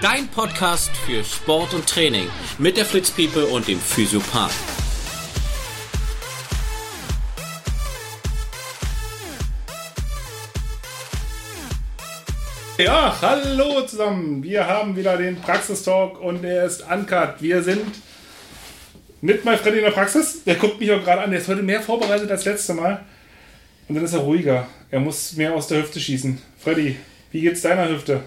Dein 0.00 0.28
Podcast 0.28 0.90
für 1.04 1.22
Sport 1.22 1.74
und 1.74 1.86
Training 1.86 2.26
mit 2.56 2.78
der 2.78 2.86
Fritz 2.86 3.10
People 3.10 3.44
und 3.44 3.68
dem 3.68 3.78
Physiopath. 3.78 4.50
Ja, 12.78 13.14
hallo 13.20 13.82
zusammen. 13.82 14.42
Wir 14.42 14.66
haben 14.66 14.96
wieder 14.96 15.18
den 15.18 15.36
Praxistalk 15.36 16.18
und 16.18 16.44
er 16.44 16.64
ist 16.64 16.82
uncut. 16.90 17.34
Wir 17.40 17.62
sind 17.62 18.00
mit 19.20 19.44
mein 19.44 19.58
Freddy 19.58 19.80
in 19.80 19.84
der 19.84 19.90
Praxis. 19.90 20.44
Der 20.44 20.54
guckt 20.54 20.80
mich 20.80 20.90
auch 20.92 21.04
gerade 21.04 21.20
an. 21.20 21.30
Der 21.30 21.40
ist 21.40 21.48
heute 21.48 21.62
mehr 21.62 21.82
vorbereitet 21.82 22.30
als 22.30 22.46
letzte 22.46 22.72
Mal. 22.72 23.04
Und 23.86 23.96
dann 23.96 24.04
ist 24.04 24.14
er 24.14 24.20
ruhiger. 24.20 24.66
Er 24.90 25.00
muss 25.00 25.34
mehr 25.34 25.52
aus 25.52 25.66
der 25.66 25.82
Hüfte 25.82 26.00
schießen. 26.00 26.40
Freddy, 26.58 26.96
wie 27.32 27.42
geht's 27.42 27.60
deiner 27.60 27.86
Hüfte? 27.86 28.22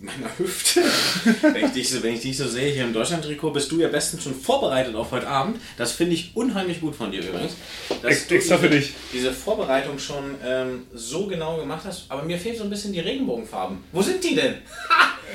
Meiner 0.00 0.38
Hüfte? 0.38 0.80
wenn, 1.42 1.66
ich 1.66 1.72
dich 1.72 1.90
so, 1.90 2.02
wenn 2.02 2.14
ich 2.14 2.20
dich 2.20 2.36
so 2.36 2.46
sehe 2.46 2.72
hier 2.72 2.84
im 2.84 2.92
Deutschland-Trikot, 2.92 3.50
bist 3.50 3.72
du 3.72 3.80
ja 3.80 3.88
bestens 3.88 4.22
schon 4.22 4.34
vorbereitet 4.34 4.94
auf 4.94 5.10
heute 5.10 5.26
Abend. 5.26 5.60
Das 5.76 5.92
finde 5.92 6.14
ich 6.14 6.30
unheimlich 6.34 6.80
gut 6.80 6.94
von 6.94 7.10
dir 7.10 7.20
übrigens. 7.20 7.56
Dass 7.88 8.12
Ex 8.12 8.28
du 8.28 8.34
extra 8.36 8.56
diese, 8.56 8.68
für 8.68 8.74
dich. 8.74 8.94
Diese 9.12 9.32
Vorbereitung 9.32 9.98
schon 9.98 10.36
ähm, 10.44 10.86
so 10.94 11.26
genau 11.26 11.56
gemacht 11.56 11.82
hast. 11.84 12.10
Aber 12.10 12.22
mir 12.22 12.38
fehlen 12.38 12.56
so 12.56 12.64
ein 12.64 12.70
bisschen 12.70 12.92
die 12.92 13.00
Regenbogenfarben. 13.00 13.78
Wo 13.92 14.02
sind 14.02 14.22
die 14.22 14.34
denn? 14.34 14.54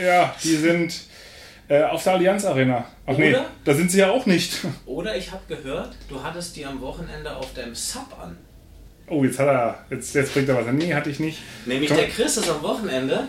Ja, 0.03 0.35
die 0.43 0.55
sind 0.55 0.91
äh, 1.67 1.83
auf 1.83 2.03
der 2.03 2.13
Allianz 2.13 2.45
Arena. 2.45 2.83
Ach 3.05 3.15
nee, 3.15 3.29
Oder? 3.29 3.45
da 3.63 3.75
sind 3.75 3.91
sie 3.91 3.99
ja 3.99 4.09
auch 4.09 4.25
nicht. 4.25 4.65
Oder 4.87 5.15
ich 5.15 5.31
habe 5.31 5.43
gehört, 5.47 5.95
du 6.09 6.23
hattest 6.23 6.55
die 6.55 6.65
am 6.65 6.81
Wochenende 6.81 7.35
auf 7.35 7.53
deinem 7.53 7.75
Sub 7.75 8.07
an. 8.19 8.35
Oh, 9.07 9.23
jetzt 9.23 9.37
hat 9.37 9.47
er. 9.47 9.85
Jetzt, 9.91 10.15
jetzt 10.15 10.33
bringt 10.33 10.49
er 10.49 10.55
was 10.55 10.65
an. 10.65 10.77
Nee, 10.77 10.95
hatte 10.95 11.11
ich 11.11 11.19
nicht. 11.19 11.37
Nämlich 11.67 11.89
Komm. 11.89 11.97
der 11.97 12.07
Chris 12.07 12.37
ist 12.37 12.49
am 12.49 12.63
Wochenende 12.63 13.27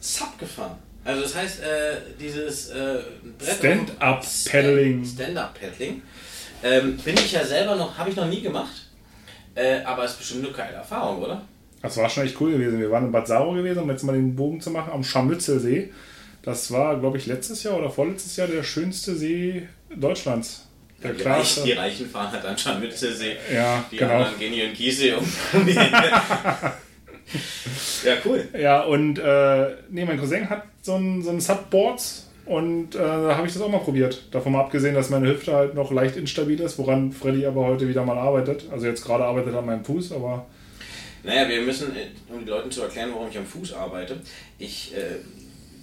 Sub 0.00 0.38
gefahren. 0.38 0.78
Also 1.04 1.22
das 1.22 1.36
heißt, 1.36 1.60
äh, 1.60 1.96
dieses 2.18 2.70
äh, 2.70 2.98
Stand-up-Paddling. 3.40 5.04
Stand-up-Paddling. 5.04 6.02
Ähm, 6.64 6.96
bin 6.96 7.14
ich 7.14 7.32
ja 7.32 7.44
selber 7.44 7.76
noch, 7.76 7.96
habe 7.96 8.10
ich 8.10 8.16
noch 8.16 8.26
nie 8.26 8.42
gemacht. 8.42 8.88
Äh, 9.54 9.82
aber 9.84 10.04
ist 10.04 10.18
bestimmt 10.18 10.44
eine 10.44 10.52
geile 10.52 10.74
Erfahrung, 10.74 11.22
oder? 11.22 11.42
Das 11.80 11.96
war 11.96 12.10
schon 12.10 12.24
echt 12.24 12.40
cool 12.40 12.52
gewesen. 12.52 12.80
Wir 12.80 12.90
waren 12.90 13.06
in 13.06 13.12
Bad 13.12 13.28
Saro 13.28 13.52
gewesen, 13.52 13.82
um 13.82 13.90
jetzt 13.90 14.02
mal 14.02 14.14
den 14.14 14.34
Bogen 14.34 14.60
zu 14.60 14.70
machen, 14.70 14.92
am 14.92 15.04
Scharmützelsee. 15.04 15.92
Das 16.42 16.72
war, 16.72 16.98
glaube 16.98 17.18
ich, 17.18 17.26
letztes 17.26 17.62
Jahr 17.62 17.76
oder 17.76 17.90
vorletztes 17.90 18.36
Jahr 18.36 18.48
der 18.48 18.64
schönste 18.64 19.14
See 19.14 19.68
Deutschlands. 19.94 20.66
Der 21.02 21.12
Die. 21.12 21.22
Reichen, 21.22 21.64
die 21.64 21.72
Reichen 21.72 22.10
fahren 22.10 22.32
halt 22.32 22.42
dann 22.42 22.58
schon 22.58 22.80
mit 22.80 22.96
See. 22.96 23.36
Ja, 23.52 23.84
die 23.90 23.96
genau. 23.98 24.14
anderen 24.14 24.38
gehen 24.38 24.52
hier 24.52 24.64
in 24.66 24.74
Gieße 24.74 25.16
um. 25.16 25.24
ja, 28.04 28.16
cool. 28.24 28.48
Ja, 28.58 28.82
und 28.82 29.18
äh, 29.18 29.76
nee, 29.90 30.04
mein 30.04 30.18
Cousin 30.18 30.48
hat 30.48 30.62
so 30.82 30.94
ein, 30.94 31.22
so 31.22 31.30
ein 31.30 31.40
Subboard 31.40 32.02
und 32.46 32.94
äh, 32.94 32.98
da 32.98 33.36
habe 33.36 33.46
ich 33.46 33.52
das 33.52 33.62
auch 33.62 33.68
mal 33.68 33.78
probiert. 33.80 34.22
Davon 34.30 34.52
mal 34.52 34.60
abgesehen, 34.60 34.94
dass 34.94 35.10
meine 35.10 35.28
Hüfte 35.28 35.52
halt 35.52 35.74
noch 35.74 35.90
leicht 35.90 36.16
instabil 36.16 36.60
ist, 36.60 36.78
woran 36.78 37.10
Freddy 37.12 37.44
aber 37.44 37.66
heute 37.66 37.88
wieder 37.88 38.04
mal 38.04 38.16
arbeitet. 38.18 38.64
Also 38.70 38.86
jetzt 38.86 39.04
gerade 39.04 39.24
arbeitet 39.24 39.52
er 39.52 39.58
an 39.58 39.66
meinem 39.66 39.84
Fuß, 39.84 40.12
aber 40.12 40.46
Naja, 41.24 41.48
wir 41.48 41.62
müssen, 41.62 41.94
äh, 41.96 42.06
um 42.32 42.38
den 42.38 42.48
Leuten 42.48 42.70
zu 42.70 42.82
erklären, 42.82 43.10
warum 43.12 43.28
ich 43.28 43.36
am 43.36 43.46
Fuß 43.46 43.72
arbeite, 43.74 44.16
ich, 44.58 44.94
äh, 44.94 45.16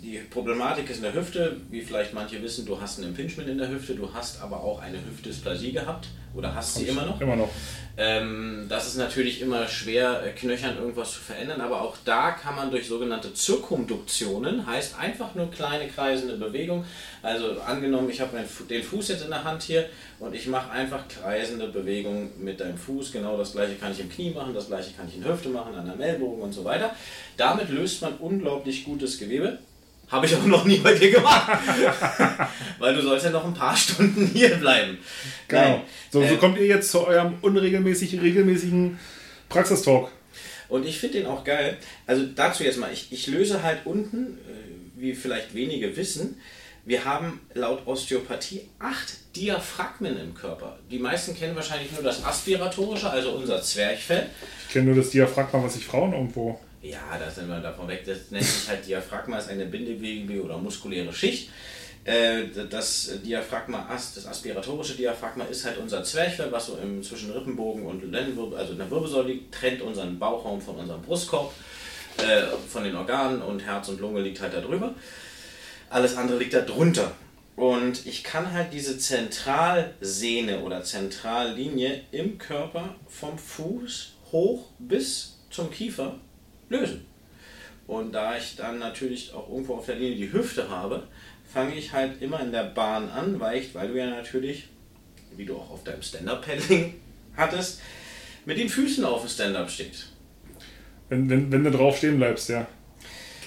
die 0.04 0.18
Problematik 0.18 0.90
ist 0.90 0.98
in 0.98 1.04
der 1.04 1.14
Hüfte, 1.14 1.56
wie 1.70 1.82
vielleicht 1.82 2.14
manche 2.14 2.42
wissen, 2.44 2.66
du 2.66 2.80
hast 2.80 3.00
ein 3.00 3.06
Impingement 3.06 3.48
in 3.48 3.58
der 3.58 3.70
Hüfte, 3.70 3.96
du 3.96 4.14
hast 4.14 4.42
aber 4.42 4.62
auch 4.62 4.82
eine 4.82 4.98
Hüftdysplasie 4.98 5.72
gehabt 5.72 6.08
oder 6.36 6.54
hast 6.54 6.76
sie 6.76 6.88
immer 6.88 7.06
noch. 7.06 7.22
immer 7.22 7.38
noch. 7.38 7.50
Ähm, 7.96 8.66
das 8.68 8.88
ist 8.88 8.98
natürlich 8.98 9.40
immer 9.42 9.66
schwer, 9.68 10.24
äh, 10.26 10.32
knöchern 10.32 10.78
irgendwas 10.78 11.14
zu 11.14 11.20
verändern, 11.20 11.62
aber 11.62 11.82
auch 11.82 11.96
da 12.04 12.32
kann 12.32 12.56
man 12.56 12.70
durch 12.70 12.88
sogenannte 12.88 13.34
Zirkumduktionen, 13.34 14.66
heißt 14.66 15.00
einfach 15.00 15.36
nur 15.36 15.50
kleine 15.52 15.88
kreisende 15.88 16.36
Bewegung. 16.36 16.84
Also 17.22 17.62
angenommen, 17.62 18.10
ich 18.10 18.20
habe 18.20 18.38
den 18.70 18.84
Fuß 18.84 19.08
jetzt 19.08 19.24
in 19.24 19.30
der 19.30 19.46
Hand 19.46 19.62
hier 19.62 19.86
und 20.20 20.36
ich 20.36 20.48
mache 20.48 20.70
einfach 20.72 21.08
kreisende 21.08 21.68
Bewegungen 21.68 22.32
mit 22.40 22.60
deinem 22.60 22.78
Fuß. 22.78 23.14
Genau 23.14 23.38
das 23.38 23.54
gleiche 23.54 23.76
kann 23.76 23.94
ich 23.94 24.02
im 24.02 24.10
Knie 24.10 24.32
machen, 24.32 24.54
das 24.54 24.68
gleiche 24.68 24.92
kann 24.94 25.08
ich 25.08 25.16
in 25.16 25.24
der 25.24 25.32
Hüfte 25.32 25.50
machen, 25.50 25.76
an 25.76 25.86
der 25.98 26.06
Ellbogen 26.06 26.42
und 26.42 26.52
so 26.52 26.66
weiter. 26.66 26.94
Damit 27.38 27.70
löst 27.70 28.02
man 28.02 28.16
unglaublich 28.16 28.84
gutes 28.84 29.18
Gewebe. 29.18 29.60
Habe 30.10 30.26
ich 30.26 30.36
auch 30.36 30.46
noch 30.46 30.66
nie 30.66 30.78
bei 30.78 30.94
dir 30.94 31.12
gemacht. 31.12 31.60
Weil 32.80 32.94
du 32.94 33.02
sollst 33.02 33.26
ja 33.26 33.32
noch 33.32 33.46
ein 33.46 33.54
paar 33.54 33.76
Stunden 33.76 34.28
hier 34.28 34.56
bleiben. 34.58 34.98
Genau. 35.48 35.62
Nein, 35.62 35.82
So, 36.12 36.22
so 36.22 36.34
äh, 36.34 36.38
kommt 36.38 36.58
ihr 36.58 36.68
jetzt 36.68 36.92
zu 36.92 37.08
eurem 37.08 37.36
unregelmäßigen, 37.42 38.20
regelmäßigen 38.20 39.00
Praxistalk. 39.50 40.10
Und 40.70 40.86
ich 40.86 41.00
finde 41.00 41.20
den 41.20 41.28
auch 41.28 41.44
geil. 41.44 41.78
Also 42.06 42.26
dazu 42.36 42.64
jetzt 42.64 42.78
mal, 42.78 42.92
ich, 42.92 43.12
ich 43.12 43.28
löse 43.28 43.64
halt 43.64 43.86
unten, 43.86 44.38
äh, 44.38 45.02
wie 45.02 45.14
vielleicht 45.14 45.56
wenige 45.56 45.96
wissen, 45.98 46.38
wir 46.86 47.06
haben 47.06 47.40
laut 47.54 47.88
Osteopathie 47.88 48.68
acht 48.80 49.36
Diaphragmen 49.36 50.20
im 50.20 50.34
Körper. 50.34 50.78
Die 50.92 51.00
meisten 51.00 51.36
kennen 51.36 51.56
wahrscheinlich 51.56 51.92
nur 51.94 52.04
das 52.04 52.24
aspiratorische, 52.26 53.10
also 53.10 53.32
unser 53.32 53.62
Zwerchfell. 53.62 54.28
Ich 54.68 54.74
kenne 54.74 54.88
nur 54.88 54.96
das 54.96 55.12
Diaphragma, 55.12 55.64
was 55.64 55.76
sich 55.76 55.86
Frauen 55.86 56.12
irgendwo. 56.14 56.60
Ja, 56.84 57.18
da 57.18 57.30
sind 57.32 57.48
wir 57.48 57.60
davon 57.62 57.88
weg. 57.88 58.04
Das 58.06 58.30
nennt 58.30 58.44
sich 58.44 58.68
halt 58.68 58.86
Diaphragma, 58.86 59.38
ist 59.38 59.50
eine 59.50 59.66
bindegewebige 59.66 60.44
oder 60.44 60.58
muskuläre 60.58 61.14
Schicht. 61.14 61.50
Äh, 62.04 62.44
Das 62.70 63.10
Diaphragma, 63.24 63.88
as- 63.90 64.14
das 64.16 64.26
aspiratorische 64.28 64.96
Diaphragma 64.96 65.46
ist 65.46 65.64
halt 65.66 65.78
unser 65.78 66.04
Zwerchfell, 66.04 66.52
was 66.52 66.66
so 66.68 66.78
zwischen 67.02 67.32
Rippenbogen 67.32 67.86
und 67.86 68.04
Lendenwirbel, 68.12 68.58
also 68.58 68.74
in 68.74 68.80
der 68.80 68.92
Wirbelsäule 68.92 69.30
liegt, 69.30 69.54
trennt 69.56 69.82
unseren 69.82 70.20
Bauchraum 70.20 70.60
von 70.62 70.76
unserem 70.76 71.02
Brustkorb, 71.02 71.54
äh, 72.18 72.44
von 72.68 72.84
den 72.84 72.98
Organen 72.98 73.42
und 73.42 73.62
Herz 73.62 73.88
und 73.88 74.02
Lunge 74.02 74.20
liegt 74.22 74.42
halt 74.42 74.54
da 74.54 74.60
drüber. 74.60 74.94
Alles 75.90 76.18
andere 76.18 76.38
liegt 76.40 76.54
da 76.54 76.62
drunter. 76.62 77.14
Und 77.56 78.06
ich 78.06 78.24
kann 78.26 78.52
halt 78.52 78.74
diese 78.74 78.98
Zentralsehne 78.98 80.60
oder 80.62 80.84
Zentrallinie 80.84 82.02
im 82.12 82.38
Körper 82.40 82.96
vom 83.08 83.38
Fuß 83.38 84.14
hoch 84.34 84.66
bis 84.80 85.38
zum 85.52 85.72
Kiefer 85.72 86.16
lösen. 86.70 87.06
Und 87.88 88.14
da 88.14 88.38
ich 88.38 88.56
dann 88.56 88.80
natürlich 88.80 89.34
auch 89.34 89.50
irgendwo 89.50 89.76
auf 89.76 89.86
der 89.86 89.96
Linie 89.96 90.16
die 90.16 90.34
Hüfte 90.34 90.70
habe, 90.70 91.04
fange 91.52 91.76
ich 91.76 91.92
halt 91.92 92.22
immer 92.22 92.40
in 92.40 92.52
der 92.52 92.64
Bahn 92.64 93.10
an, 93.10 93.40
weicht, 93.40 93.76
weil 93.76 93.90
du 93.90 93.98
ja 93.98 94.10
natürlich, 94.10 94.68
wie 95.36 95.46
du 95.46 95.56
auch 95.58 95.72
auf 95.72 95.84
deinem 95.84 96.02
Stand-Up-Paddling 96.02 96.96
hattest, 97.38 97.82
mit 98.46 98.58
den 98.58 98.70
Füßen 98.70 99.04
auf 99.04 99.22
dem 99.22 99.30
Stand-Up 99.30 99.70
stehst. 99.70 100.10
Wenn, 101.10 101.30
wenn, 101.30 101.52
wenn 101.52 101.64
du 101.64 101.72
drauf 101.72 101.98
stehen 101.98 102.18
bleibst, 102.18 102.50
ja. 102.50 102.66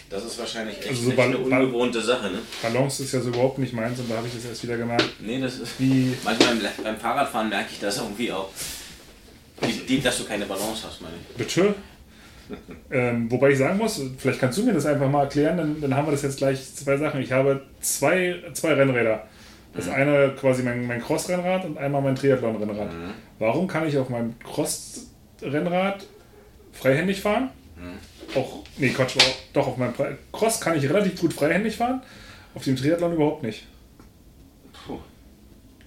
Das 0.09 0.25
ist 0.25 0.39
wahrscheinlich 0.39 0.79
echt 0.79 0.89
Also 0.91 1.11
so 1.11 1.21
eine 1.21 1.37
ungewohnte 1.37 2.01
Sache, 2.01 2.31
ne? 2.31 2.39
Balance 2.63 3.03
ist 3.03 3.13
ja 3.13 3.21
so 3.21 3.31
überhaupt 3.31 3.59
nicht 3.59 3.73
meins 3.73 3.99
und 3.99 4.09
da 4.09 4.17
habe 4.17 4.29
ich 4.29 4.35
das 4.35 4.45
erst 4.45 4.63
wieder 4.63 4.77
gemerkt. 4.77 5.05
Nee, 5.21 5.41
das 5.41 5.59
ist. 5.59 5.81
Wie, 5.81 6.15
Manchmal 6.23 6.55
beim, 6.55 6.85
beim 6.85 6.97
Fahrradfahren 6.97 7.49
merke 7.49 7.71
ich 7.73 7.81
das 7.81 7.99
irgendwie 7.99 8.31
auch. 8.31 8.51
Die, 9.67 9.85
die, 9.85 10.01
dass 10.01 10.19
du 10.19 10.25
keine 10.25 10.47
Balance 10.47 10.87
hast, 10.87 11.01
meine 11.01 11.15
ich. 11.17 11.37
bitte? 11.37 11.75
Ähm, 12.91 13.31
wobei 13.31 13.51
ich 13.51 13.59
sagen 13.59 13.79
muss, 13.79 14.01
vielleicht 14.19 14.41
kannst 14.41 14.59
du 14.59 14.65
mir 14.65 14.73
das 14.73 14.87
einfach 14.87 15.11
mal 15.11 15.25
erklären, 15.25 15.57
dann, 15.57 15.81
dann 15.81 15.97
haben 15.97 16.07
wir 16.07 16.13
das 16.13 16.23
jetzt 16.23 16.39
gleich 16.39 16.75
zwei 16.75 16.97
Sachen. 16.97 17.21
Ich 17.21 17.33
habe 17.33 17.63
zwei, 17.81 18.37
zwei 18.53 18.75
Rennräder. 18.75 19.27
Das 19.75 19.89
eine 19.89 20.33
quasi 20.39 20.63
mein, 20.63 20.87
mein 20.87 21.03
Cross-Rennrad 21.03 21.65
und 21.65 21.77
einmal 21.79 22.03
mein 22.03 22.17
Triathlon-Rennrad. 22.17 22.89
Warum 23.39 23.67
kann 23.67 23.87
ich 23.87 23.99
auf 23.99 24.09
meinem 24.09 24.39
Cross-Rennrad 24.39 26.07
freihändig 26.73 27.21
fahren? 27.21 27.51
Auch, 28.35 28.65
nee, 28.79 28.89
Quatsch, 28.89 29.17
doch, 29.53 29.67
auf 29.67 29.77
meinem 29.77 29.95
Cross 30.33 30.61
kann 30.61 30.77
ich 30.77 30.89
relativ 30.89 31.21
gut 31.21 31.33
freihändig 31.33 31.77
fahren, 31.77 32.03
auf 32.55 32.65
dem 32.65 32.77
Triathlon 32.77 33.15
überhaupt 33.15 33.43
nicht. 33.43 33.67
Puh. 34.87 34.99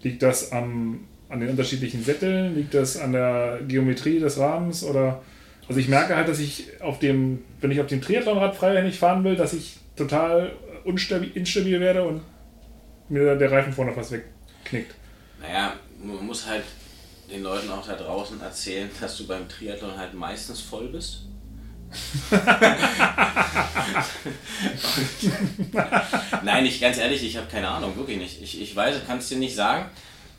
Liegt 0.02 0.22
das 0.24 0.52
am, 0.52 1.02
an 1.30 1.40
den 1.40 1.50
unterschiedlichen 1.50 2.04
Sätteln? 2.04 2.56
Liegt 2.56 2.74
das 2.74 2.98
an 2.98 3.12
der 3.12 3.60
Geometrie 3.68 4.20
des 4.20 4.38
Rahmens? 4.38 4.84
Oder 4.84 5.22
also 5.70 5.80
ich 5.80 5.88
merke 5.88 6.16
halt, 6.16 6.28
dass 6.28 6.40
ich 6.40 6.82
auf 6.82 6.98
dem, 6.98 7.44
wenn 7.62 7.70
ich 7.70 7.80
auf 7.80 7.86
dem 7.86 8.02
Triathlonrad 8.02 8.56
freihändig 8.56 8.98
fahren 8.98 9.24
will, 9.24 9.36
dass 9.36 9.54
ich 9.54 9.78
total 9.96 10.52
unstabil, 10.84 11.32
instabil 11.36 11.80
werde 11.80 12.04
und 12.04 12.22
mir 13.08 13.36
der 13.36 13.52
Reifen 13.52 13.72
vorne 13.72 13.94
fast 13.94 14.12
wegknickt. 14.12 14.96
Naja, 15.40 15.74
man 16.04 16.26
muss 16.26 16.48
halt 16.48 16.64
den 17.32 17.44
Leuten 17.44 17.70
auch 17.70 17.86
da 17.86 17.94
draußen 17.94 18.42
erzählen, 18.42 18.90
dass 19.00 19.16
du 19.18 19.28
beim 19.28 19.48
Triathlon 19.48 19.96
halt 19.96 20.16
meistens 20.16 20.60
voll 20.60 20.88
bist. 20.88 21.26
Nein, 26.44 26.66
ich 26.66 26.82
ganz 26.82 26.98
ehrlich, 26.98 27.24
ich 27.24 27.38
habe 27.38 27.46
keine 27.48 27.68
Ahnung, 27.68 27.96
wirklich 27.96 28.18
nicht. 28.18 28.42
Ich, 28.42 28.60
ich 28.60 28.76
weiß, 28.76 29.06
kann 29.06 29.20
es 29.20 29.30
dir 29.30 29.38
nicht 29.38 29.56
sagen. 29.56 29.86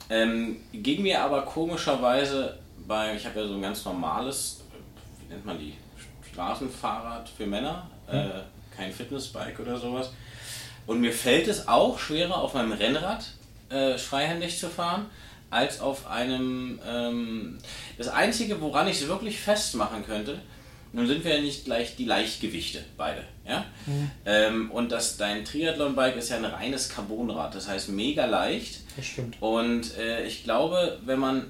Ähm, 0.08 0.56
ging 0.72 1.02
mir 1.02 1.22
aber 1.22 1.42
komischerweise 1.42 2.58
bei, 2.86 3.14
ich 3.14 3.24
habe 3.26 3.40
ja 3.40 3.46
so 3.46 3.54
ein 3.54 3.62
ganz 3.62 3.84
normales, 3.84 4.59
nennt 5.30 5.46
man 5.46 5.58
die, 5.58 5.74
Straßenfahrrad 6.32 7.28
für 7.28 7.46
Männer, 7.46 7.90
äh, 8.06 8.40
kein 8.76 8.92
Fitnessbike 8.92 9.58
oder 9.60 9.76
sowas. 9.78 10.10
Und 10.86 11.00
mir 11.00 11.12
fällt 11.12 11.48
es 11.48 11.68
auch 11.68 11.98
schwerer, 11.98 12.38
auf 12.38 12.54
meinem 12.54 12.72
Rennrad 12.72 13.24
äh, 13.68 13.98
freihändig 13.98 14.58
zu 14.58 14.68
fahren, 14.68 15.06
als 15.50 15.80
auf 15.80 16.06
einem. 16.06 16.78
Ähm, 16.86 17.58
das 17.98 18.08
Einzige, 18.08 18.60
woran 18.60 18.88
ich 18.88 19.02
es 19.02 19.08
wirklich 19.08 19.40
festmachen 19.40 20.04
könnte, 20.04 20.40
Nun 20.92 21.06
sind 21.06 21.24
wir 21.24 21.36
ja 21.36 21.40
nicht 21.40 21.64
gleich 21.66 21.94
die 21.94 22.04
Leichtgewichte, 22.04 22.84
beide. 22.96 23.22
Ja? 23.46 23.64
Mhm. 23.86 24.10
Ähm, 24.26 24.70
und 24.72 24.90
das, 24.90 25.16
dein 25.16 25.44
Triathlon-Bike 25.44 26.16
ist 26.16 26.30
ja 26.30 26.36
ein 26.36 26.44
reines 26.44 26.88
Carbonrad, 26.88 27.54
das 27.54 27.68
heißt 27.68 27.90
mega 27.90 28.26
leicht. 28.26 28.80
Das 28.96 29.06
stimmt. 29.06 29.36
Und 29.40 29.96
äh, 29.98 30.26
ich 30.26 30.42
glaube, 30.42 30.98
wenn 31.04 31.20
man 31.20 31.46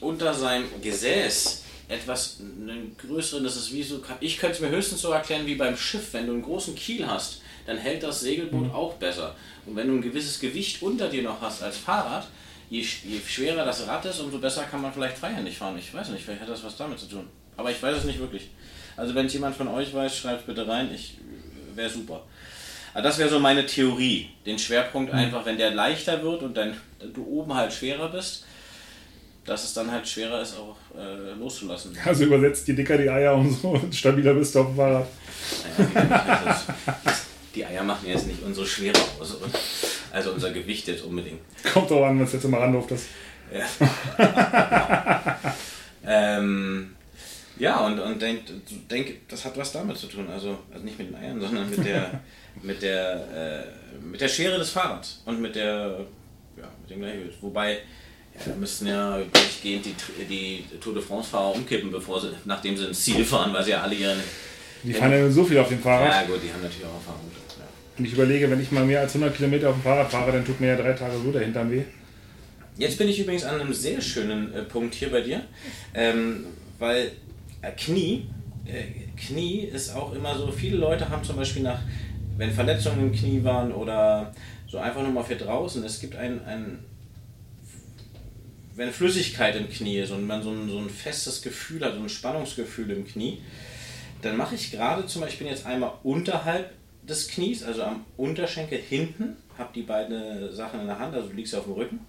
unter 0.00 0.34
seinem 0.34 0.66
Gesäß 0.82 1.64
etwas, 1.90 2.38
einen 2.40 2.96
größeren, 2.96 3.44
das 3.44 3.56
ist 3.56 3.72
wie 3.72 3.82
so, 3.82 4.00
ich 4.20 4.38
könnte 4.38 4.56
es 4.56 4.60
mir 4.60 4.70
höchstens 4.70 5.02
so 5.02 5.10
erklären 5.10 5.46
wie 5.46 5.56
beim 5.56 5.76
Schiff, 5.76 6.12
wenn 6.12 6.26
du 6.26 6.32
einen 6.32 6.42
großen 6.42 6.74
Kiel 6.74 7.06
hast, 7.06 7.42
dann 7.66 7.76
hält 7.76 8.02
das 8.02 8.20
Segelboot 8.20 8.68
mhm. 8.68 8.72
auch 8.72 8.94
besser. 8.94 9.34
Und 9.66 9.76
wenn 9.76 9.88
du 9.88 9.94
ein 9.94 10.02
gewisses 10.02 10.40
Gewicht 10.40 10.82
unter 10.82 11.08
dir 11.08 11.22
noch 11.22 11.40
hast 11.40 11.62
als 11.62 11.76
Fahrrad, 11.76 12.26
je, 12.70 12.80
je 12.80 13.20
schwerer 13.26 13.64
das 13.64 13.86
Rad 13.86 14.04
ist, 14.04 14.20
umso 14.20 14.38
besser 14.38 14.64
kann 14.64 14.80
man 14.80 14.92
vielleicht 14.92 15.18
freihändig 15.18 15.58
fahren. 15.58 15.76
Ich 15.78 15.92
weiß 15.92 16.08
nicht, 16.10 16.24
vielleicht 16.24 16.42
hat 16.42 16.48
das 16.48 16.64
was 16.64 16.76
damit 16.76 16.98
zu 16.98 17.06
tun. 17.06 17.28
Aber 17.56 17.70
ich 17.70 17.82
weiß 17.82 17.98
es 17.98 18.04
nicht 18.04 18.18
wirklich. 18.18 18.48
Also 18.96 19.14
wenn 19.14 19.26
es 19.26 19.32
jemand 19.32 19.56
von 19.56 19.68
euch 19.68 19.92
weiß, 19.92 20.16
schreibt 20.16 20.46
bitte 20.46 20.66
rein. 20.66 20.90
Ich 20.94 21.18
wäre 21.74 21.90
super. 21.90 22.22
Aber 22.94 23.02
das 23.02 23.18
wäre 23.18 23.28
so 23.28 23.38
meine 23.38 23.66
Theorie. 23.66 24.30
Den 24.46 24.58
Schwerpunkt 24.58 25.12
mhm. 25.12 25.18
einfach, 25.18 25.44
wenn 25.44 25.58
der 25.58 25.72
leichter 25.72 26.22
wird 26.22 26.42
und 26.42 26.56
dann 26.56 26.76
du 27.14 27.24
oben 27.24 27.54
halt 27.54 27.72
schwerer 27.72 28.08
bist, 28.08 28.46
dass 29.50 29.64
es 29.64 29.74
dann 29.74 29.90
halt 29.90 30.06
schwerer 30.06 30.40
ist, 30.42 30.56
auch 30.56 30.76
äh, 30.96 31.32
loszulassen. 31.36 31.98
Also 32.04 32.24
übersetzt, 32.24 32.68
je 32.68 32.74
dicker 32.74 32.96
die 32.96 33.10
Eier, 33.10 33.34
umso 33.34 33.80
stabiler 33.90 34.32
bist 34.34 34.54
du 34.54 34.60
auf 34.60 34.66
dem 34.68 34.76
Fahrrad. 34.76 35.08
Naja, 35.92 36.42
also, 36.46 36.72
die 37.56 37.66
Eier 37.66 37.82
machen 37.82 38.08
jetzt 38.08 38.28
nicht 38.28 38.40
unsere 38.44 38.64
Schwere 38.64 39.00
aus. 39.18 39.36
Also 40.12 40.30
unser 40.30 40.52
Gewicht 40.52 40.86
jetzt 40.86 41.02
unbedingt. 41.02 41.40
Kommt 41.74 41.90
auch 41.90 42.06
an, 42.06 42.20
was 42.20 42.32
jetzt 42.32 42.44
immer 42.44 42.58
ranruft. 42.58 42.92
Das. 42.92 43.06
Ja. 43.52 43.66
ähm, 46.06 46.94
ja, 47.58 47.84
und, 47.84 47.98
und 47.98 48.22
denk, 48.22 48.42
denk, 48.88 49.28
das 49.28 49.44
hat 49.44 49.56
was 49.58 49.72
damit 49.72 49.96
zu 49.96 50.06
tun. 50.06 50.28
Also, 50.30 50.58
also 50.72 50.84
nicht 50.84 50.96
mit 50.96 51.08
den 51.08 51.16
Eiern, 51.16 51.40
sondern 51.40 51.68
mit 51.68 51.84
der, 51.84 52.20
mit 52.62 52.82
der, 52.82 53.64
äh, 53.64 54.00
mit 54.00 54.20
der 54.20 54.28
Schere 54.28 54.58
des 54.58 54.70
Fahrrads 54.70 55.22
und 55.24 55.40
mit 55.40 55.56
der, 55.56 56.06
ja, 56.56 56.68
mit 56.82 56.90
dem 56.90 57.00
Gleichgewicht. 57.00 57.42
Wobei, 57.42 57.80
ja, 58.34 58.52
da 58.52 58.54
müssten 58.56 58.86
ja 58.86 59.18
durchgehend 59.32 59.86
die, 59.86 60.24
die 60.24 60.78
Tour 60.78 60.94
de 60.94 61.02
France-Fahrer 61.02 61.54
umkippen, 61.54 61.90
bevor 61.90 62.20
sie, 62.20 62.28
nachdem 62.44 62.76
sie 62.76 62.86
ins 62.86 63.04
Ziel 63.04 63.24
fahren, 63.24 63.52
weil 63.52 63.64
sie 63.64 63.70
ja 63.70 63.82
alle 63.82 63.94
ihren. 63.94 64.18
Die 64.82 64.92
fahren 64.92 65.12
ja 65.12 65.30
so 65.30 65.44
viel 65.44 65.58
auf 65.58 65.68
dem 65.68 65.80
Fahrrad. 65.80 66.08
Ja, 66.08 66.22
gut, 66.22 66.42
die 66.42 66.52
haben 66.52 66.62
natürlich 66.62 66.86
auch 66.86 66.94
Erfahrung. 66.94 67.30
Ja. 67.58 67.64
Und 67.98 68.04
ich 68.04 68.12
überlege, 68.12 68.50
wenn 68.50 68.60
ich 68.60 68.70
mal 68.70 68.84
mehr 68.84 69.00
als 69.00 69.14
100 69.14 69.36
Kilometer 69.36 69.68
auf 69.68 69.76
dem 69.76 69.82
Fahrrad 69.82 70.10
fahre, 70.10 70.32
dann 70.32 70.44
tut 70.44 70.60
mir 70.60 70.68
ja 70.68 70.76
drei 70.76 70.92
Tage 70.94 71.16
so 71.22 71.30
der 71.30 71.42
Hintern 71.42 71.70
weh. 71.70 71.82
Jetzt 72.78 72.96
bin 72.96 73.08
ich 73.08 73.20
übrigens 73.20 73.44
an 73.44 73.60
einem 73.60 73.74
sehr 73.74 74.00
schönen 74.00 74.54
äh, 74.54 74.62
Punkt 74.62 74.94
hier 74.94 75.10
bei 75.10 75.20
dir, 75.20 75.42
ähm, 75.92 76.46
weil 76.78 77.12
äh, 77.60 77.72
Knie, 77.72 78.26
äh, 78.64 79.18
Knie 79.20 79.64
ist 79.64 79.94
auch 79.94 80.14
immer 80.14 80.34
so, 80.38 80.50
viele 80.50 80.78
Leute 80.78 81.06
haben 81.10 81.22
zum 81.22 81.36
Beispiel 81.36 81.62
nach, 81.62 81.80
wenn 82.38 82.50
Verletzungen 82.50 83.00
im 83.00 83.12
Knie 83.12 83.44
waren 83.44 83.70
oder 83.72 84.32
so 84.66 84.78
einfach 84.78 85.02
nur 85.02 85.12
mal 85.12 85.24
für 85.24 85.36
draußen, 85.36 85.84
es 85.84 86.00
gibt 86.00 86.16
ein, 86.16 86.42
ein 86.46 86.78
wenn 88.80 88.94
Flüssigkeit 88.94 89.56
im 89.56 89.68
Knie 89.68 89.98
ist 89.98 90.10
und 90.10 90.26
man 90.26 90.42
so 90.42 90.50
ein, 90.50 90.70
so 90.70 90.78
ein 90.78 90.88
festes 90.88 91.42
Gefühl 91.42 91.84
hat, 91.84 91.92
so 91.92 92.00
ein 92.00 92.08
Spannungsgefühl 92.08 92.90
im 92.92 93.06
Knie, 93.06 93.42
dann 94.22 94.38
mache 94.38 94.54
ich 94.54 94.70
gerade 94.70 95.04
zum 95.04 95.20
Beispiel 95.20 95.48
jetzt 95.48 95.66
einmal 95.66 95.92
unterhalb 96.02 96.72
des 97.02 97.28
Knies, 97.28 97.62
also 97.62 97.82
am 97.82 98.06
Unterschenkel 98.16 98.78
hinten, 98.78 99.36
habe 99.58 99.68
die 99.74 99.82
beiden 99.82 100.54
Sachen 100.54 100.80
in 100.80 100.86
der 100.86 100.98
Hand, 100.98 101.14
also 101.14 101.28
du 101.28 101.36
liegst 101.36 101.54
auf 101.54 101.64
dem 101.64 101.74
Rücken 101.74 102.00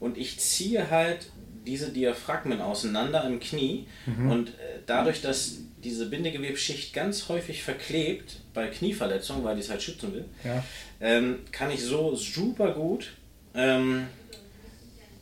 und 0.00 0.18
ich 0.18 0.40
ziehe 0.40 0.90
halt 0.90 1.30
diese 1.64 1.92
Diaphragmen 1.92 2.60
auseinander 2.60 3.24
im 3.24 3.38
Knie 3.38 3.86
mhm. 4.06 4.28
und 4.28 4.48
äh, 4.48 4.80
dadurch, 4.86 5.22
dass 5.22 5.58
diese 5.84 6.06
Bindegewebsschicht 6.06 6.92
ganz 6.92 7.28
häufig 7.28 7.62
verklebt 7.62 8.40
bei 8.54 8.66
Knieverletzungen, 8.66 9.44
weil 9.44 9.54
die 9.54 9.60
es 9.60 9.70
halt 9.70 9.82
schützen 9.82 10.12
will, 10.14 10.24
ja. 10.42 10.64
ähm, 11.00 11.38
kann 11.52 11.70
ich 11.70 11.80
so 11.80 12.16
super 12.16 12.72
gut 12.72 13.12
ähm, 13.54 14.08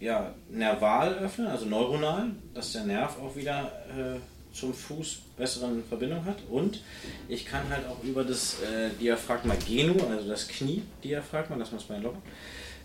ja, 0.00 0.34
nerval 0.48 1.14
öffnen, 1.18 1.46
also 1.46 1.66
neuronal, 1.66 2.30
dass 2.54 2.72
der 2.72 2.84
Nerv 2.84 3.18
auch 3.20 3.36
wieder 3.36 3.70
äh, 3.90 4.18
zum 4.56 4.72
Fuß 4.72 5.18
besseren 5.36 5.84
Verbindung 5.84 6.24
hat 6.24 6.38
und 6.48 6.82
ich 7.28 7.44
kann 7.44 7.68
halt 7.68 7.86
auch 7.86 8.02
über 8.02 8.24
das 8.24 8.56
äh, 8.62 8.88
Diaphragma 8.98 9.54
genu, 9.54 9.94
also 10.10 10.26
das 10.26 10.48
Knie-Diaphragma, 10.48 11.56
das 11.56 11.70
man 11.70 11.80
es 11.80 11.86
den 11.86 12.02
Locken, 12.02 12.22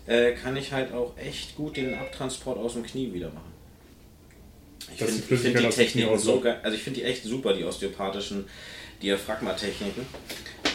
äh, 0.06 0.32
kann 0.32 0.56
ich 0.56 0.72
halt 0.72 0.92
auch 0.92 1.16
echt 1.16 1.56
gut 1.56 1.78
den 1.78 1.94
Abtransport 1.94 2.58
aus 2.58 2.74
dem 2.74 2.84
Knie 2.84 3.12
wieder 3.12 3.28
machen. 3.28 3.56
Ich 4.94 5.02
finde 5.02 5.36
find 5.36 5.58
die 5.58 5.68
Techniken 5.68 6.18
so 6.18 6.38
geil, 6.38 6.60
also 6.62 6.76
ich 6.76 6.82
finde 6.82 7.00
die 7.00 7.06
echt 7.06 7.24
super, 7.24 7.54
die 7.54 7.64
osteopathischen 7.64 8.44
Diaphragmatechniken, 9.02 10.06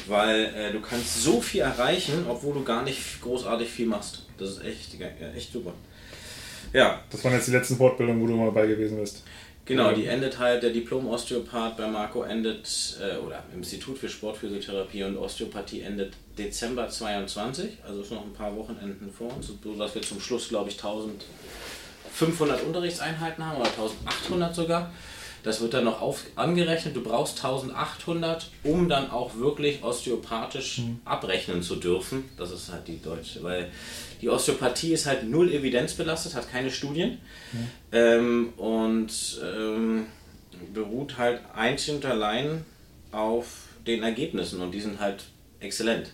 weil 0.07 0.45
äh, 0.55 0.71
du 0.71 0.81
kannst 0.81 1.21
so 1.21 1.39
viel 1.39 1.61
erreichen, 1.61 2.25
obwohl 2.27 2.55
du 2.55 2.63
gar 2.63 2.83
nicht 2.83 3.21
großartig 3.21 3.69
viel 3.69 3.85
machst. 3.85 4.25
Das 4.37 4.51
ist 4.51 4.63
echt, 4.65 4.97
echt 5.35 5.53
super. 5.53 5.73
Ja. 6.73 7.01
Das 7.09 7.23
waren 7.23 7.33
jetzt 7.33 7.47
die 7.47 7.51
letzten 7.51 7.77
Fortbildungen, 7.77 8.21
wo 8.21 8.27
du 8.27 8.35
mal 8.35 8.45
dabei 8.45 8.67
gewesen 8.67 8.99
bist. 8.99 9.23
Genau, 9.65 9.91
die 9.91 10.07
endet 10.07 10.39
halt, 10.39 10.63
der 10.63 10.71
Diplom-Osteopath 10.71 11.77
bei 11.77 11.87
Marco 11.87 12.23
endet, 12.23 12.97
äh, 12.99 13.17
oder 13.17 13.43
im 13.53 13.59
Institut 13.59 13.97
für 13.97 14.09
Sportphysiotherapie 14.09 15.03
und 15.03 15.17
Osteopathie 15.17 15.81
endet 15.81 16.13
Dezember 16.37 16.89
22, 16.89 17.77
also 17.87 18.01
ist 18.01 18.11
noch 18.11 18.25
ein 18.25 18.33
paar 18.33 18.55
Wochenenden 18.55 19.11
vor 19.11 19.33
uns, 19.35 19.47
so 19.47 19.53
dass 19.75 19.93
wir 19.93 20.01
zum 20.01 20.19
Schluss, 20.19 20.49
glaube 20.49 20.69
ich, 20.69 20.75
1500 20.75 22.63
Unterrichtseinheiten 22.63 23.45
haben 23.45 23.61
oder 23.61 23.69
1800 23.69 24.55
sogar. 24.55 24.91
Das 25.43 25.59
wird 25.61 25.73
dann 25.73 25.85
noch 25.85 26.01
auf, 26.01 26.23
angerechnet. 26.35 26.95
Du 26.95 27.01
brauchst 27.01 27.43
1800, 27.43 28.49
um 28.63 28.87
dann 28.87 29.09
auch 29.09 29.35
wirklich 29.35 29.83
osteopathisch 29.83 30.79
mhm. 30.79 30.99
abrechnen 31.03 31.63
zu 31.63 31.77
dürfen. 31.77 32.29
Das 32.37 32.51
ist 32.51 32.71
halt 32.71 32.87
die 32.87 33.01
deutsche, 33.01 33.41
weil 33.41 33.71
die 34.21 34.29
Osteopathie 34.29 34.93
ist 34.93 35.07
halt 35.07 35.27
null 35.27 35.51
evidenzbelastet, 35.51 36.35
hat 36.35 36.51
keine 36.51 36.69
Studien 36.69 37.17
mhm. 37.51 37.67
ähm, 37.91 38.53
und 38.57 39.41
ähm, 39.43 40.05
beruht 40.73 41.17
halt 41.17 41.41
einzig 41.55 41.95
und 41.95 42.05
allein 42.05 42.63
auf 43.11 43.47
den 43.85 44.03
Ergebnissen 44.03 44.61
und 44.61 44.71
die 44.71 44.81
sind 44.81 44.99
halt 44.99 45.23
exzellent. 45.59 46.11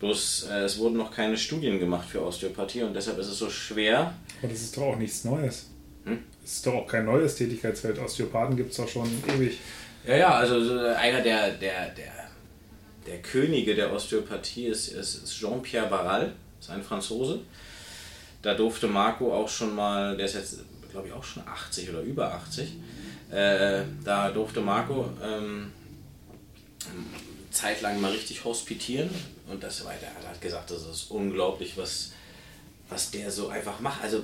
Bloß 0.00 0.48
äh, 0.50 0.62
es 0.62 0.78
wurden 0.78 0.96
noch 0.96 1.14
keine 1.14 1.36
Studien 1.36 1.78
gemacht 1.78 2.08
für 2.08 2.22
Osteopathie 2.22 2.82
und 2.82 2.94
deshalb 2.94 3.18
ist 3.18 3.28
es 3.28 3.38
so 3.38 3.48
schwer. 3.48 4.14
Aber 4.40 4.50
das 4.50 4.62
ist 4.62 4.76
doch 4.76 4.82
auch 4.82 4.96
nichts 4.96 5.24
Neues. 5.24 5.70
Hm? 6.04 6.18
Das 6.42 6.54
ist 6.54 6.66
doch 6.66 6.74
auch 6.74 6.86
kein 6.88 7.04
neues 7.04 7.36
Tätigkeitsfeld. 7.36 8.00
Osteopathen 8.00 8.56
gibt 8.56 8.72
es 8.72 8.78
doch 8.78 8.88
schon 8.88 9.08
ewig. 9.28 9.58
Ja, 10.04 10.16
ja, 10.16 10.34
also 10.34 10.56
einer 10.56 11.20
der, 11.20 11.52
der, 11.52 11.90
der, 11.90 12.12
der 13.06 13.18
Könige 13.22 13.76
der 13.76 13.92
Osteopathie 13.92 14.66
ist, 14.66 14.88
ist, 14.88 15.22
ist 15.22 15.38
Jean-Pierre 15.38 15.88
Barral, 15.88 16.32
ist 16.62 16.70
ein 16.70 16.82
Franzose. 16.82 17.40
Da 18.40 18.54
durfte 18.54 18.86
Marco 18.86 19.34
auch 19.34 19.48
schon 19.48 19.74
mal, 19.74 20.16
der 20.16 20.26
ist 20.26 20.34
jetzt, 20.34 20.60
glaube 20.90 21.08
ich, 21.08 21.12
auch 21.12 21.24
schon 21.24 21.42
80 21.46 21.90
oder 21.90 22.00
über 22.00 22.32
80. 22.34 22.76
Äh, 23.30 23.82
da 24.04 24.30
durfte 24.30 24.60
Marco 24.60 25.08
ähm, 25.22 25.72
zeitlang 27.50 28.00
mal 28.00 28.12
richtig 28.12 28.44
hospitieren 28.44 29.10
und 29.50 29.62
das 29.62 29.84
weiter. 29.84 30.06
Er 30.22 30.30
hat 30.30 30.40
gesagt, 30.40 30.70
das 30.70 30.86
ist 30.86 31.10
unglaublich, 31.10 31.76
was, 31.76 32.12
was 32.88 33.10
der 33.10 33.30
so 33.30 33.48
einfach 33.48 33.80
macht. 33.80 34.02
Also 34.02 34.22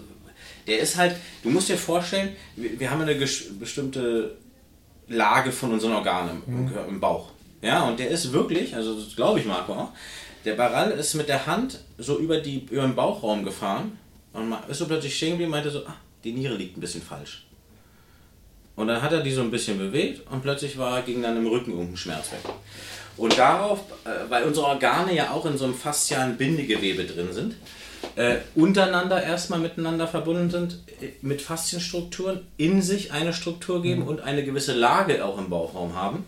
der 0.67 0.79
ist 0.79 0.97
halt, 0.97 1.17
du 1.43 1.51
musst 1.51 1.69
dir 1.69 1.77
vorstellen, 1.77 2.37
wir, 2.57 2.79
wir 2.79 2.91
haben 2.91 3.03
eine 3.03 3.15
bestimmte 3.15 4.37
Lage 5.09 5.51
von 5.51 5.73
unseren 5.73 5.93
Organen 5.93 6.43
im, 6.47 6.65
mhm. 6.65 6.73
im, 6.89 7.01
Bauch. 7.01 7.31
Ja, 7.63 7.89
und 7.89 7.99
der 7.99 8.11
ist 8.11 8.33
wirklich, 8.33 8.75
also 8.77 9.01
das 9.01 9.17
glaube 9.17 9.41
ich 9.41 9.47
Marco 9.47 9.73
auch, 9.73 9.93
der 10.49 10.55
Barall 10.55 10.93
ist 10.93 11.13
mit 11.13 11.29
der 11.29 11.47
Hand 11.47 11.81
so 11.99 12.19
über, 12.19 12.39
die, 12.39 12.67
über 12.71 12.83
den 12.83 12.95
Bauchraum 12.95 13.45
gefahren 13.45 13.99
und 14.33 14.55
ist 14.67 14.79
so 14.79 14.87
plötzlich 14.87 15.15
stehen 15.15 15.33
geblieben 15.33 15.53
und 15.53 15.59
meinte 15.59 15.71
so, 15.71 15.81
ah, 15.87 15.95
die 16.25 16.33
Niere 16.33 16.55
liegt 16.55 16.79
ein 16.79 16.81
bisschen 16.81 17.03
falsch. 17.03 17.45
Und 18.75 18.89
dann 18.89 19.03
hat 19.03 19.13
er 19.13 19.21
die 19.21 19.31
so 19.31 19.43
ein 19.43 19.51
bisschen 19.51 19.77
bewegt 19.77 20.27
und 20.31 20.41
plötzlich 20.41 20.79
war, 20.79 21.03
ging 21.03 21.21
dann 21.21 21.37
im 21.37 21.47
Rücken 21.47 21.73
irgendein 21.73 21.99
Schmerz 21.99 22.33
weg. 22.33 22.41
Und 23.19 23.37
darauf, 23.37 23.81
äh, 24.05 24.31
weil 24.31 24.45
unsere 24.45 24.67
Organe 24.67 25.15
ja 25.15 25.33
auch 25.33 25.45
in 25.45 25.59
so 25.59 25.65
einem 25.65 25.75
faszialen 25.75 26.39
Bindegewebe 26.39 27.05
drin 27.05 27.33
sind, 27.33 27.57
äh, 28.17 28.37
untereinander 28.55 29.23
erstmal 29.23 29.59
miteinander 29.59 30.07
verbunden 30.07 30.49
sind, 30.49 30.79
äh, 31.03 31.11
mit 31.21 31.43
Faszienstrukturen, 31.43 32.47
in 32.57 32.81
sich 32.81 33.13
eine 33.13 33.35
Struktur 33.35 33.83
geben 33.83 34.03
mhm. 34.03 34.09
und 34.09 34.21
eine 34.21 34.45
gewisse 34.45 34.73
Lage 34.73 35.23
auch 35.27 35.37
im 35.37 35.51
Bauchraum 35.51 35.95
haben. 35.95 36.25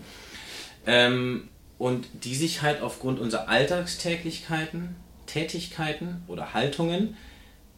Ähm, 0.87 1.49
und 1.81 2.07
die 2.25 2.35
sich 2.35 2.61
halt 2.61 2.83
aufgrund 2.83 3.19
unserer 3.19 3.49
Alltagstäglichkeiten, 3.49 4.97
Tätigkeiten 5.25 6.23
oder 6.29 6.53
Haltungen 6.53 7.17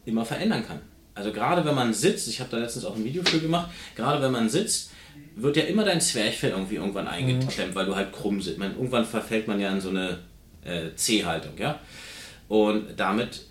immer 0.03 0.25
verändern 0.25 0.67
kann. 0.67 0.81
Also 1.15 1.31
gerade 1.31 1.63
wenn 1.63 1.73
man 1.73 1.93
sitzt, 1.93 2.27
ich 2.27 2.41
habe 2.41 2.49
da 2.49 2.57
letztens 2.57 2.83
auch 2.83 2.97
ein 2.97 3.05
Video 3.05 3.23
für 3.23 3.39
gemacht, 3.39 3.71
gerade 3.95 4.21
wenn 4.21 4.33
man 4.33 4.49
sitzt, 4.49 4.91
wird 5.37 5.55
ja 5.55 5.63
immer 5.63 5.85
dein 5.85 6.01
Zwerchfell 6.01 6.49
irgendwie 6.49 6.75
irgendwann 6.75 7.07
eingeklemmt, 7.07 7.71
mhm. 7.71 7.75
weil 7.75 7.85
du 7.85 7.95
halt 7.95 8.11
krumm 8.11 8.41
sitzt. 8.41 8.57
Man, 8.57 8.73
irgendwann 8.75 9.05
verfällt 9.05 9.47
man 9.47 9.61
ja 9.61 9.71
in 9.71 9.79
so 9.79 9.89
eine 9.89 10.19
äh, 10.65 10.93
C-Haltung, 10.95 11.53
ja. 11.57 11.79
Und 12.49 12.99
damit 12.99 13.45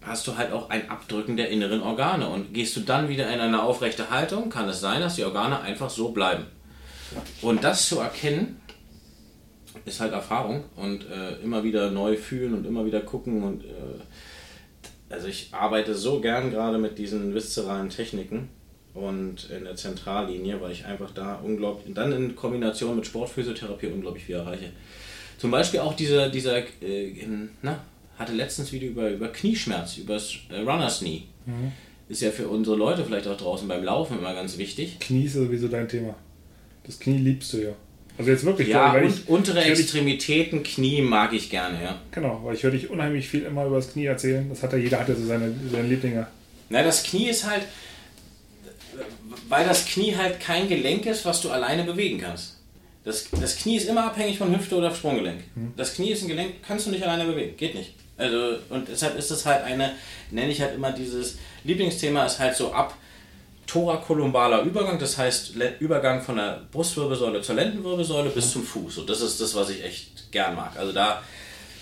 hast 0.00 0.26
du 0.26 0.38
halt 0.38 0.52
auch 0.52 0.70
ein 0.70 0.88
Abdrücken 0.88 1.36
der 1.36 1.50
inneren 1.50 1.82
Organe. 1.82 2.30
Und 2.30 2.54
gehst 2.54 2.74
du 2.76 2.80
dann 2.80 3.10
wieder 3.10 3.30
in 3.30 3.40
eine 3.40 3.62
aufrechte 3.62 4.08
Haltung, 4.08 4.48
kann 4.48 4.70
es 4.70 4.80
sein, 4.80 5.02
dass 5.02 5.16
die 5.16 5.24
Organe 5.24 5.60
einfach 5.60 5.90
so 5.90 6.12
bleiben. 6.12 6.44
Und 7.42 7.62
das 7.62 7.86
zu 7.86 7.98
erkennen, 7.98 8.58
ist 9.88 10.00
halt 10.00 10.12
Erfahrung 10.12 10.64
und 10.76 11.06
äh, 11.10 11.42
immer 11.42 11.64
wieder 11.64 11.90
neu 11.90 12.16
fühlen 12.16 12.54
und 12.54 12.66
immer 12.66 12.84
wieder 12.84 13.00
gucken 13.00 13.42
und 13.42 13.64
äh, 13.64 13.68
also 15.10 15.26
ich 15.26 15.48
arbeite 15.52 15.94
so 15.94 16.20
gern 16.20 16.50
gerade 16.50 16.78
mit 16.78 16.98
diesen 16.98 17.34
viszeralen 17.34 17.88
Techniken 17.88 18.48
und 18.94 19.48
in 19.50 19.64
der 19.64 19.76
Zentrallinie, 19.76 20.60
weil 20.60 20.72
ich 20.72 20.84
einfach 20.84 21.12
da 21.12 21.36
unglaublich, 21.36 21.94
dann 21.94 22.12
in 22.12 22.36
Kombination 22.36 22.96
mit 22.96 23.06
Sportphysiotherapie 23.06 23.86
unglaublich 23.86 24.24
viel 24.24 24.36
erreiche. 24.36 24.70
Zum 25.38 25.50
Beispiel 25.50 25.80
auch 25.80 25.94
dieser, 25.94 26.28
dieser 26.28 26.58
äh, 26.82 27.12
na, 27.62 27.80
hatte 28.18 28.32
letztens 28.32 28.72
Video 28.72 28.90
über, 28.90 29.10
über 29.10 29.28
Knieschmerz, 29.28 29.96
über 29.96 30.14
das 30.14 30.34
äh, 30.50 30.60
Runners 30.60 31.00
Knee. 31.00 31.24
Mhm. 31.46 31.72
Ist 32.08 32.22
ja 32.22 32.30
für 32.30 32.48
unsere 32.48 32.76
Leute 32.76 33.04
vielleicht 33.04 33.28
auch 33.28 33.36
draußen 33.36 33.68
beim 33.68 33.84
Laufen 33.84 34.18
immer 34.18 34.34
ganz 34.34 34.58
wichtig. 34.58 34.98
Knie 34.98 35.24
ist 35.24 35.34
sowieso 35.34 35.68
dein 35.68 35.88
Thema. 35.88 36.14
Das 36.84 36.98
Knie 36.98 37.18
liebst 37.18 37.52
du 37.52 37.58
ja. 37.58 37.72
Also 38.18 38.30
jetzt 38.32 38.44
wirklich. 38.44 38.68
Ja, 38.68 38.92
weil 38.92 39.06
ich, 39.06 39.28
untere 39.28 39.62
ich, 39.62 39.68
Extremitäten, 39.68 40.64
Knie 40.64 41.00
mag 41.02 41.32
ich 41.32 41.50
gerne, 41.50 41.82
ja. 41.82 41.98
Genau, 42.10 42.40
weil 42.42 42.56
ich 42.56 42.64
höre 42.64 42.72
dich 42.72 42.90
unheimlich 42.90 43.28
viel 43.28 43.42
immer 43.42 43.64
über 43.64 43.76
das 43.76 43.92
Knie 43.92 44.06
erzählen. 44.06 44.48
Das 44.50 44.62
hat 44.62 44.72
ja 44.72 44.78
jeder 44.78 44.98
hat 44.98 45.08
ja 45.08 45.14
so 45.14 45.24
seine, 45.24 45.54
seine 45.70 45.86
Lieblinge. 45.86 46.26
Na, 46.68 46.82
das 46.82 47.04
Knie 47.04 47.28
ist 47.28 47.48
halt, 47.48 47.62
weil 49.48 49.64
das 49.64 49.86
Knie 49.86 50.16
halt 50.16 50.40
kein 50.40 50.68
Gelenk 50.68 51.06
ist, 51.06 51.24
was 51.24 51.40
du 51.40 51.50
alleine 51.50 51.84
bewegen 51.84 52.18
kannst. 52.18 52.56
Das, 53.04 53.28
das 53.30 53.56
Knie 53.56 53.76
ist 53.76 53.88
immer 53.88 54.04
abhängig 54.04 54.36
von 54.36 54.54
Hüfte 54.54 54.74
oder 54.74 54.94
Sprunggelenk. 54.94 55.40
Hm. 55.54 55.72
Das 55.76 55.94
Knie 55.94 56.10
ist 56.10 56.22
ein 56.22 56.28
Gelenk, 56.28 56.56
kannst 56.66 56.86
du 56.86 56.90
nicht 56.90 57.04
alleine 57.04 57.24
bewegen. 57.24 57.56
Geht 57.56 57.74
nicht. 57.76 57.94
Also, 58.16 58.58
und 58.68 58.88
deshalb 58.88 59.16
ist 59.16 59.30
es 59.30 59.46
halt 59.46 59.62
eine, 59.62 59.92
nenne 60.32 60.50
ich 60.50 60.60
halt 60.60 60.74
immer 60.74 60.90
dieses 60.90 61.38
Lieblingsthema, 61.62 62.26
ist 62.26 62.40
halt 62.40 62.56
so 62.56 62.72
ab 62.72 62.94
thorakolumbaler 63.68 64.62
Übergang, 64.62 64.98
das 64.98 65.16
heißt 65.16 65.52
Übergang 65.78 66.22
von 66.22 66.36
der 66.36 66.62
Brustwirbelsäule 66.72 67.42
zur 67.42 67.54
Lendenwirbelsäule 67.54 68.30
bis 68.30 68.50
zum 68.50 68.64
Fuß. 68.64 68.98
Und 68.98 69.10
das 69.10 69.20
ist 69.20 69.40
das, 69.40 69.54
was 69.54 69.70
ich 69.70 69.84
echt 69.84 70.32
gern 70.32 70.56
mag. 70.56 70.72
Also 70.76 70.92
da 70.92 71.22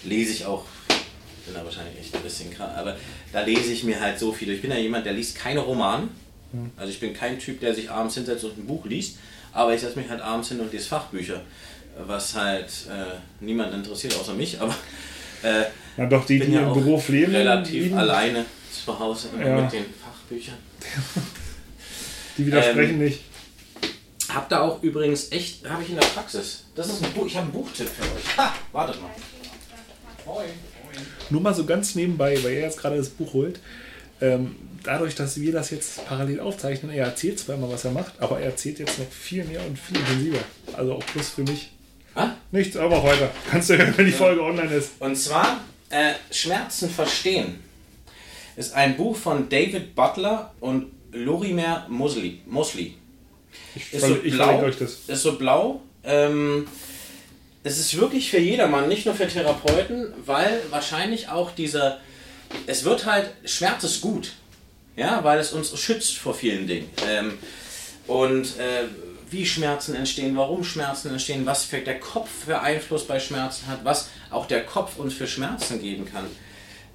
lese 0.05 0.33
ich 0.33 0.45
auch, 0.45 0.65
bin 1.47 1.55
da 1.55 1.65
wahrscheinlich 1.65 1.99
echt 1.99 2.15
ein 2.15 2.23
bisschen 2.23 2.51
krank, 2.51 2.73
aber 2.77 2.97
da 3.33 3.41
lese 3.43 3.73
ich 3.73 3.85
mir 3.85 4.01
halt 4.01 4.19
so 4.19 4.33
viel. 4.33 4.51
Ich 4.51 4.61
bin 4.61 4.71
ja 4.71 4.77
jemand, 4.77 5.07
der 5.07 5.13
liest 5.13 5.39
keine 5.39 5.61
Romane. 5.61 6.09
Hm. 6.51 6.73
Also 6.77 6.91
ich 6.91 6.99
bin 6.99 7.15
kein 7.15 7.39
Typ, 7.39 7.61
der 7.61 7.73
sich 7.73 7.89
abends 7.89 8.17
hinsetzt 8.17 8.45
und 8.45 8.59
ein 8.59 8.67
Buch 8.67 8.85
liest, 8.85 9.19
aber 9.53 9.73
ich 9.73 9.81
setze 9.81 9.99
mich 9.99 10.11
halt 10.11 10.21
abends 10.21 10.49
hin 10.49 10.59
und 10.59 10.73
lese 10.73 10.89
Fachbücher, 10.89 11.41
was 12.05 12.35
halt 12.35 12.69
äh, 12.91 13.15
niemand 13.41 13.73
interessiert 13.73 14.19
außer 14.19 14.35
mich, 14.35 14.61
aber 14.61 14.75
äh, 15.45 15.65
ja, 15.97 16.07
doch 16.07 16.27
die, 16.27 16.41
die 16.41 16.53
ja 16.53 16.63
im 16.63 16.75
Beruf 16.75 17.09
leben. 17.09 17.33
Relativ 17.33 17.85
leben. 17.85 17.97
alleine 17.97 18.45
zu 18.73 18.99
Hause 18.99 19.29
ja. 19.39 19.61
mit 19.61 19.73
den 19.73 19.85
Fachbüchern. 19.85 20.57
die 22.37 22.47
widersprechen 22.47 22.95
ähm, 22.95 23.05
nicht. 23.05 23.21
Hab 24.29 24.49
da 24.49 24.61
auch 24.61 24.83
übrigens 24.83 25.33
echt, 25.33 25.69
habe 25.69 25.83
ich 25.83 25.91
in 25.91 25.97
der 25.97 26.07
Praxis. 26.07 26.65
Das 26.75 26.89
ist 26.89 27.05
ein 27.05 27.13
Buch, 27.13 27.27
ich 27.27 27.37
habe 27.37 27.45
einen 27.45 27.53
Buchtipp 27.53 27.89
für 27.89 28.03
euch. 28.03 28.37
Ha, 28.37 28.55
wartet 28.73 29.01
mal. 29.01 29.11
Moin. 30.27 30.47
Nur 31.31 31.41
mal 31.41 31.55
so 31.55 31.65
ganz 31.65 31.95
nebenbei, 31.95 32.37
weil 32.43 32.55
er 32.55 32.63
jetzt 32.63 32.79
gerade 32.79 32.97
das 32.97 33.09
Buch 33.09 33.33
holt. 33.33 33.61
Ähm, 34.21 34.57
dadurch, 34.83 35.15
dass 35.15 35.41
wir 35.41 35.53
das 35.53 35.71
jetzt 35.71 36.07
parallel 36.07 36.41
aufzeichnen, 36.41 36.93
er 36.93 37.07
erzählt 37.07 37.39
zwar 37.39 37.57
immer, 37.57 37.71
was 37.71 37.85
er 37.85 37.93
macht, 37.93 38.21
aber 38.21 38.41
er 38.41 38.47
erzählt 38.47 38.79
jetzt 38.79 38.99
noch 38.99 39.11
viel 39.11 39.45
mehr 39.45 39.61
und 39.67 39.79
viel 39.79 39.97
intensiver. 39.99 40.39
Also 40.75 40.95
auch 40.95 41.07
plus 41.07 41.31
für 41.31 41.43
mich. 41.43 41.71
Ah? 42.15 42.31
Nichts, 42.51 42.77
aber 42.77 43.03
weiter. 43.03 43.31
Kannst 43.51 43.71
du 43.71 43.77
hören, 43.77 43.93
wenn 43.97 44.07
die 44.07 44.13
Folge 44.13 44.43
online 44.43 44.75
ist. 44.75 44.93
Und 45.01 45.17
zwar 45.17 45.61
äh, 45.91 46.15
Schmerzen 46.31 46.89
verstehen. 46.89 47.63
Ist 48.57 48.75
ein 48.75 48.97
Buch 48.97 49.17
von 49.17 49.51
David 49.51 49.95
Butler 49.95 50.55
und 50.61 50.87
Lorimer 51.25 51.87
Mosley. 51.89 52.41
Mosley. 52.47 52.95
Ich, 53.75 53.93
ist, 53.93 54.07
so 54.07 54.17
ich 54.23 54.35
blau, 54.35 54.63
euch 54.63 54.79
das. 54.79 55.01
ist 55.07 55.23
so 55.23 55.37
blau. 55.37 55.83
Ähm, 56.05 56.67
es 57.63 57.79
ist 57.79 57.99
wirklich 57.99 58.31
für 58.31 58.39
jedermann, 58.39 58.89
nicht 58.89 59.07
nur 59.07 59.15
für 59.15 59.27
Therapeuten, 59.27 60.13
weil 60.25 60.61
wahrscheinlich 60.71 61.29
auch 61.29 61.51
dieser. 61.51 62.01
Es 62.67 62.85
wird 62.85 63.07
halt, 63.07 63.31
Schmerz 63.45 63.83
ist 63.85 64.01
gut. 64.01 64.33
Ja, 64.97 65.23
weil 65.25 65.39
es 65.39 65.53
uns 65.53 65.79
schützt 65.79 66.17
vor 66.17 66.33
vielen 66.33 66.67
Dingen. 66.67 66.89
Ähm, 67.07 67.35
und 68.07 68.59
äh, 68.59 68.85
wie 69.31 69.45
Schmerzen 69.45 69.95
entstehen, 69.95 70.37
warum 70.37 70.65
Schmerzen 70.65 71.11
entstehen, 71.11 71.45
was 71.45 71.65
für 71.65 71.79
der 71.79 72.01
Kopf 72.01 72.31
für 72.47 72.61
Einfluss 72.61 73.07
bei 73.07 73.19
Schmerzen 73.21 73.67
hat, 73.67 73.85
was 73.85 74.09
auch 74.31 74.47
der 74.47 74.65
Kopf 74.65 74.99
uns 74.99 75.15
für 75.15 75.27
Schmerzen 75.27 75.81
geben 75.81 76.07
kann. 76.11 76.27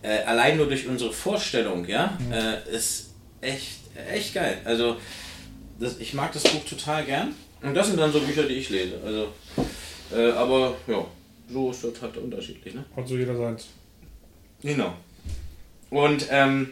Äh, 0.02 0.24
allein 0.24 0.58
nur 0.58 0.68
durch 0.68 0.88
unsere 0.88 1.14
Vorstellung, 1.14 1.86
ja, 1.86 2.18
mhm. 2.20 2.32
äh, 2.32 2.76
ist 2.76 3.12
echt, 3.42 3.81
echt 4.12 4.34
geil. 4.34 4.60
Also, 4.66 4.98
das, 5.80 6.00
ich 6.00 6.14
mag 6.14 6.32
das 6.34 6.44
Buch 6.44 6.64
total 6.66 7.06
gern. 7.06 7.34
Und 7.62 7.74
das 7.76 7.88
sind 7.88 8.00
dann 8.00 8.12
so 8.12 8.20
Bücher, 8.20 8.44
die 8.44 8.56
ich 8.56 8.70
lese. 8.70 9.00
Also, 9.06 9.28
äh, 10.16 10.32
aber 10.32 10.76
ja, 10.88 11.06
so 11.52 11.72
ist 11.72 11.84
das 11.84 12.02
halt 12.02 12.18
unterschiedlich. 12.18 12.74
Ne? 12.74 12.84
Hat 12.96 13.08
so 13.08 13.16
jeder 13.16 13.36
seins. 13.36 13.68
Genau. 14.62 14.94
Und 15.90 16.26
ähm, 16.30 16.72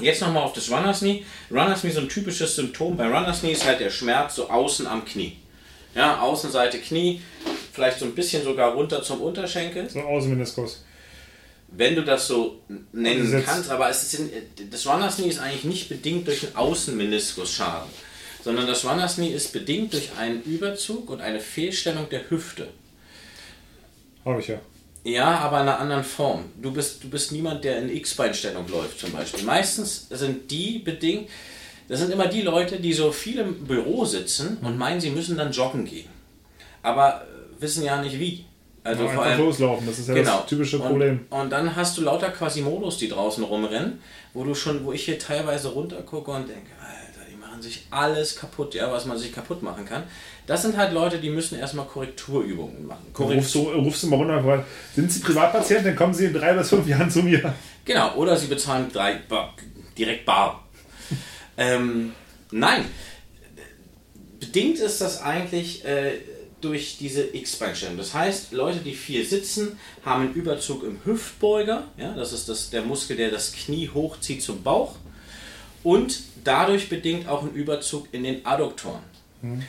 Jetzt 0.00 0.20
nochmal 0.20 0.44
auf 0.44 0.52
das 0.52 0.70
Runners 0.70 1.00
Knee. 1.00 1.24
Runners 1.50 1.80
Knee, 1.80 1.90
so 1.90 2.00
ein 2.00 2.08
typisches 2.08 2.54
Symptom 2.54 2.96
bei 2.96 3.06
Runners 3.06 3.40
Knee 3.40 3.52
ist 3.52 3.66
halt 3.66 3.80
der 3.80 3.90
Schmerz 3.90 4.36
so 4.36 4.48
außen 4.48 4.86
am 4.86 5.04
Knie. 5.04 5.36
Ja, 5.94 6.20
Außenseite 6.20 6.78
Knie, 6.78 7.20
vielleicht 7.72 7.98
so 7.98 8.04
ein 8.04 8.14
bisschen 8.14 8.44
sogar 8.44 8.74
runter 8.74 9.02
zum 9.02 9.20
Unterschenkel. 9.20 9.88
So 9.90 10.00
Außenmeniskus. 10.00 10.84
Wenn 11.70 11.94
du 11.94 12.02
das 12.02 12.26
so 12.26 12.62
nennen 12.92 13.30
das 13.30 13.44
kannst, 13.44 13.70
aber 13.70 13.90
es 13.90 14.02
ist 14.02 14.14
in, 14.14 14.30
das 14.70 14.86
Runners 14.86 15.16
Knee 15.16 15.28
ist 15.28 15.38
eigentlich 15.38 15.64
nicht 15.64 15.88
bedingt 15.88 16.26
durch 16.26 16.44
einen 16.44 16.56
Außenmeniskusschaden, 16.56 17.90
sondern 18.42 18.66
das 18.66 18.84
Runners 18.84 19.16
Knee 19.16 19.32
ist 19.34 19.52
bedingt 19.52 19.92
durch 19.92 20.10
einen 20.18 20.42
Überzug 20.42 21.10
und 21.10 21.20
eine 21.20 21.40
Fehlstellung 21.40 22.08
der 22.08 22.30
Hüfte. 22.30 22.68
Habe 24.24 24.40
ich 24.40 24.48
ja. 24.48 24.60
Ja, 25.04 25.38
aber 25.38 25.60
in 25.60 25.68
einer 25.68 25.78
anderen 25.78 26.04
Form. 26.04 26.46
Du 26.60 26.72
bist, 26.72 27.04
du 27.04 27.08
bist 27.08 27.32
niemand, 27.32 27.64
der 27.64 27.78
in 27.78 27.88
X-Beinstellung 27.88 28.68
läuft 28.68 28.98
zum 28.98 29.12
Beispiel. 29.12 29.44
Meistens 29.44 30.06
sind 30.10 30.50
die 30.50 30.80
bedingt, 30.80 31.28
das 31.88 32.00
sind 32.00 32.12
immer 32.12 32.26
die 32.26 32.42
Leute, 32.42 32.78
die 32.78 32.92
so 32.92 33.10
viel 33.12 33.38
im 33.38 33.64
Büro 33.66 34.04
sitzen 34.04 34.58
und 34.58 34.76
meinen, 34.76 35.00
sie 35.00 35.10
müssen 35.10 35.38
dann 35.38 35.52
joggen 35.52 35.86
gehen. 35.86 36.10
Aber 36.82 37.22
äh, 37.22 37.62
wissen 37.62 37.84
ja 37.84 38.00
nicht 38.00 38.18
wie. 38.18 38.44
Also 38.88 39.04
ja, 39.04 39.10
vor 39.10 39.22
allem, 39.22 39.38
loslaufen, 39.38 39.86
das 39.86 39.98
ist 39.98 40.08
ja 40.08 40.14
genau. 40.14 40.38
das 40.38 40.46
typische 40.46 40.78
Problem. 40.78 41.26
Und, 41.28 41.40
und, 41.40 41.50
dann 41.50 41.76
hast 41.76 41.98
du 41.98 42.02
lauter 42.02 42.30
Quasimodos, 42.30 42.96
die 42.96 43.08
draußen 43.08 43.44
rumrennen, 43.44 44.00
wo 44.32 44.44
du 44.44 44.54
schon, 44.54 44.82
wo 44.86 44.92
ich 44.92 45.04
hier 45.04 45.18
teilweise 45.18 45.68
runtergucke 45.68 46.30
und 46.30 46.48
denke, 46.48 46.70
Alter, 46.80 47.30
die 47.30 47.36
machen 47.36 47.60
sich 47.60 47.86
alles 47.90 48.36
kaputt, 48.36 48.74
ja, 48.74 48.90
was 48.90 49.04
man 49.04 49.18
sich 49.18 49.30
kaputt 49.30 49.62
machen 49.62 49.84
kann. 49.84 50.04
Das 50.46 50.62
sind 50.62 50.78
halt 50.78 50.94
Leute, 50.94 51.18
die 51.18 51.28
müssen 51.28 51.58
erstmal 51.58 51.84
Korrekturübungen 51.84 52.86
machen. 52.86 53.04
Korrektur. 53.12 53.42
Rufst, 53.42 53.54
du, 53.54 53.80
rufst 53.80 54.02
du 54.04 54.06
mal 54.06 54.16
runter, 54.16 54.64
sind 54.94 55.12
Sie 55.12 55.20
Privatpatient, 55.20 55.84
dann 55.84 55.94
kommen 55.94 56.14
Sie 56.14 56.24
in 56.24 56.32
drei 56.32 56.54
bis 56.54 56.70
fünf 56.70 56.88
Jahren 56.88 57.10
zu 57.10 57.22
mir. 57.22 57.54
Genau, 57.84 58.14
oder 58.14 58.36
Sie 58.36 58.46
bezahlen 58.46 58.90
drei, 58.90 59.20
direkt 59.98 60.24
bar. 60.24 60.66
ähm, 61.58 62.12
nein, 62.50 62.86
bedingt 64.40 64.78
ist 64.78 65.02
das 65.02 65.20
eigentlich 65.20 65.84
äh, 65.84 66.12
durch 66.60 66.96
diese 66.98 67.34
X-Beinstellung. 67.34 67.96
Das 67.96 68.14
heißt, 68.14 68.52
Leute, 68.52 68.80
die 68.80 68.94
viel 68.94 69.24
sitzen, 69.24 69.78
haben 70.04 70.22
einen 70.22 70.34
Überzug 70.34 70.82
im 70.84 71.04
Hüftbeuger. 71.04 71.84
Ja, 71.96 72.14
das 72.14 72.32
ist 72.32 72.48
das, 72.48 72.70
der 72.70 72.82
Muskel, 72.82 73.16
der 73.16 73.30
das 73.30 73.52
Knie 73.52 73.90
hochzieht 73.92 74.42
zum 74.42 74.62
Bauch. 74.62 74.96
Und 75.84 76.20
dadurch 76.44 76.88
bedingt 76.88 77.28
auch 77.28 77.42
einen 77.42 77.54
Überzug 77.54 78.08
in 78.12 78.24
den 78.24 78.44
Adduktoren. 78.44 79.02
Mhm. 79.42 79.62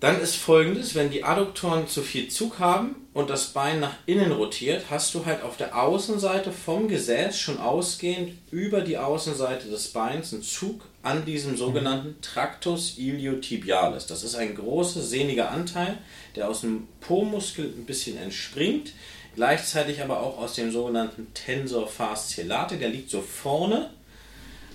Dann 0.00 0.20
ist 0.20 0.36
folgendes, 0.36 0.94
wenn 0.94 1.10
die 1.10 1.24
Adduktoren 1.24 1.88
zu 1.88 2.02
viel 2.02 2.28
Zug 2.28 2.58
haben 2.58 2.96
und 3.14 3.30
das 3.30 3.54
Bein 3.54 3.80
nach 3.80 3.94
innen 4.04 4.32
rotiert, 4.32 4.84
hast 4.90 5.14
du 5.14 5.24
halt 5.24 5.42
auf 5.42 5.56
der 5.56 5.80
Außenseite 5.80 6.52
vom 6.52 6.88
Gesäß 6.88 7.38
schon 7.38 7.58
ausgehend 7.58 8.32
über 8.50 8.82
die 8.82 8.98
Außenseite 8.98 9.68
des 9.68 9.88
Beins 9.88 10.34
einen 10.34 10.42
Zug 10.42 10.82
an 11.04 11.24
diesem 11.24 11.56
sogenannten 11.56 12.20
Tractus 12.22 12.98
iliotibialis. 12.98 14.06
Das 14.06 14.24
ist 14.24 14.34
ein 14.34 14.54
großer 14.54 15.02
sehniger 15.02 15.50
Anteil, 15.50 15.98
der 16.34 16.48
aus 16.48 16.62
dem 16.62 16.88
Po-Muskel 17.00 17.66
ein 17.66 17.84
bisschen 17.84 18.16
entspringt, 18.16 18.92
gleichzeitig 19.36 20.02
aber 20.02 20.20
auch 20.20 20.38
aus 20.38 20.54
dem 20.54 20.72
sogenannten 20.72 21.26
Tensor 21.34 21.86
fasciolate, 21.88 22.78
der 22.78 22.88
liegt 22.88 23.10
so 23.10 23.20
vorne 23.20 23.90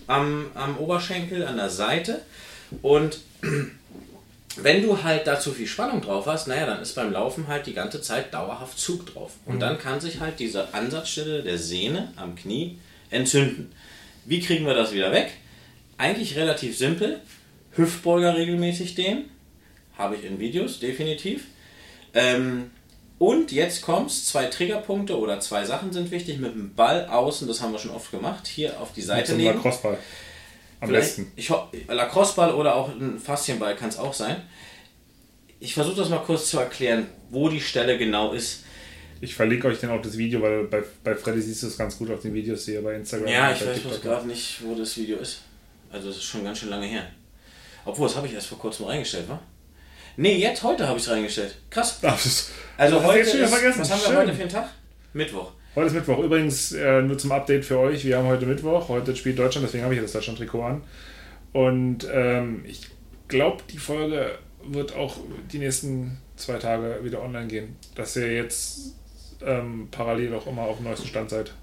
am, 0.08 0.52
am 0.54 0.78
Oberschenkel 0.78 1.46
an 1.46 1.58
der 1.58 1.70
Seite 1.70 2.22
und 2.82 3.20
wenn 4.58 4.84
du 4.84 5.02
halt 5.04 5.26
da 5.26 5.40
zu 5.40 5.52
viel 5.52 5.68
Spannung 5.68 6.02
drauf 6.02 6.28
hast, 6.28 6.48
naja, 6.48 6.66
dann 6.66 6.82
ist 6.82 6.96
beim 6.96 7.12
Laufen 7.12 7.48
halt 7.48 7.66
die 7.66 7.74
ganze 7.74 8.02
Zeit 8.02 8.34
dauerhaft 8.34 8.78
Zug 8.78 9.06
drauf. 9.06 9.32
Und 9.46 9.56
mhm. 9.56 9.60
dann 9.60 9.80
kann 9.80 10.02
sich 10.02 10.20
halt 10.20 10.40
diese 10.40 10.74
Ansatzstelle 10.74 11.44
der 11.44 11.58
Sehne 11.58 12.12
am 12.18 12.36
Knie 12.36 12.78
entzünden. 13.10 13.72
Wie 14.26 14.42
kriegen 14.42 14.66
wir 14.66 14.74
das 14.74 14.92
wieder 14.92 15.12
weg? 15.12 15.32
Eigentlich 16.00 16.38
relativ 16.38 16.78
simpel. 16.78 17.20
Hüftbeuger 17.76 18.36
regelmäßig 18.36 18.96
dehnen. 18.96 19.26
Habe 19.98 20.16
ich 20.16 20.24
in 20.24 20.40
Videos, 20.40 20.80
definitiv. 20.80 21.44
Ähm, 22.14 22.72
und 23.18 23.52
jetzt 23.52 23.82
kommt's, 23.82 24.26
zwei 24.26 24.46
Triggerpunkte 24.46 25.20
oder 25.20 25.42
zwei 25.42 25.66
Sachen 25.66 25.92
sind 25.92 26.10
wichtig. 26.10 26.40
Mit 26.40 26.54
dem 26.54 26.74
Ball 26.74 27.06
außen, 27.08 27.50
das 27.50 27.62
haben 27.62 27.74
wir 27.74 27.80
schon 27.80 27.92
oft 27.92 28.12
gemacht, 28.12 28.48
hier 28.48 28.80
auf 28.80 28.94
die 28.94 29.02
Seite 29.02 29.36
legen. 29.36 29.62
Crossball. 29.62 29.98
Am 30.80 30.90
besten. 30.90 31.34
Ich 31.36 31.52
Lacrosseball 31.90 32.54
oder 32.54 32.76
auch 32.76 32.88
ein 32.88 33.20
Faszienball 33.20 33.76
kann 33.76 33.90
es 33.90 34.00
auch 34.00 34.14
sein. 34.14 34.38
ich 35.60 35.74
versuche 35.74 35.98
das 35.98 36.08
mal 36.08 36.20
kurz 36.20 36.50
zu 36.50 36.60
erklären, 36.60 37.08
wo 37.30 37.50
die 37.50 37.60
Stelle 37.60 37.98
genau 37.98 38.32
ist. 38.32 38.64
Ich 39.20 39.36
verlinke 39.36 39.68
euch 39.68 39.82
dann 39.82 39.90
auch 39.90 40.02
das 40.02 40.18
Video, 40.18 40.42
weil 40.42 40.64
bei, 40.64 40.82
bei 41.04 41.14
Freddy 41.14 41.42
siehst 41.42 41.64
du 41.64 41.68
es 41.68 41.78
ganz 41.78 41.98
gut 41.98 42.10
auf 42.10 42.22
den 42.22 42.34
Videos 42.34 42.64
hier 42.64 42.82
bei 42.82 42.96
Instagram. 42.96 43.28
Ja, 43.28 43.52
ich 43.52 43.68
weiß 43.68 44.02
gerade 44.02 44.26
nicht, 44.26 44.64
wo 44.64 44.74
das 44.76 44.96
Video 44.96 45.18
ist. 45.18 45.42
Also, 45.92 46.10
es 46.10 46.18
ist 46.18 46.24
schon 46.24 46.44
ganz 46.44 46.60
schön 46.60 46.70
lange 46.70 46.86
her. 46.86 47.04
Obwohl, 47.86 48.08
das 48.08 48.18
habe 48.18 48.28
ich 48.28 48.34
erst 48.34 48.48
vor 48.48 48.60
kurzem 48.60 48.86
reingestellt, 48.86 49.28
wa? 49.30 49.40
Nee, 50.18 50.38
jetzt, 50.38 50.64
heute 50.64 50.88
habe 50.88 50.98
ich 50.98 51.06
es 51.06 51.12
reingestellt. 51.12 51.56
Krass. 51.70 52.00
Also, 52.78 53.04
heute 53.04 53.20
ist, 53.20 53.50
vergessen. 53.50 53.82
was 53.82 53.92
haben 53.92 54.02
wir 54.14 54.20
heute 54.22 54.34
für 54.34 54.42
einen 54.44 54.52
Tag? 54.52 54.70
Mittwoch. 55.12 55.52
Heute 55.76 55.88
ist 55.88 55.94
Mittwoch. 55.94 56.20
Übrigens, 56.20 56.72
äh, 56.72 57.02
nur 57.02 57.18
zum 57.18 57.34
Update 57.34 57.66
für 57.66 57.78
euch: 57.78 58.06
Wir 58.06 58.18
haben 58.18 58.28
heute 58.28 58.46
Mittwoch. 58.46 58.88
Heute 58.88 59.14
spielt 59.18 59.38
Deutschland, 59.38 59.68
deswegen 59.68 59.84
habe 59.84 59.94
ich 59.96 60.02
das 60.02 60.14
Deutschland-Trikot 60.14 60.64
an. 60.64 60.84
Und 61.52 62.08
ähm, 62.10 62.64
ich 62.66 62.88
glaube, 63.28 63.64
die 63.70 63.78
Folge 63.78 64.38
wird 64.64 64.96
auch 64.96 65.18
die 65.52 65.60
nächsten 65.60 66.20
zwei 66.38 66.58
Tage 66.58 67.04
wieder 67.04 67.22
online 67.22 67.48
gehen. 67.48 67.76
Dass 67.96 68.16
ihr 68.16 68.32
jetzt 68.32 68.96
ähm, 69.46 69.90
parallel 69.92 70.34
auch 70.36 70.48
immer 70.48 70.62
auf 70.62 70.78
dem 70.78 70.86
neuesten 70.86 71.08
Stand 71.08 71.30
seid. 71.30 71.54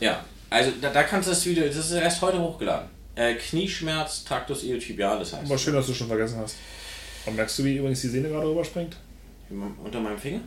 Ja, 0.00 0.24
also 0.48 0.72
da, 0.80 0.90
da 0.90 1.02
kannst 1.04 1.28
du 1.28 1.32
das 1.32 1.44
Video, 1.46 1.64
das 1.64 1.76
ist 1.76 1.92
erst 1.92 2.20
heute 2.22 2.40
hochgeladen. 2.40 2.88
Äh, 3.16 3.34
Knieschmerz, 3.34 4.24
Tractus 4.24 4.62
iliotibialis 4.62 5.32
heißt. 5.32 5.44
Aber 5.46 5.58
schön, 5.58 5.74
dass 5.74 5.86
du 5.86 5.94
schon 5.94 6.08
vergessen 6.08 6.38
hast. 6.38 6.56
Und 7.26 7.36
merkst 7.36 7.58
du, 7.58 7.64
wie 7.64 7.76
übrigens 7.76 8.00
die 8.00 8.08
Sehne 8.08 8.28
gerade 8.28 8.48
rüberspringt? 8.48 8.96
Unter 9.84 10.00
meinem 10.00 10.18
Finger? 10.18 10.40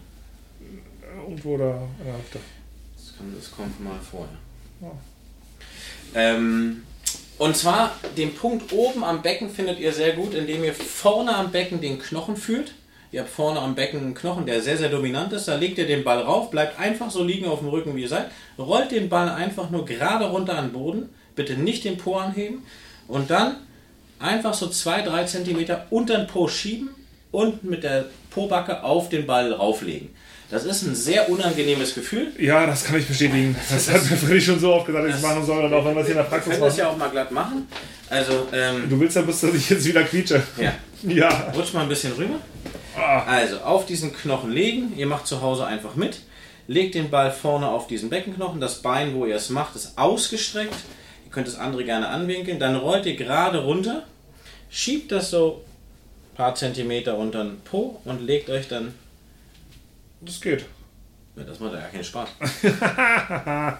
Irgendwo 1.21 1.57
da 1.57 1.87
in 1.99 2.05
der. 2.05 2.15
Das, 2.95 3.17
kann, 3.17 3.33
das 3.35 3.51
kommt 3.51 3.83
mal 3.83 3.99
vorher. 3.99 4.37
Ja. 4.81 4.91
Ähm, 6.15 6.83
und 7.37 7.57
zwar 7.57 7.95
den 8.17 8.33
Punkt 8.33 8.71
oben 8.71 9.03
am 9.03 9.21
Becken 9.21 9.49
findet 9.49 9.79
ihr 9.79 9.91
sehr 9.91 10.13
gut, 10.13 10.33
indem 10.33 10.63
ihr 10.63 10.73
vorne 10.73 11.35
am 11.35 11.51
Becken 11.51 11.81
den 11.81 11.99
Knochen 11.99 12.37
fühlt. 12.37 12.73
Ihr 13.11 13.21
habt 13.21 13.29
vorne 13.29 13.59
am 13.59 13.75
Becken 13.75 13.99
einen 13.99 14.15
Knochen, 14.15 14.45
der 14.45 14.61
sehr, 14.61 14.77
sehr 14.77 14.89
dominant 14.89 15.33
ist. 15.33 15.47
Da 15.47 15.55
legt 15.55 15.77
ihr 15.77 15.85
den 15.85 16.03
Ball 16.03 16.21
rauf, 16.21 16.49
bleibt 16.49 16.79
einfach 16.79 17.11
so 17.11 17.23
liegen 17.23 17.45
auf 17.45 17.59
dem 17.59 17.67
Rücken, 17.67 17.95
wie 17.95 18.01
ihr 18.01 18.09
seid. 18.09 18.31
Rollt 18.57 18.91
den 18.91 19.09
Ball 19.09 19.29
einfach 19.29 19.69
nur 19.69 19.85
gerade 19.85 20.25
runter 20.25 20.57
an 20.57 20.69
den 20.69 20.73
Boden. 20.73 21.09
Bitte 21.35 21.53
nicht 21.53 21.83
den 21.85 21.97
Po 21.97 22.15
anheben. 22.17 22.63
Und 23.07 23.29
dann 23.29 23.57
einfach 24.19 24.53
so 24.53 24.67
2-3 24.67 25.25
cm 25.25 25.77
unter 25.89 26.17
den 26.17 26.27
Po 26.27 26.47
schieben 26.47 26.89
und 27.31 27.63
mit 27.63 27.83
der 27.83 28.05
Pobacke 28.29 28.83
auf 28.83 29.09
den 29.09 29.25
Ball 29.25 29.51
rauflegen. 29.51 30.09
Das 30.49 30.65
ist 30.65 30.83
ein 30.83 30.93
sehr 30.93 31.29
unangenehmes 31.29 31.95
Gefühl. 31.95 32.31
Ja, 32.37 32.67
das 32.67 32.83
kann 32.83 32.99
ich 32.99 33.07
bestätigen. 33.07 33.55
Das, 33.71 33.87
das 33.87 33.95
hat 33.95 34.11
mir 34.11 34.17
Freddy 34.17 34.39
schon 34.39 34.59
so 34.59 34.73
oft 34.73 34.85
gesagt, 34.85 35.09
dass 35.09 35.15
ich 35.15 35.21
machen 35.21 35.43
soll. 35.43 35.65
Und 35.65 35.73
auch 35.73 35.83
wenn 35.83 35.95
wir 35.95 36.01
es 36.01 36.07
hier 36.07 36.15
in 36.15 36.21
der 36.21 36.29
Praxis 36.29 36.47
machen. 36.47 36.61
Wir 36.61 36.67
können 36.67 36.69
das 36.69 36.77
ja 36.77 36.89
auch 36.89 36.97
mal 36.97 37.09
glatt 37.09 37.31
machen. 37.31 37.67
Also, 38.07 38.47
ähm, 38.53 38.87
du 38.87 38.99
willst 38.99 39.15
ja 39.15 39.23
bis, 39.23 39.41
dass 39.41 39.55
ich 39.55 39.67
jetzt 39.67 39.83
wieder 39.83 40.03
quietsche. 40.03 40.43
Ja. 40.57 40.73
ja. 41.11 41.51
Rutsch 41.55 41.73
mal 41.73 41.81
ein 41.81 41.89
bisschen 41.89 42.13
rüber. 42.13 42.35
Ah. 42.95 43.23
Also 43.23 43.61
auf 43.61 43.87
diesen 43.87 44.13
Knochen 44.13 44.51
legen. 44.51 44.93
Ihr 44.95 45.07
macht 45.07 45.25
zu 45.25 45.41
Hause 45.41 45.65
einfach 45.65 45.95
mit. 45.95 46.19
Legt 46.67 46.93
den 46.93 47.09
Ball 47.09 47.31
vorne 47.31 47.67
auf 47.67 47.87
diesen 47.87 48.11
Beckenknochen. 48.11 48.61
Das 48.61 48.83
Bein, 48.83 49.15
wo 49.15 49.25
ihr 49.25 49.35
es 49.35 49.49
macht, 49.49 49.75
ist 49.75 49.97
ausgestreckt. 49.97 50.75
Könnt 51.33 51.47
das 51.47 51.57
andere 51.57 51.83
gerne 51.83 52.07
anwinkeln. 52.09 52.59
Dann 52.59 52.75
rollt 52.75 53.07
ihr 53.07 53.15
gerade 53.15 53.63
runter. 53.63 54.03
Schiebt 54.69 55.11
das 55.11 55.31
so 55.31 55.63
ein 56.31 56.35
paar 56.37 56.53
Zentimeter 56.55 57.17
unter 57.17 57.43
den 57.43 57.59
Po 57.61 57.99
und 58.05 58.21
legt 58.21 58.49
euch 58.49 58.67
dann. 58.67 58.93
Das 60.21 60.39
geht. 60.39 60.65
Ja, 61.35 61.43
das 61.43 61.59
macht 61.59 61.73
ja 61.73 61.81
keinen 61.81 62.03
Spaß. 62.03 62.29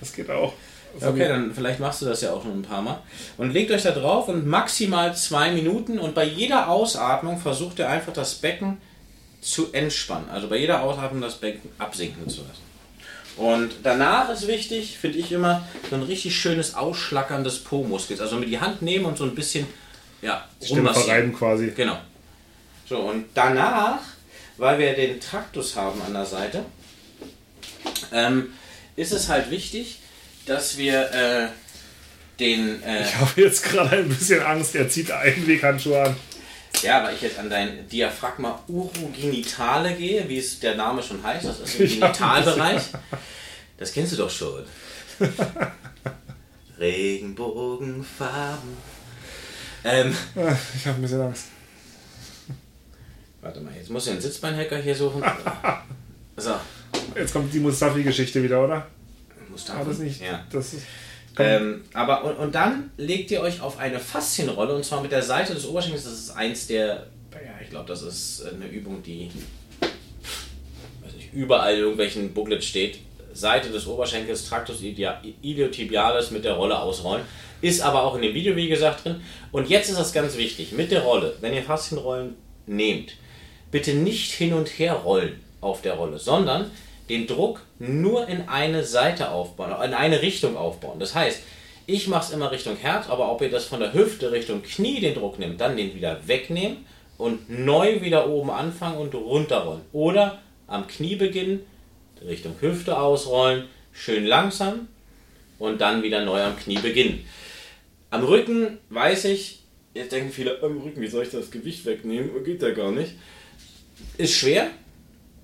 das 0.00 0.12
geht 0.12 0.30
auch. 0.30 0.54
Okay, 1.00 1.28
dann 1.28 1.54
vielleicht 1.54 1.80
machst 1.80 2.02
du 2.02 2.06
das 2.06 2.20
ja 2.22 2.32
auch 2.32 2.44
noch 2.44 2.52
ein 2.52 2.62
paar 2.62 2.82
Mal. 2.82 2.98
Und 3.36 3.52
legt 3.52 3.70
euch 3.70 3.82
da 3.82 3.92
drauf 3.92 4.28
und 4.28 4.46
maximal 4.46 5.14
zwei 5.14 5.52
Minuten 5.52 5.98
und 5.98 6.14
bei 6.14 6.24
jeder 6.24 6.68
Ausatmung 6.68 7.38
versucht 7.38 7.78
ihr 7.78 7.88
einfach 7.88 8.12
das 8.12 8.36
Becken 8.36 8.78
zu 9.42 9.72
entspannen. 9.72 10.28
Also 10.30 10.48
bei 10.48 10.56
jeder 10.56 10.82
Ausatmung 10.82 11.20
das 11.20 11.36
Becken 11.36 11.70
absinken 11.78 12.28
zu 12.28 12.40
lassen. 12.42 12.71
Und 13.36 13.72
danach 13.82 14.28
ist 14.28 14.46
wichtig, 14.46 14.98
finde 14.98 15.18
ich 15.18 15.32
immer, 15.32 15.66
so 15.88 15.96
ein 15.96 16.02
richtig 16.02 16.36
schönes 16.36 16.74
Ausschlackern 16.74 17.44
des 17.44 17.60
Po-Muskels. 17.60 18.20
Also 18.20 18.36
mit 18.36 18.48
die 18.48 18.60
Hand 18.60 18.82
nehmen 18.82 19.06
und 19.06 19.16
so 19.16 19.24
ein 19.24 19.34
bisschen 19.34 19.66
ja, 20.20 20.46
verreiben 20.60 21.34
quasi. 21.34 21.72
Genau. 21.74 21.98
So, 22.88 22.98
und 22.98 23.26
danach, 23.34 24.00
weil 24.58 24.78
wir 24.78 24.94
den 24.94 25.20
Traktus 25.20 25.76
haben 25.76 26.00
an 26.02 26.12
der 26.12 26.26
Seite, 26.26 26.64
ähm, 28.12 28.52
ist 28.96 29.12
es 29.12 29.28
halt 29.28 29.50
wichtig, 29.50 29.98
dass 30.46 30.76
wir 30.76 31.10
äh, 31.12 31.48
den. 32.38 32.82
Äh, 32.82 33.02
ich 33.02 33.16
habe 33.16 33.40
jetzt 33.40 33.64
gerade 33.64 33.96
ein 33.96 34.08
bisschen 34.08 34.42
Angst, 34.42 34.74
er 34.74 34.88
zieht 34.88 35.10
Einweghandschuhe 35.10 36.02
an. 36.02 36.16
Ja, 36.80 37.04
weil 37.04 37.14
ich 37.14 37.22
jetzt 37.22 37.38
an 37.38 37.50
dein 37.50 37.88
Diaphragma 37.88 38.60
urogenitale 38.66 39.94
gehe, 39.94 40.28
wie 40.28 40.38
es 40.38 40.58
der 40.58 40.74
Name 40.74 41.02
schon 41.02 41.22
heißt, 41.22 41.44
das 41.44 41.60
ist 41.60 41.74
im 41.80 42.00
Genitalbereich. 42.00 42.82
Das 43.76 43.92
kennst 43.92 44.12
du 44.12 44.16
doch 44.16 44.30
schon. 44.30 44.64
Regenbogenfarben. 46.78 48.76
Ähm, 49.84 50.16
ich 50.76 50.86
habe 50.86 50.98
ein 50.98 51.02
bisschen 51.02 51.20
Angst. 51.20 51.46
Warte 53.40 53.60
mal, 53.60 53.74
jetzt 53.74 53.90
muss 53.90 54.06
ich 54.06 54.12
einen 54.12 54.20
Sitzbeinhacker 54.20 54.78
hier 54.78 54.94
suchen. 54.94 55.22
so. 56.36 56.54
Jetzt 57.14 57.32
kommt 57.32 57.52
die 57.52 57.60
Mustafi-Geschichte 57.60 58.42
wieder, 58.42 58.64
oder? 58.64 58.86
Mustafa. 59.50 59.80
Ah, 59.80 59.84
das 59.84 59.98
nicht. 59.98 60.20
Ja. 60.20 60.44
Das 60.50 60.72
ist, 60.74 60.84
ähm, 61.38 61.84
aber 61.94 62.24
und, 62.24 62.36
und, 62.36 62.54
dann 62.54 62.90
legt 62.96 63.30
ihr 63.30 63.40
euch 63.40 63.60
auf 63.60 63.78
eine 63.78 63.98
Faszienrolle 63.98 64.74
und 64.74 64.84
zwar 64.84 65.00
mit 65.02 65.12
der 65.12 65.22
Seite 65.22 65.54
des 65.54 65.66
Oberschenkels. 65.66 66.04
Das 66.04 66.12
ist 66.12 66.30
eins 66.30 66.66
der, 66.66 67.06
ja, 67.32 67.52
ich 67.62 67.70
glaube, 67.70 67.88
das 67.88 68.02
ist 68.02 68.44
eine 68.52 68.66
Übung, 68.66 69.02
die 69.02 69.30
nicht, 71.02 71.32
überall 71.32 71.74
in 71.74 71.80
irgendwelchen 71.80 72.32
Booklets 72.34 72.66
steht. 72.66 72.98
Seite 73.32 73.70
des 73.70 73.86
Oberschenkels, 73.86 74.46
Tractus 74.46 74.82
iliotibialis 74.82 76.30
mit 76.30 76.44
der 76.44 76.52
Rolle 76.52 76.78
ausrollen. 76.78 77.24
Ist 77.62 77.80
aber 77.80 78.02
auch 78.02 78.16
in 78.16 78.22
dem 78.22 78.34
Video, 78.34 78.56
wie 78.56 78.68
gesagt, 78.68 79.04
drin. 79.04 79.22
Und 79.52 79.70
jetzt 79.70 79.88
ist 79.88 79.98
das 79.98 80.12
ganz 80.12 80.36
wichtig. 80.36 80.72
Mit 80.72 80.90
der 80.90 81.02
Rolle, 81.02 81.34
wenn 81.40 81.54
ihr 81.54 81.62
Faszienrollen 81.62 82.34
nehmt, 82.66 83.12
bitte 83.70 83.94
nicht 83.94 84.32
hin 84.32 84.52
und 84.52 84.68
her 84.78 84.94
rollen 84.94 85.40
auf 85.60 85.80
der 85.80 85.94
Rolle, 85.94 86.18
sondern 86.18 86.70
den 87.12 87.26
Druck 87.26 87.60
nur 87.78 88.26
in 88.26 88.48
eine 88.48 88.84
Seite 88.84 89.30
aufbauen, 89.30 89.70
in 89.84 89.94
eine 89.94 90.22
Richtung 90.22 90.56
aufbauen. 90.56 90.98
Das 90.98 91.14
heißt, 91.14 91.42
ich 91.86 92.08
mache 92.08 92.24
es 92.24 92.30
immer 92.30 92.50
Richtung 92.50 92.76
Herz, 92.76 93.08
aber 93.08 93.30
ob 93.30 93.42
ihr 93.42 93.50
das 93.50 93.66
von 93.66 93.80
der 93.80 93.92
Hüfte 93.92 94.32
Richtung 94.32 94.62
Knie 94.62 95.00
den 95.00 95.14
Druck 95.14 95.38
nimmt, 95.38 95.60
dann 95.60 95.76
den 95.76 95.94
wieder 95.94 96.26
wegnehmen 96.26 96.86
und 97.18 97.50
neu 97.50 98.00
wieder 98.00 98.28
oben 98.28 98.50
anfangen 98.50 98.96
und 98.96 99.14
runterrollen. 99.14 99.82
Oder 99.92 100.40
am 100.66 100.86
Knie 100.86 101.16
beginnen, 101.16 101.60
Richtung 102.26 102.54
Hüfte 102.60 102.98
ausrollen, 102.98 103.64
schön 103.92 104.24
langsam 104.24 104.88
und 105.58 105.80
dann 105.80 106.02
wieder 106.02 106.24
neu 106.24 106.42
am 106.42 106.56
Knie 106.56 106.78
beginnen. 106.78 107.26
Am 108.10 108.24
Rücken 108.24 108.78
weiß 108.88 109.26
ich, 109.26 109.60
jetzt 109.92 110.12
denken 110.12 110.32
viele, 110.32 110.62
am 110.62 110.80
Rücken, 110.80 111.00
wie 111.02 111.08
soll 111.08 111.24
ich 111.24 111.30
das 111.30 111.50
Gewicht 111.50 111.84
wegnehmen? 111.84 112.30
Geht 112.44 112.62
ja 112.62 112.70
gar 112.70 112.92
nicht. 112.92 113.12
Ist 114.16 114.34
schwer, 114.34 114.70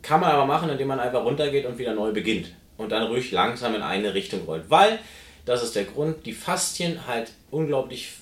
kann 0.02 0.20
man 0.20 0.30
aber 0.30 0.46
machen, 0.46 0.68
indem 0.70 0.88
man 0.88 1.00
einfach 1.00 1.24
runtergeht 1.24 1.66
und 1.66 1.78
wieder 1.78 1.94
neu 1.94 2.12
beginnt. 2.12 2.52
Und 2.76 2.92
dann 2.92 3.04
ruhig 3.04 3.32
langsam 3.32 3.74
in 3.74 3.82
eine 3.82 4.14
Richtung 4.14 4.44
rollt. 4.44 4.64
Weil, 4.68 4.98
das 5.44 5.62
ist 5.62 5.74
der 5.74 5.84
Grund, 5.84 6.26
die 6.26 6.32
Faszien 6.32 7.06
halt 7.06 7.32
unglaublich, 7.50 8.12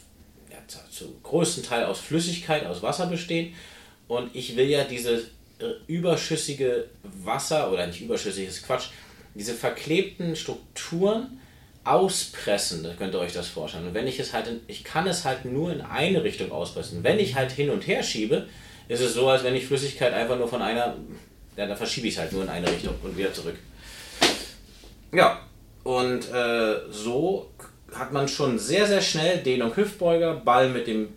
ja, 0.51 0.59
zu 0.91 1.15
größten 1.23 1.65
Teil 1.65 1.85
aus 1.85 2.01
Flüssigkeit, 2.01 2.65
aus 2.67 2.83
Wasser 2.83 3.07
bestehen. 3.07 3.55
Und 4.09 4.35
ich 4.35 4.57
will 4.57 4.69
ja 4.69 4.85
diese 4.85 5.19
äh, 5.59 5.73
überschüssige 5.87 6.87
Wasser, 7.03 7.71
oder 7.73 7.87
nicht 7.87 8.01
überschüssiges 8.01 8.63
Quatsch, 8.63 8.89
diese 9.35 9.55
verklebten 9.55 10.37
Strukturen 10.37 11.41
auspressen, 11.87 12.83
da 12.83 12.95
könnt 12.95 13.15
ihr 13.15 13.21
euch 13.21 13.33
das 13.33 13.47
vorstellen. 13.47 13.87
Und 13.87 13.95
wenn 13.95 14.09
ich 14.09 14.19
es 14.19 14.33
halt, 14.33 14.49
in, 14.49 14.61
ich 14.67 14.83
kann 14.83 15.07
es 15.07 15.25
halt 15.25 15.45
nur 15.45 15.73
in 15.73 15.81
eine 15.81 16.25
Richtung 16.25 16.51
auspressen. 16.51 17.05
Wenn 17.05 17.19
ich 17.19 17.37
halt 17.37 17.53
hin 17.53 17.71
und 17.71 17.87
her 17.87 18.03
schiebe, 18.03 18.47
ist 18.89 19.01
es 19.01 19.15
so, 19.15 19.29
als 19.29 19.45
wenn 19.45 19.55
ich 19.55 19.67
Flüssigkeit 19.67 20.13
einfach 20.13 20.37
nur 20.37 20.49
von 20.49 20.63
einer 20.63 20.97
ja, 21.57 21.67
da 21.67 21.75
verschiebe 21.75 22.07
ich 22.09 22.15
es 22.15 22.21
halt 22.21 22.33
nur 22.33 22.43
in 22.43 22.49
eine 22.49 22.71
Richtung 22.71 22.95
und 23.03 23.17
wieder 23.17 23.33
zurück. 23.33 23.57
Ja, 25.13 25.41
und 25.85 26.31
äh, 26.33 26.81
so 26.91 27.51
hat 27.95 28.13
man 28.13 28.29
schon 28.29 28.59
sehr, 28.59 28.87
sehr 28.87 29.01
schnell 29.01 29.39
Dehnung 29.39 29.75
Hüftbeuger, 29.77 30.35
Ball 30.35 30.69
mit 30.69 30.87
dem 30.87 31.09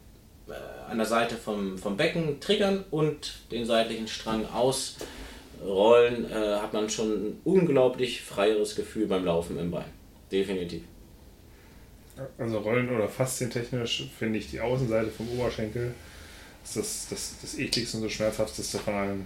äh, 0.47 0.91
an 0.91 0.97
der 0.97 1.07
Seite 1.07 1.35
vom, 1.35 1.77
vom 1.77 1.97
Becken 1.97 2.39
triggern 2.39 2.85
und 2.91 3.39
den 3.51 3.65
seitlichen 3.65 4.07
Strang 4.07 4.45
ausrollen, 4.45 6.31
äh, 6.31 6.55
hat 6.55 6.73
man 6.73 6.89
schon 6.89 7.11
ein 7.11 7.41
unglaublich 7.43 8.21
freieres 8.21 8.75
Gefühl 8.75 9.07
beim 9.07 9.25
Laufen 9.25 9.59
im 9.59 9.71
Bein. 9.71 9.85
Definitiv. 10.31 10.83
Also 12.37 12.59
rollen 12.59 12.93
oder 12.93 13.07
faszientechnisch 13.07 14.09
finde 14.17 14.39
ich 14.39 14.49
die 14.49 14.59
Außenseite 14.59 15.09
vom 15.09 15.29
Oberschenkel 15.39 15.93
ist 16.63 16.75
das, 16.75 17.07
das, 17.09 17.35
das 17.41 17.57
ekligste 17.57 17.97
und 17.97 18.03
das 18.03 18.11
schmerzhafteste 18.11 18.77
von 18.77 18.93
allem. 18.93 19.25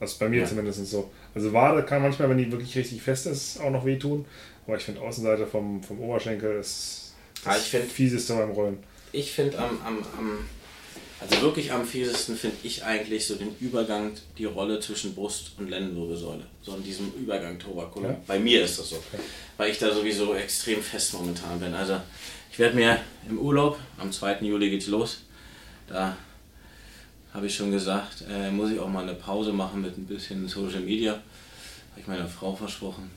Also 0.00 0.16
bei 0.18 0.28
mir 0.28 0.40
ja. 0.40 0.46
zumindest 0.46 0.84
so. 0.86 1.10
Also 1.34 1.52
Wade 1.52 1.84
kann 1.84 2.02
manchmal, 2.02 2.30
wenn 2.30 2.38
die 2.38 2.50
wirklich 2.50 2.74
richtig 2.76 3.02
fest 3.02 3.26
ist, 3.26 3.60
auch 3.60 3.70
noch 3.70 3.84
wehtun. 3.84 4.24
Aber 4.66 4.76
ich 4.76 4.82
finde 4.82 5.02
Außenseite 5.02 5.46
vom, 5.46 5.82
vom 5.82 6.00
Oberschenkel 6.00 6.58
ist 6.58 7.12
das 7.44 7.54
ja, 7.54 7.60
ich 7.60 7.68
find, 7.68 7.92
fieseste 7.92 8.34
beim 8.34 8.50
Rollen. 8.50 8.78
Ich 9.12 9.32
finde 9.32 9.58
am, 9.58 9.80
am, 9.84 9.98
am 10.18 10.38
Also 11.20 11.40
wirklich 11.42 11.72
am 11.72 11.86
fiesesten 11.86 12.36
finde 12.36 12.56
ich 12.62 12.84
eigentlich 12.84 13.26
so 13.26 13.34
den 13.34 13.54
Übergang, 13.60 14.12
die 14.38 14.44
Rolle 14.44 14.80
zwischen 14.80 15.14
Brust 15.14 15.52
und 15.58 15.68
Lendenwirbelsäule. 15.68 16.44
So 16.62 16.76
in 16.76 16.82
diesem 16.82 17.12
Übergang 17.14 17.58
Thoracolum. 17.58 18.10
Ja. 18.10 18.20
Bei 18.26 18.38
mir 18.38 18.64
ist 18.64 18.78
das 18.78 18.90
so. 18.90 19.02
Weil 19.56 19.70
ich 19.70 19.78
da 19.78 19.92
sowieso 19.92 20.34
extrem 20.34 20.82
fest 20.82 21.14
momentan 21.14 21.60
bin. 21.60 21.74
Also 21.74 22.00
ich 22.52 22.58
werde 22.58 22.76
mir 22.76 23.00
im 23.28 23.38
Urlaub, 23.38 23.78
am 23.98 24.12
2. 24.12 24.40
Juli 24.40 24.70
geht's 24.70 24.86
los, 24.86 25.22
da 25.88 26.16
habe 27.32 27.46
ich 27.46 27.54
schon 27.54 27.70
gesagt, 27.70 28.24
äh, 28.28 28.50
muss 28.50 28.70
ich 28.70 28.78
auch 28.80 28.88
mal 28.88 29.02
eine 29.02 29.14
Pause 29.14 29.52
machen 29.52 29.82
mit 29.82 29.96
ein 29.96 30.06
bisschen 30.06 30.48
Social 30.48 30.80
Media. 30.80 31.12
Habe 31.12 32.00
ich 32.00 32.06
meiner 32.06 32.26
Frau 32.26 32.54
versprochen. 32.54 33.10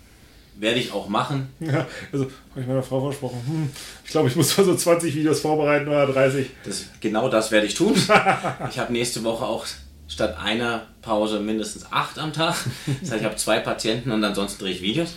Werde 0.55 0.79
ich 0.79 0.91
auch 0.91 1.07
machen. 1.07 1.49
Ja, 1.59 1.87
also 2.11 2.25
habe 2.51 2.61
ich 2.61 2.67
meiner 2.67 2.83
Frau 2.83 3.01
versprochen. 3.01 3.41
Hm, 3.47 3.69
ich 4.05 4.11
glaube, 4.11 4.29
ich 4.29 4.35
muss 4.35 4.55
mal 4.57 4.63
so 4.65 4.75
20 4.75 5.15
Videos 5.15 5.39
vorbereiten 5.39 5.87
oder 5.87 6.05
30. 6.07 6.47
Das, 6.63 6.85
genau 6.99 7.29
das 7.29 7.51
werde 7.51 7.67
ich 7.67 7.73
tun. 7.73 7.93
Ich 8.69 8.79
habe 8.79 8.93
nächste 8.93 9.23
Woche 9.23 9.45
auch 9.45 9.65
statt 10.07 10.37
einer 10.37 10.87
Pause 11.01 11.39
mindestens 11.39 11.91
acht 11.91 12.19
am 12.19 12.33
Tag. 12.33 12.55
Das 13.01 13.11
heißt, 13.11 13.21
ich 13.21 13.25
habe 13.25 13.35
zwei 13.35 13.59
Patienten 13.59 14.11
und 14.11 14.23
ansonsten 14.23 14.63
drehe 14.63 14.73
ich 14.73 14.81
Videos. 14.81 15.13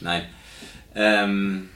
Nein. 0.00 0.24
Ähm, 0.94 1.68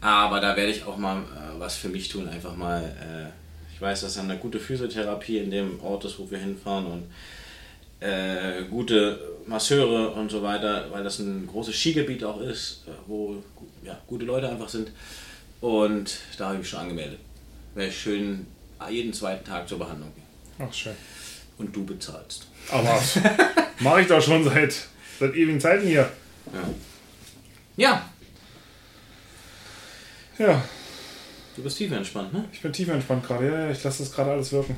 aber 0.00 0.40
da 0.40 0.56
werde 0.56 0.70
ich 0.70 0.84
auch 0.84 0.96
mal 0.96 1.18
äh, 1.18 1.58
was 1.58 1.76
für 1.76 1.88
mich 1.88 2.08
tun. 2.08 2.28
Einfach 2.28 2.56
mal, 2.56 2.82
äh, 2.82 3.39
ich 3.80 3.82
weiß, 3.82 4.02
dass 4.02 4.18
eine 4.18 4.36
gute 4.36 4.60
Physiotherapie 4.60 5.38
in 5.38 5.50
dem 5.50 5.82
Ort 5.82 6.04
ist, 6.04 6.18
wo 6.18 6.30
wir 6.30 6.36
hinfahren 6.36 6.84
und 6.84 8.06
äh, 8.06 8.64
gute 8.68 9.18
Masseure 9.46 10.10
und 10.10 10.30
so 10.30 10.42
weiter, 10.42 10.84
weil 10.90 11.02
das 11.02 11.18
ein 11.18 11.46
großes 11.46 11.74
Skigebiet 11.74 12.22
auch 12.22 12.42
ist, 12.42 12.82
äh, 12.86 12.90
wo 13.06 13.42
ja, 13.82 13.98
gute 14.06 14.26
Leute 14.26 14.50
einfach 14.50 14.68
sind. 14.68 14.90
Und 15.62 16.18
da 16.36 16.48
habe 16.48 16.56
ich 16.56 16.60
mich 16.60 16.68
schon 16.68 16.80
angemeldet. 16.80 17.20
Wäre 17.74 17.88
ich 17.88 17.98
schön 17.98 18.46
jeden 18.90 19.14
zweiten 19.14 19.46
Tag 19.46 19.66
zur 19.66 19.78
Behandlung 19.78 20.12
gehen. 20.14 20.68
Ach, 20.68 20.74
schön. 20.74 20.96
Und 21.56 21.74
du 21.74 21.86
bezahlst. 21.86 22.48
Aber 22.70 23.02
mache 23.78 24.02
ich 24.02 24.08
doch 24.08 24.20
schon 24.20 24.44
seit, 24.44 24.74
seit 25.18 25.34
ewigen 25.34 25.58
Zeiten 25.58 25.86
hier. 25.86 26.06
Ja, 26.52 26.68
Ja, 30.38 30.62
du 31.60 31.64
bist 31.64 31.76
tief 31.76 31.92
entspannt, 31.92 32.32
ne? 32.32 32.44
ich 32.52 32.60
bin 32.60 32.72
tief 32.72 32.88
entspannt 32.88 33.26
gerade. 33.26 33.46
Ja, 33.46 33.66
ja, 33.66 33.70
ich 33.70 33.84
lasse 33.84 34.02
das 34.02 34.12
gerade 34.12 34.32
alles 34.32 34.50
wirken. 34.50 34.76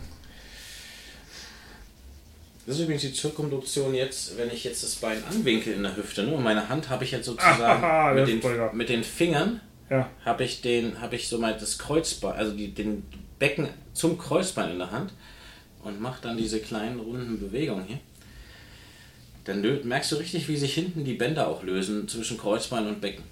Das 2.67 2.77
ist 2.77 2.83
übrigens 2.83 3.03
die 3.03 3.13
Zirkumduktion 3.13 3.95
jetzt, 3.95 4.37
wenn 4.37 4.51
ich 4.51 4.65
jetzt 4.65 4.83
das 4.83 4.97
Bein 4.97 5.23
anwinkel 5.25 5.75
in 5.75 5.83
der 5.83 5.97
Hüfte. 5.97 6.23
Ne? 6.23 6.33
Und 6.33 6.45
meine 6.45 6.69
Hand 6.69 6.89
habe 6.89 7.05
ich 7.05 7.11
jetzt 7.11 7.27
sozusagen 7.27 7.63
Aha, 7.63 8.15
mit, 8.15 8.29
den, 8.29 8.41
mit 8.73 8.89
den 8.89 9.03
Fingern 9.03 9.61
Ja, 9.91 10.09
habe 10.25 10.45
ich 10.45 10.61
den, 10.61 11.01
habe 11.01 11.17
ich 11.17 11.29
so 11.29 11.39
mal 11.39 11.57
das 11.57 11.79
Kreuzbein, 11.79 12.35
also 12.35 12.53
die, 12.53 12.73
den 12.73 13.05
Becken 13.39 13.69
zum 13.95 14.19
Kreuzbein 14.19 14.73
in 14.73 14.79
der 14.79 14.91
Hand 14.91 15.13
und 15.83 16.01
mache 16.01 16.23
dann 16.23 16.37
diese 16.37 16.61
kleinen 16.61 17.01
runden 17.01 17.41
Bewegungen 17.41 17.85
hier. 17.85 17.99
Dann 19.45 19.61
merkst 19.85 20.13
du 20.13 20.17
richtig, 20.17 20.49
wie 20.49 20.57
sich 20.57 20.75
hinten 20.75 21.05
die 21.05 21.15
Bänder 21.15 21.49
auch 21.49 21.65
lösen 21.65 22.07
zwischen 22.07 22.39
Kreuzbein 22.39 22.87
und 22.87 23.01
Becken. 23.01 23.25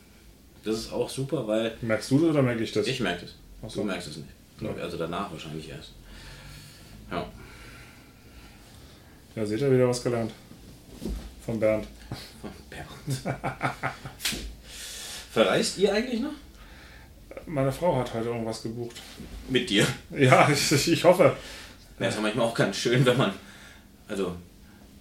Das 0.64 0.76
ist 0.76 0.92
auch 0.92 1.08
super, 1.08 1.46
weil 1.46 1.76
merkst 1.80 2.10
du 2.10 2.18
das 2.18 2.30
oder 2.30 2.42
merke 2.42 2.64
ich 2.64 2.72
das? 2.72 2.86
ich 2.86 3.00
merke 3.00 3.22
das. 3.22 3.34
So. 3.68 3.80
Du 3.80 3.86
merkst 3.86 4.08
es 4.08 4.16
nicht. 4.18 4.28
Glaub. 4.58 4.78
Also 4.78 4.96
danach 4.96 5.30
wahrscheinlich 5.30 5.68
erst. 5.68 5.92
Ja. 7.10 7.26
Ja, 9.36 9.46
seht 9.46 9.60
ihr 9.60 9.72
wieder 9.72 9.88
was 9.88 10.02
gelernt. 10.02 10.32
Von 11.44 11.60
Bernd. 11.60 11.86
Bernd. 12.68 13.36
Verreist 15.32 15.78
ihr 15.78 15.92
eigentlich 15.92 16.20
noch? 16.20 16.32
Meine 17.46 17.72
Frau 17.72 17.96
hat 17.96 18.12
heute 18.14 18.28
irgendwas 18.28 18.62
gebucht. 18.62 18.96
Mit 19.48 19.70
dir. 19.70 19.86
Ja, 20.10 20.48
ich, 20.52 20.88
ich 20.88 21.04
hoffe. 21.04 21.36
Ja, 21.98 22.08
ist 22.08 22.16
ja 22.16 22.20
manchmal 22.20 22.46
auch 22.46 22.54
ganz 22.54 22.76
schön, 22.76 23.04
wenn 23.04 23.16
man, 23.16 23.32
also, 24.08 24.34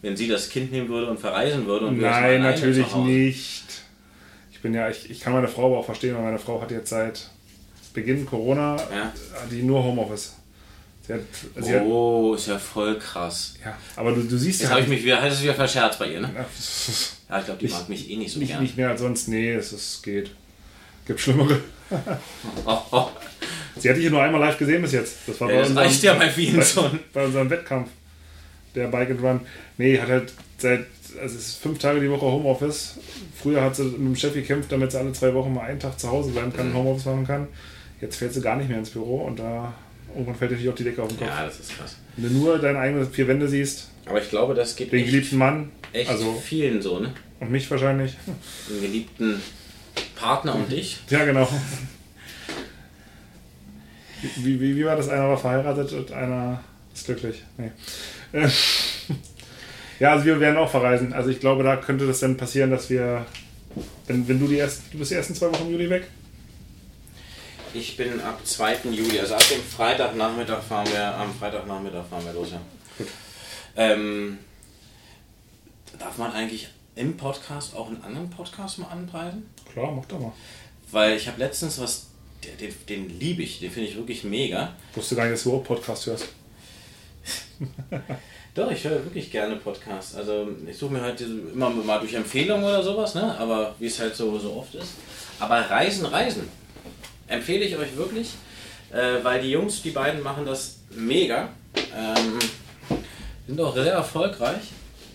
wenn 0.02 0.16
sie 0.16 0.28
das 0.28 0.50
Kind 0.50 0.72
nehmen 0.72 0.90
würde 0.90 1.10
und 1.10 1.20
verreisen 1.20 1.66
würde 1.66 1.88
und 1.88 2.00
Nein, 2.00 2.42
natürlich 2.42 2.94
nicht. 2.96 3.84
Ich 4.52 4.62
bin 4.62 4.74
ja, 4.74 4.90
ich, 4.90 5.10
ich 5.10 5.22
kann 5.22 5.34
meine 5.34 5.48
Frau 5.48 5.68
aber 5.68 5.78
auch 5.80 5.86
verstehen, 5.86 6.16
weil 6.16 6.24
meine 6.24 6.40
Frau 6.40 6.62
hat 6.62 6.72
jetzt 6.72 6.90
seit 6.90 7.30
Beginn 8.02 8.26
Corona 8.26 8.76
Ja. 8.78 9.12
die 9.52 9.64
nur 9.64 9.84
Homeoffice. 9.84 10.36
Hat, 11.10 11.20
hat, 11.56 11.82
Oh, 11.88 12.36
ist 12.36 12.46
ja 12.48 12.60
voll 12.60 13.00
krass. 13.00 13.56
ja, 13.66 13.76
aber 13.96 14.12
du, 14.12 14.22
du 14.22 14.38
siehst 14.38 14.60
Jetzt 14.62 14.70
ja 14.70 14.76
habe 14.76 14.82
ich 14.84 14.88
mich 14.90 15.04
wieder, 15.04 15.20
hat 15.20 15.32
es 15.32 15.42
wieder 15.42 15.56
verscherzt 15.56 15.98
bei 15.98 16.12
ihr, 16.12 16.22
ne? 16.22 16.30
Ja, 16.36 16.46
Ja, 17.30 17.40
ich 17.40 17.46
glaube, 17.46 17.60
die 17.60 17.66
Nicht- 17.66 17.74
mag 17.80 17.90
mich 17.90 18.10
eh 18.12 18.16
nicht 18.18 18.32
so 18.32 18.40
nicht, 18.40 18.50
gern. 18.50 18.62
nicht 18.62 18.78
mehr 18.78 18.90
als 18.90 19.02
sonst. 19.02 19.28
Nee, 19.28 19.54
es 19.54 19.74
ist, 19.74 20.04
geht. 20.04 20.30
Gibt 21.08 21.20
Schlimmere. 21.20 21.60
Oh, 22.66 22.78
oh. 22.92 23.08
Sie 23.78 23.90
hatte 23.90 24.00
ich 24.00 24.12
nur 24.12 24.22
einmal 24.22 24.40
live 24.40 24.60
gesehen 24.60 24.84
bis 24.84 24.92
jetzt. 24.92 25.16
Das 25.26 25.42
war 25.42 25.52
Ja, 25.52 25.62
das 25.62 25.76
reicht 25.76 26.04
ja 26.04 26.14
bei 26.14 26.30
vielen 26.30 26.58
bei, 26.58 26.64
schon. 26.64 27.00
bei 27.12 27.26
unserem 27.26 27.50
Wettkampf. 27.50 27.90
Der 28.76 28.88
Bike 28.90 29.10
and 29.10 29.22
Run. 29.24 29.40
Nee, 29.80 30.00
hat 30.00 30.10
halt 30.10 30.34
seit, 30.60 30.86
also 31.20 31.36
es 31.38 31.48
ist 31.48 31.56
fünf 31.56 31.80
Tage 31.80 32.00
die 32.00 32.10
Woche 32.12 32.22
Homeoffice. 32.28 32.98
Früher 33.42 33.64
hat 33.64 33.76
sie 33.76 33.84
mit 33.86 33.96
dem 33.98 34.16
Chef 34.16 34.34
gekämpft, 34.36 34.72
damit 34.72 34.92
sie 34.92 35.00
alle 35.00 35.12
zwei 35.14 35.34
Wochen 35.34 35.52
mal 35.56 35.62
einen 35.62 35.80
Tag 35.80 36.00
zu 36.00 36.08
Hause 36.12 36.30
bleiben 36.32 36.54
kann 36.54 36.68
und 36.68 36.76
Homeoffice 36.76 37.06
machen 37.06 37.26
kann. 37.26 37.48
Jetzt 38.02 38.16
fährt 38.18 38.34
sie 38.34 38.42
gar 38.42 38.56
nicht 38.56 38.70
mehr 38.70 38.80
ins 38.80 38.90
Büro 38.90 39.24
und 39.26 39.40
da 39.40 39.74
irgendwann 40.14 40.36
fällt 40.36 40.52
dir 40.52 40.56
natürlich 40.56 40.72
auch 40.72 40.78
die 40.78 40.84
Decke 40.84 41.04
auf 41.04 41.10
den 41.10 41.18
Kopf. 41.18 41.28
Ja, 41.28 41.46
das 41.46 41.60
ist 41.60 41.78
krass. 41.78 41.98
Wenn 42.18 42.34
du 42.34 42.40
nur 42.40 42.60
deine 42.60 42.80
eigenen 42.80 43.10
vier 43.10 43.28
Wände 43.28 43.48
siehst, 43.48 43.90
Aber 44.06 44.22
ich 44.22 44.30
glaube, 44.30 44.54
das 44.54 44.76
geht 44.76 44.92
den 44.92 45.06
geliebten 45.06 45.38
Mann, 45.38 45.72
echt 45.94 46.10
also 46.10 46.42
vielen 46.44 46.82
so, 46.82 47.00
ne? 47.00 47.14
und 47.40 47.52
mich 47.52 47.70
wahrscheinlich. 47.70 48.16
Den 48.70 48.82
geliebten 48.82 49.42
Partner 50.16 50.56
und 50.56 50.72
dich. 50.72 51.00
Ja, 51.10 51.26
genau. 51.26 51.48
Wie, 54.38 54.60
wie, 54.60 54.76
wie 54.76 54.86
war 54.86 54.98
das? 54.98 55.08
Einer 55.08 55.30
war 55.30 55.38
verheiratet 55.38 55.94
und 55.94 56.12
einer 56.12 56.62
ist 56.94 57.06
glücklich. 57.06 57.44
Nee. 57.58 57.72
Ja, 60.00 60.14
also 60.14 60.24
wir 60.26 60.40
werden 60.40 60.56
auch 60.56 60.72
verreisen. 60.72 61.12
Also 61.12 61.30
ich 61.30 61.42
glaube, 61.42 61.64
da 61.64 61.76
könnte 61.76 62.08
das 62.08 62.22
dann 62.22 62.38
passieren, 62.38 62.72
dass 62.72 62.90
wir, 62.90 63.26
wenn, 64.08 64.26
wenn 64.30 64.40
du 64.40 64.48
die 64.48 64.58
ersten, 64.58 64.90
du 64.92 64.98
bist 64.98 65.12
die 65.12 65.16
ersten 65.16 65.36
zwei 65.36 65.48
Wochen 65.48 65.66
im 65.66 65.72
Juli 65.72 65.90
weg? 65.90 66.08
Ich 67.74 67.96
bin 67.98 68.20
ab 68.22 68.40
2. 68.44 68.78
Juli, 68.92 69.20
also 69.20 69.36
ab 69.36 69.48
dem 69.48 69.62
Freitagnachmittag 69.62 70.64
fahren 70.64 70.88
wir, 70.92 71.16
am 71.16 71.32
Freitagnachmittag 71.34 72.04
fahren 72.10 72.26
wir 72.26 72.34
los, 72.34 72.50
ja. 72.52 72.60
Ähm, 73.78 74.40
darf 76.00 76.18
man 76.18 76.32
eigentlich 76.32 76.70
im 76.96 77.16
Podcast 77.16 77.76
auch 77.76 77.88
einen 77.88 78.04
anderen 78.04 78.30
Podcast 78.32 78.80
mal 78.80 78.88
anpreisen? 78.88 79.48
Klar, 79.72 79.92
mach 79.92 80.06
doch 80.06 80.20
mal. 80.20 80.34
Weil 80.92 81.16
ich 81.16 81.28
habe 81.28 81.40
letztens 81.40 81.80
was, 81.80 82.08
den, 82.60 82.74
den, 82.88 83.20
liebe 83.20 83.44
ich, 83.44 83.60
den 83.60 83.70
finde 83.70 83.90
ich 83.90 83.96
wirklich 83.96 84.24
mega. 84.24 84.74
Wusste 84.96 85.16
gar 85.16 85.26
nicht, 85.26 85.36
dass 85.36 85.44
du 85.44 85.56
auch 85.56 85.64
Podcast 85.64 86.08
hörst. 86.08 86.30
Doch, 88.56 88.72
ich 88.72 88.84
höre 88.84 89.04
wirklich 89.06 89.30
gerne 89.30 89.58
Podcasts. 89.58 90.16
Also 90.16 90.50
ich 90.68 90.76
suche 90.76 90.94
mir 90.94 91.02
halt 91.02 91.22
immer 91.22 91.70
mal 91.70 92.00
durch 92.00 92.16
Empfehlungen 92.16 92.64
oder 92.64 92.82
sowas, 92.82 93.14
ne? 93.14 93.38
aber 93.38 93.76
wie 93.78 93.86
es 93.86 94.00
halt 94.00 94.16
so, 94.16 94.40
so 94.40 94.54
oft 94.54 94.74
ist. 94.74 94.94
Aber 95.40 95.58
Reisen, 95.58 96.08
Reisen 96.08 96.50
empfehle 97.30 97.64
ich 97.64 97.78
euch 97.78 97.96
wirklich, 97.96 98.34
äh, 98.92 99.24
weil 99.24 99.42
die 99.42 99.52
Jungs, 99.52 99.82
die 99.82 99.92
beiden 99.92 100.22
machen 100.22 100.46
das 100.46 100.80
mega. 100.90 101.50
Ähm, 101.96 102.40
sind 103.48 103.62
auch 103.62 103.74
sehr 103.74 103.94
erfolgreich 103.94 104.62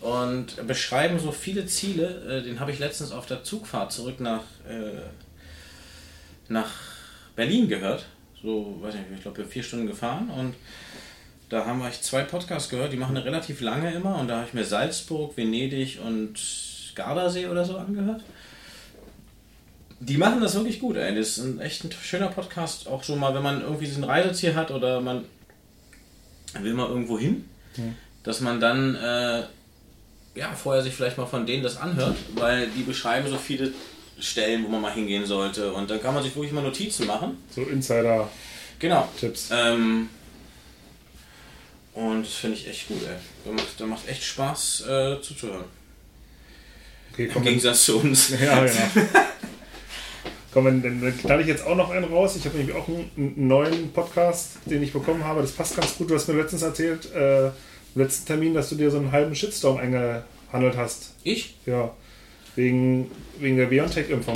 und 0.00 0.66
beschreiben 0.66 1.18
so 1.18 1.32
viele 1.32 1.66
Ziele. 1.66 2.40
Äh, 2.40 2.42
den 2.42 2.60
habe 2.60 2.70
ich 2.70 2.78
letztens 2.78 3.12
auf 3.12 3.26
der 3.26 3.44
Zugfahrt 3.44 3.92
zurück 3.92 4.20
nach, 4.20 4.42
äh, 4.68 5.02
nach 6.48 6.70
Berlin 7.36 7.68
gehört. 7.68 8.06
So, 8.42 8.78
weiß 8.80 8.94
nicht, 8.94 9.06
ich 9.14 9.22
glaube, 9.22 9.38
wir 9.38 9.46
vier 9.46 9.62
Stunden 9.62 9.86
gefahren 9.86 10.30
und 10.30 10.54
da 11.48 11.64
haben 11.64 11.80
wir 11.80 11.90
zwei 11.92 12.22
Podcasts 12.22 12.68
gehört, 12.68 12.92
die 12.92 12.96
machen 12.96 13.16
eine 13.16 13.24
relativ 13.24 13.60
lange 13.60 13.92
immer 13.92 14.18
und 14.18 14.28
da 14.28 14.38
habe 14.38 14.46
ich 14.48 14.54
mir 14.54 14.64
Salzburg, 14.64 15.36
Venedig 15.36 15.98
und 16.04 16.34
Gardasee 16.94 17.46
oder 17.46 17.64
so 17.64 17.76
angehört. 17.76 18.22
Die 20.06 20.18
machen 20.18 20.40
das 20.40 20.54
wirklich 20.54 20.80
gut, 20.80 20.96
ey. 20.96 21.14
Das 21.14 21.38
ist 21.38 21.38
ein 21.38 21.60
echt 21.60 21.84
ein 21.84 21.90
schöner 21.92 22.28
Podcast, 22.28 22.88
auch 22.88 23.02
schon 23.02 23.18
mal, 23.18 23.34
wenn 23.34 23.42
man 23.42 23.62
irgendwie 23.62 23.86
so 23.86 24.00
ein 24.00 24.04
Reiseziel 24.04 24.54
hat 24.54 24.70
oder 24.70 25.00
man 25.00 25.24
will 26.60 26.74
mal 26.74 26.88
irgendwo 26.88 27.18
hin, 27.18 27.48
dass 28.22 28.40
man 28.40 28.60
dann 28.60 28.94
äh, 28.94 29.42
ja, 30.34 30.52
vorher 30.54 30.82
sich 30.82 30.94
vielleicht 30.94 31.16
mal 31.18 31.26
von 31.26 31.46
denen 31.46 31.62
das 31.62 31.76
anhört, 31.76 32.16
weil 32.34 32.68
die 32.68 32.82
beschreiben 32.82 33.28
so 33.28 33.38
viele 33.38 33.72
Stellen, 34.20 34.64
wo 34.64 34.68
man 34.68 34.80
mal 34.80 34.92
hingehen 34.92 35.26
sollte 35.26 35.72
und 35.72 35.90
dann 35.90 36.00
kann 36.00 36.14
man 36.14 36.22
sich 36.22 36.34
wirklich 36.34 36.52
mal 36.52 36.62
Notizen 36.62 37.06
machen. 37.06 37.38
So 37.50 37.62
Insider-Tipps. 37.62 39.48
Genau. 39.48 39.60
Ähm, 39.60 40.08
und 41.94 42.24
das 42.24 42.34
finde 42.34 42.56
ich 42.56 42.68
echt 42.68 42.88
gut, 42.88 43.02
ey. 43.02 43.16
Der 43.44 43.52
macht, 43.52 43.80
der 43.80 43.86
macht 43.86 44.08
echt 44.08 44.24
Spaß 44.24 44.84
äh, 44.88 45.20
zuzuhören. 45.22 45.64
Okay, 47.12 47.30
Im 47.32 47.42
Gegensatz 47.42 47.84
zu 47.84 47.98
uns. 47.98 48.30
Ja, 48.30 48.64
genau. 48.64 49.06
Komm, 50.54 50.66
dann, 50.66 50.82
dann, 50.82 51.18
knall 51.18 51.40
ich 51.40 51.48
jetzt 51.48 51.66
auch 51.66 51.74
noch 51.74 51.90
einen 51.90 52.04
raus. 52.04 52.36
Ich 52.36 52.44
habe 52.44 52.56
nämlich 52.56 52.76
auch 52.76 52.86
einen, 52.86 53.10
einen 53.16 53.48
neuen 53.48 53.92
Podcast, 53.92 54.58
den 54.66 54.84
ich 54.84 54.92
bekommen 54.92 55.24
habe. 55.24 55.40
Das 55.40 55.50
passt 55.50 55.74
ganz 55.74 55.98
gut. 55.98 56.08
Du 56.08 56.14
hast 56.14 56.28
mir 56.28 56.40
letztens 56.40 56.62
erzählt, 56.62 57.12
äh, 57.12 57.46
im 57.46 57.52
letzten 57.96 58.26
Termin, 58.26 58.54
dass 58.54 58.68
du 58.68 58.76
dir 58.76 58.88
so 58.88 58.98
einen 58.98 59.10
halben 59.10 59.34
Shitstorm 59.34 59.78
eingehandelt 59.78 60.76
hast. 60.76 61.16
Ich? 61.24 61.56
Ja. 61.66 61.92
Wegen, 62.54 63.10
wegen 63.40 63.56
der 63.56 63.66
BioNTech-Impfung. 63.66 64.34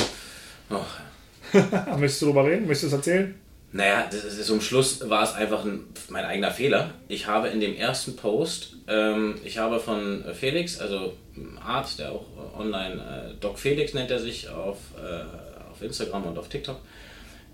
Möchtest 1.99 2.23
du 2.23 2.27
darüber 2.27 2.47
reden? 2.47 2.67
Möchtest 2.67 2.83
du 2.83 2.87
es 2.89 2.93
erzählen? 2.95 3.35
Naja, 3.71 4.09
das 4.11 4.25
ist, 4.25 4.45
zum 4.45 4.61
Schluss 4.61 5.09
war 5.09 5.23
es 5.23 5.35
einfach 5.35 5.65
ein, 5.65 5.85
mein 6.09 6.25
eigener 6.25 6.51
Fehler. 6.51 6.95
Ich 7.07 7.29
habe 7.29 7.47
in 7.47 7.61
dem 7.61 7.77
ersten 7.77 8.17
Post, 8.17 8.77
ähm, 8.89 9.37
ich 9.45 9.59
habe 9.59 9.79
von 9.79 10.25
Felix, 10.35 10.81
also 10.81 11.13
Arzt, 11.65 12.01
der 12.01 12.11
auch 12.11 12.25
online, 12.59 12.95
äh, 12.95 13.41
Doc 13.41 13.59
Felix 13.59 13.95
nennt 13.95 14.11
er 14.11 14.19
sich 14.19 14.49
auf, 14.49 14.79
äh, 14.97 15.48
auf 15.79 15.85
Instagram 15.85 16.25
und 16.25 16.39
auf 16.39 16.49
TikTok. 16.49 16.77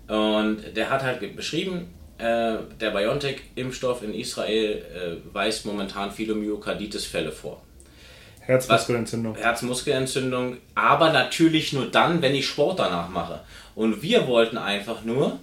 Und 0.07 0.75
der 0.75 0.89
hat 0.89 1.03
halt 1.03 1.35
beschrieben, 1.35 1.87
äh, 2.17 2.57
der 2.79 2.91
BioNTech-Impfstoff 2.91 4.03
in 4.03 4.13
Israel 4.13 4.77
äh, 4.77 5.33
weist 5.33 5.65
momentan 5.65 6.11
viele 6.11 6.33
Myokarditis-Fälle 6.35 7.31
vor. 7.31 7.61
Herzmuskelentzündung. 8.41 9.35
Herzmuskelentzündung, 9.35 10.57
aber 10.75 11.11
natürlich 11.11 11.73
nur 11.73 11.87
dann, 11.87 12.21
wenn 12.21 12.35
ich 12.35 12.47
Sport 12.47 12.79
danach 12.79 13.09
mache. 13.09 13.41
Und 13.73 14.03
wir 14.03 14.27
wollten 14.27 14.57
einfach 14.57 15.03
nur, 15.03 15.39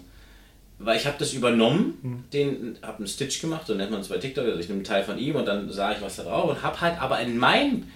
weil 0.78 0.96
ich 0.96 1.06
habe 1.06 1.16
das 1.18 1.32
übernommen, 1.32 1.98
hm. 2.02 2.24
den 2.32 2.78
habe 2.82 2.98
einen 2.98 3.06
Stitch 3.08 3.40
gemacht, 3.40 3.66
so 3.66 3.74
nennt 3.74 3.90
man 3.90 4.00
es 4.00 4.08
bei 4.08 4.18
TikTok, 4.18 4.44
also 4.44 4.58
ich 4.58 4.68
nehme 4.68 4.78
einen 4.78 4.84
Teil 4.84 5.02
von 5.02 5.18
ihm 5.18 5.34
und 5.34 5.46
dann 5.46 5.70
sah 5.70 5.92
ich 5.92 6.00
was 6.00 6.16
da 6.16 6.22
drauf 6.22 6.50
und 6.50 6.62
habe 6.62 6.80
halt 6.80 7.00
aber 7.00 7.20
in 7.20 7.36
meinem, 7.36 7.88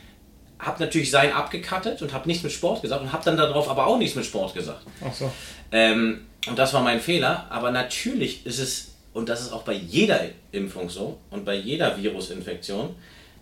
habe 0.58 0.82
natürlich 0.82 1.10
sein 1.10 1.32
abgekattet 1.32 2.02
und 2.02 2.12
habe 2.12 2.26
nichts 2.28 2.42
mit 2.42 2.52
Sport 2.52 2.82
gesagt 2.82 3.02
und 3.02 3.12
habe 3.12 3.24
dann 3.24 3.36
darauf 3.36 3.68
aber 3.68 3.86
auch 3.86 3.98
nichts 3.98 4.16
mit 4.16 4.24
Sport 4.24 4.54
gesagt. 4.54 4.82
Ach 5.04 5.12
so. 5.12 5.30
Ähm, 5.72 6.26
und 6.48 6.58
das 6.58 6.72
war 6.72 6.82
mein 6.82 7.00
Fehler, 7.00 7.46
aber 7.50 7.70
natürlich 7.70 8.46
ist 8.46 8.58
es, 8.58 8.94
und 9.12 9.28
das 9.28 9.42
ist 9.42 9.52
auch 9.52 9.62
bei 9.62 9.74
jeder 9.74 10.20
Impfung 10.52 10.88
so 10.88 11.18
und 11.30 11.44
bei 11.44 11.54
jeder 11.54 12.00
Virusinfektion, 12.00 12.94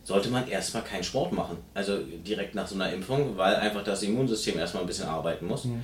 sollte 0.05 0.29
man 0.29 0.49
erstmal 0.49 0.85
keinen 0.85 1.05
Sport 1.05 1.33
machen. 1.33 1.59
Also 1.73 1.99
direkt 1.99 2.55
nach 2.55 2.67
so 2.67 2.75
einer 2.75 2.93
Impfung, 2.93 3.37
weil 3.37 3.57
einfach 3.57 3.83
das 3.83 4.03
Immunsystem 4.03 4.59
erstmal 4.59 4.83
ein 4.83 4.87
bisschen 4.87 5.09
arbeiten 5.09 5.47
muss. 5.47 5.65
Mhm. 5.65 5.83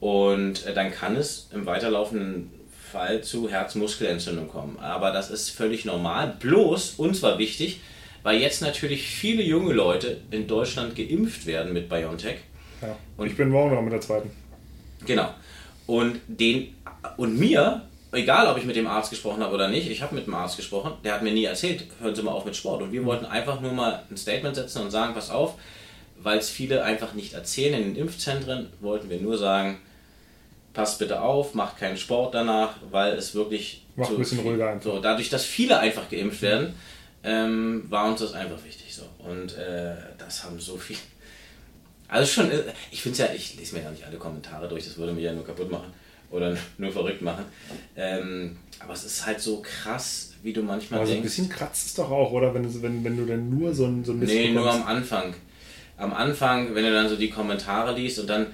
Und 0.00 0.66
äh, 0.66 0.74
dann 0.74 0.90
kann 0.90 1.16
es 1.16 1.48
im 1.52 1.64
weiterlaufenden 1.64 2.50
Fall 2.90 3.22
zu 3.22 3.48
Herzmuskelentzündung 3.48 4.48
kommen. 4.48 4.78
Aber 4.80 5.12
das 5.12 5.30
ist 5.30 5.50
völlig 5.50 5.84
normal. 5.84 6.36
Bloß, 6.40 6.94
uns 6.96 7.22
war 7.22 7.38
wichtig, 7.38 7.80
weil 8.24 8.40
jetzt 8.40 8.62
natürlich 8.62 9.06
viele 9.06 9.42
junge 9.42 9.74
Leute 9.74 10.22
in 10.32 10.48
Deutschland 10.48 10.96
geimpft 10.96 11.46
werden 11.46 11.72
mit 11.72 11.88
BioNTech. 11.88 12.38
Ja. 12.82 12.96
Und 13.18 13.26
ich 13.26 13.36
bin 13.36 13.50
morgen 13.50 13.74
noch 13.74 13.82
mit 13.82 13.92
der 13.92 14.00
zweiten. 14.00 14.30
Genau. 15.06 15.28
Und, 15.86 16.20
den, 16.26 16.74
und 17.18 17.38
mir, 17.38 17.82
egal 18.12 18.48
ob 18.48 18.56
ich 18.56 18.64
mit 18.64 18.76
dem 18.76 18.86
Arzt 18.86 19.10
gesprochen 19.10 19.42
habe 19.42 19.54
oder 19.54 19.68
nicht, 19.68 19.90
ich 19.90 20.02
habe 20.02 20.14
mit 20.14 20.26
dem 20.26 20.34
Arzt 20.34 20.56
gesprochen, 20.56 20.94
der 21.04 21.12
hat 21.14 21.22
mir 21.22 21.32
nie 21.32 21.44
erzählt, 21.44 21.84
hören 22.00 22.14
Sie 22.14 22.22
mal 22.22 22.32
auf 22.32 22.46
mit 22.46 22.56
Sport. 22.56 22.82
Und 22.82 22.92
wir 22.92 23.02
mhm. 23.02 23.06
wollten 23.06 23.26
einfach 23.26 23.60
nur 23.60 23.72
mal 23.72 24.02
ein 24.10 24.16
Statement 24.16 24.56
setzen 24.56 24.82
und 24.82 24.90
sagen, 24.90 25.12
pass 25.12 25.30
auf, 25.30 25.56
weil 26.22 26.38
es 26.38 26.48
viele 26.48 26.82
einfach 26.82 27.12
nicht 27.12 27.34
erzählen 27.34 27.74
in 27.74 27.94
den 27.94 27.96
Impfzentren, 28.04 28.70
wollten 28.80 29.10
wir 29.10 29.20
nur 29.20 29.36
sagen, 29.36 29.78
passt 30.72 30.98
bitte 30.98 31.20
auf, 31.20 31.52
macht 31.52 31.78
keinen 31.78 31.98
Sport 31.98 32.34
danach, 32.34 32.76
weil 32.90 33.12
es 33.12 33.34
wirklich 33.34 33.84
macht 33.96 34.08
so 34.08 34.16
ein 34.16 34.18
bisschen 34.18 34.38
ruhiger 34.38 34.70
einfach. 34.70 34.84
So, 34.92 34.98
dadurch, 35.00 35.28
dass 35.28 35.44
viele 35.44 35.78
einfach 35.78 36.08
geimpft 36.08 36.40
werden, 36.40 36.74
ähm, 37.24 37.84
war 37.88 38.06
uns 38.06 38.20
das 38.20 38.32
einfach 38.34 38.62
wichtig 38.64 38.94
so. 38.94 39.02
Und 39.18 39.56
äh, 39.56 39.94
das 40.18 40.44
haben 40.44 40.60
so 40.60 40.76
viele 40.76 41.00
also 42.08 42.30
schon, 42.30 42.50
äh, 42.50 42.62
ich 42.90 43.02
finde 43.02 43.12
es 43.14 43.18
ja, 43.18 43.34
ich 43.34 43.56
lese 43.56 43.74
mir 43.74 43.82
ja 43.82 43.90
nicht 43.90 44.04
alle 44.06 44.16
Kommentare 44.16 44.68
durch, 44.68 44.84
das 44.84 44.96
würde 44.96 45.12
mich 45.12 45.24
ja 45.24 45.32
nur 45.32 45.44
kaputt 45.44 45.70
machen 45.70 45.92
oder 46.30 46.56
nur 46.78 46.92
verrückt 46.92 47.22
machen. 47.22 47.44
Ähm, 47.96 48.56
aber 48.78 48.92
es 48.92 49.04
ist 49.04 49.26
halt 49.26 49.40
so 49.40 49.62
krass, 49.62 50.34
wie 50.42 50.52
du 50.52 50.62
manchmal 50.62 51.00
aber 51.00 51.08
denkst. 51.08 51.20
ein 51.20 51.22
bisschen 51.24 51.48
kratzt 51.48 51.86
es 51.86 51.94
doch 51.94 52.10
auch, 52.10 52.32
oder? 52.32 52.52
Wenn 52.54 52.64
du, 52.64 52.82
wenn, 52.82 53.02
wenn 53.04 53.16
du 53.16 53.24
dann 53.24 53.50
nur 53.50 53.74
so 53.74 53.86
ein, 53.86 54.04
so 54.04 54.12
ein 54.12 54.18
Mist 54.18 54.32
Nee, 54.32 54.50
nur 54.50 54.70
am 54.70 54.84
Anfang. 54.84 55.34
Am 55.96 56.12
Anfang, 56.12 56.74
wenn 56.74 56.84
du 56.84 56.92
dann 56.92 57.08
so 57.08 57.16
die 57.16 57.30
Kommentare 57.30 57.94
liest 57.94 58.18
und 58.18 58.28
dann, 58.28 58.48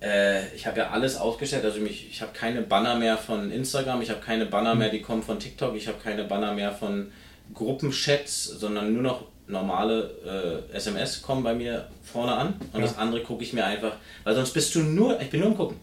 äh, 0.00 0.54
ich 0.54 0.66
habe 0.66 0.78
ja 0.78 0.90
alles 0.90 1.16
ausgestellt, 1.16 1.64
also 1.64 1.80
mich, 1.80 2.08
ich 2.08 2.22
habe 2.22 2.32
keine 2.32 2.62
Banner 2.62 2.96
mehr 2.96 3.18
von 3.18 3.50
Instagram, 3.50 4.00
ich 4.00 4.10
habe 4.10 4.20
keine 4.20 4.46
Banner 4.46 4.74
mehr, 4.74 4.90
die 4.90 5.02
kommen 5.02 5.22
von 5.22 5.38
TikTok, 5.38 5.76
ich 5.76 5.88
habe 5.88 5.98
keine 6.02 6.24
Banner 6.24 6.54
mehr 6.54 6.72
von 6.72 7.10
Gruppenchats, 7.54 8.44
sondern 8.44 8.92
nur 8.92 9.02
noch 9.02 9.24
normale 9.46 10.64
äh, 10.72 10.76
SMS 10.76 11.22
kommen 11.22 11.42
bei 11.42 11.54
mir 11.54 11.86
vorne 12.02 12.34
an 12.34 12.54
und 12.72 12.80
ja. 12.80 12.86
das 12.86 12.96
andere 12.96 13.22
gucke 13.22 13.42
ich 13.42 13.52
mir 13.52 13.64
einfach, 13.64 13.92
weil 14.24 14.34
sonst 14.34 14.52
bist 14.52 14.74
du 14.74 14.80
nur, 14.80 15.20
ich 15.20 15.30
bin 15.30 15.40
nur 15.40 15.50
im 15.50 15.56
Gucken. 15.56 15.76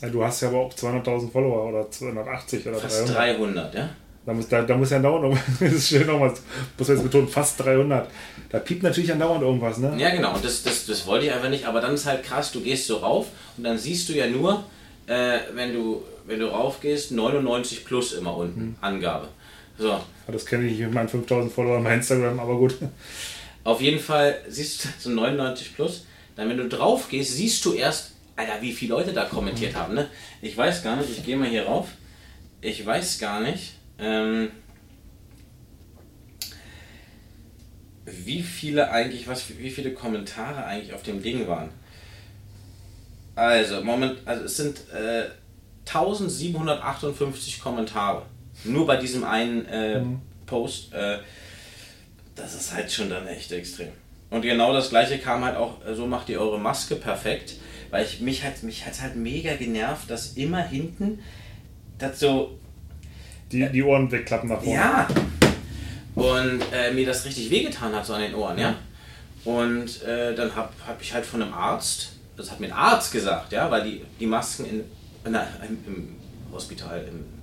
Ja, 0.00 0.08
du 0.08 0.24
hast 0.24 0.42
ja 0.42 0.48
aber 0.48 0.58
auch 0.58 0.72
200.000 0.72 1.30
Follower 1.30 1.68
oder 1.68 1.90
280 1.90 2.66
oder 2.68 2.78
Fast 2.78 3.08
300. 3.08 3.16
300, 3.16 3.74
ja. 3.74 3.88
Da 4.24 4.32
muss, 4.32 4.48
da, 4.48 4.62
da 4.62 4.76
muss 4.76 4.90
ja 4.90 4.98
dauernd 4.98 5.38
das 5.60 5.72
ist 5.72 5.88
schön 5.88 6.06
nochmal, 6.06 6.32
muss 6.78 6.88
man 6.88 6.96
jetzt 6.96 7.04
betonen, 7.04 7.28
fast 7.28 7.60
300. 7.64 8.08
Da 8.50 8.58
piept 8.58 8.82
natürlich 8.82 9.12
andauernd 9.12 9.42
irgendwas, 9.42 9.78
ne? 9.78 9.94
Ja, 9.98 10.10
genau, 10.10 10.34
und 10.34 10.44
das, 10.44 10.62
das, 10.62 10.86
das 10.86 11.06
wollte 11.06 11.26
ich 11.26 11.32
einfach 11.32 11.48
nicht, 11.48 11.64
aber 11.66 11.80
dann 11.80 11.94
ist 11.94 12.06
halt 12.06 12.22
krass, 12.24 12.52
du 12.52 12.60
gehst 12.60 12.86
so 12.86 12.96
rauf 12.96 13.28
und 13.56 13.64
dann 13.64 13.78
siehst 13.78 14.08
du 14.08 14.12
ja 14.14 14.26
nur, 14.28 14.64
äh, 15.06 15.38
wenn 15.54 15.72
du 15.72 16.02
wenn 16.26 16.40
du 16.40 16.46
rauf 16.46 16.80
gehst, 16.80 17.12
99 17.12 17.84
plus 17.84 18.12
immer 18.12 18.36
unten, 18.36 18.60
hm. 18.60 18.76
Angabe. 18.80 19.28
So. 19.78 20.00
Das 20.26 20.46
kenne 20.46 20.66
ich 20.66 20.78
mit 20.78 20.92
meinen 20.92 21.08
5000 21.08 21.52
Followern 21.52 21.84
bei 21.84 21.94
Instagram, 21.94 22.40
aber 22.40 22.56
gut. 22.56 22.76
Auf 23.64 23.80
jeden 23.80 24.00
Fall 24.00 24.40
siehst 24.48 24.84
du 24.84 24.88
so 24.98 25.10
99 25.10 25.74
plus. 25.74 26.06
Dann, 26.34 26.48
wenn 26.48 26.56
du 26.56 26.68
drauf 26.68 27.08
gehst, 27.08 27.34
siehst 27.34 27.64
du 27.64 27.72
erst, 27.72 28.12
Alter, 28.36 28.60
wie 28.60 28.72
viele 28.72 28.94
Leute 28.94 29.12
da 29.12 29.24
kommentiert 29.24 29.74
haben. 29.74 29.94
Ne? 29.94 30.08
Ich 30.42 30.56
weiß 30.56 30.82
gar 30.82 30.96
nicht, 30.96 31.10
ich 31.10 31.24
gehe 31.24 31.36
mal 31.36 31.48
hier 31.48 31.64
rauf. 31.64 31.88
Ich 32.60 32.84
weiß 32.84 33.18
gar 33.18 33.40
nicht, 33.40 33.74
ähm, 33.98 34.50
wie 38.04 38.42
viele 38.42 38.90
eigentlich, 38.90 39.26
was, 39.28 39.58
wie 39.58 39.70
viele 39.70 39.92
Kommentare 39.92 40.64
eigentlich 40.64 40.92
auf 40.92 41.02
dem 41.02 41.22
Ding 41.22 41.46
waren. 41.48 41.70
Also, 43.34 43.82
Moment, 43.82 44.18
also 44.24 44.44
es 44.44 44.56
sind 44.56 44.78
äh, 44.92 45.24
1758 45.86 47.60
Kommentare. 47.60 48.22
Nur 48.64 48.86
bei 48.86 48.96
diesem 48.96 49.24
einen 49.24 49.66
äh, 49.66 50.00
mhm. 50.00 50.20
Post. 50.46 50.92
Äh, 50.92 51.18
das 52.34 52.54
ist 52.54 52.74
halt 52.74 52.90
schon 52.90 53.10
dann 53.10 53.26
echt 53.26 53.52
extrem. 53.52 53.88
Und 54.30 54.42
genau 54.42 54.72
das 54.72 54.90
gleiche 54.90 55.18
kam 55.18 55.44
halt 55.44 55.56
auch, 55.56 55.84
äh, 55.86 55.94
so 55.94 56.06
macht 56.06 56.28
ihr 56.28 56.40
eure 56.40 56.58
Maske 56.58 56.96
perfekt. 56.96 57.54
Weil 57.90 58.04
ich, 58.04 58.20
mich 58.20 58.44
hat 58.44 58.62
mich 58.62 58.84
hat 58.84 59.00
halt 59.00 59.16
mega 59.16 59.54
genervt, 59.54 60.10
dass 60.10 60.32
immer 60.32 60.62
hinten 60.62 61.20
das 61.98 62.20
so. 62.20 62.58
Die, 63.52 63.68
die 63.70 63.82
Ohren 63.82 64.10
wegklappen 64.10 64.48
nach 64.48 64.60
vorne. 64.60 64.74
Ja. 64.74 65.08
Und 66.16 66.60
äh, 66.72 66.92
mir 66.92 67.06
das 67.06 67.24
richtig 67.24 67.50
wehgetan 67.50 67.94
hat, 67.94 68.04
so 68.04 68.14
an 68.14 68.22
den 68.22 68.34
Ohren, 68.34 68.58
ja. 68.58 68.74
Und 69.44 70.02
äh, 70.02 70.34
dann 70.34 70.56
habe 70.56 70.72
hab 70.84 71.00
ich 71.00 71.14
halt 71.14 71.24
von 71.24 71.42
einem 71.42 71.54
Arzt, 71.54 72.14
das 72.36 72.50
hat 72.50 72.58
mir 72.58 72.66
ein 72.66 72.72
Arzt 72.72 73.12
gesagt, 73.12 73.52
ja, 73.52 73.70
weil 73.70 73.84
die, 73.84 74.02
die 74.18 74.26
Masken 74.26 74.64
in, 74.64 74.84
in, 75.24 75.34
im, 75.34 75.78
im 75.86 76.16
Hospital, 76.50 77.04
im 77.08 77.35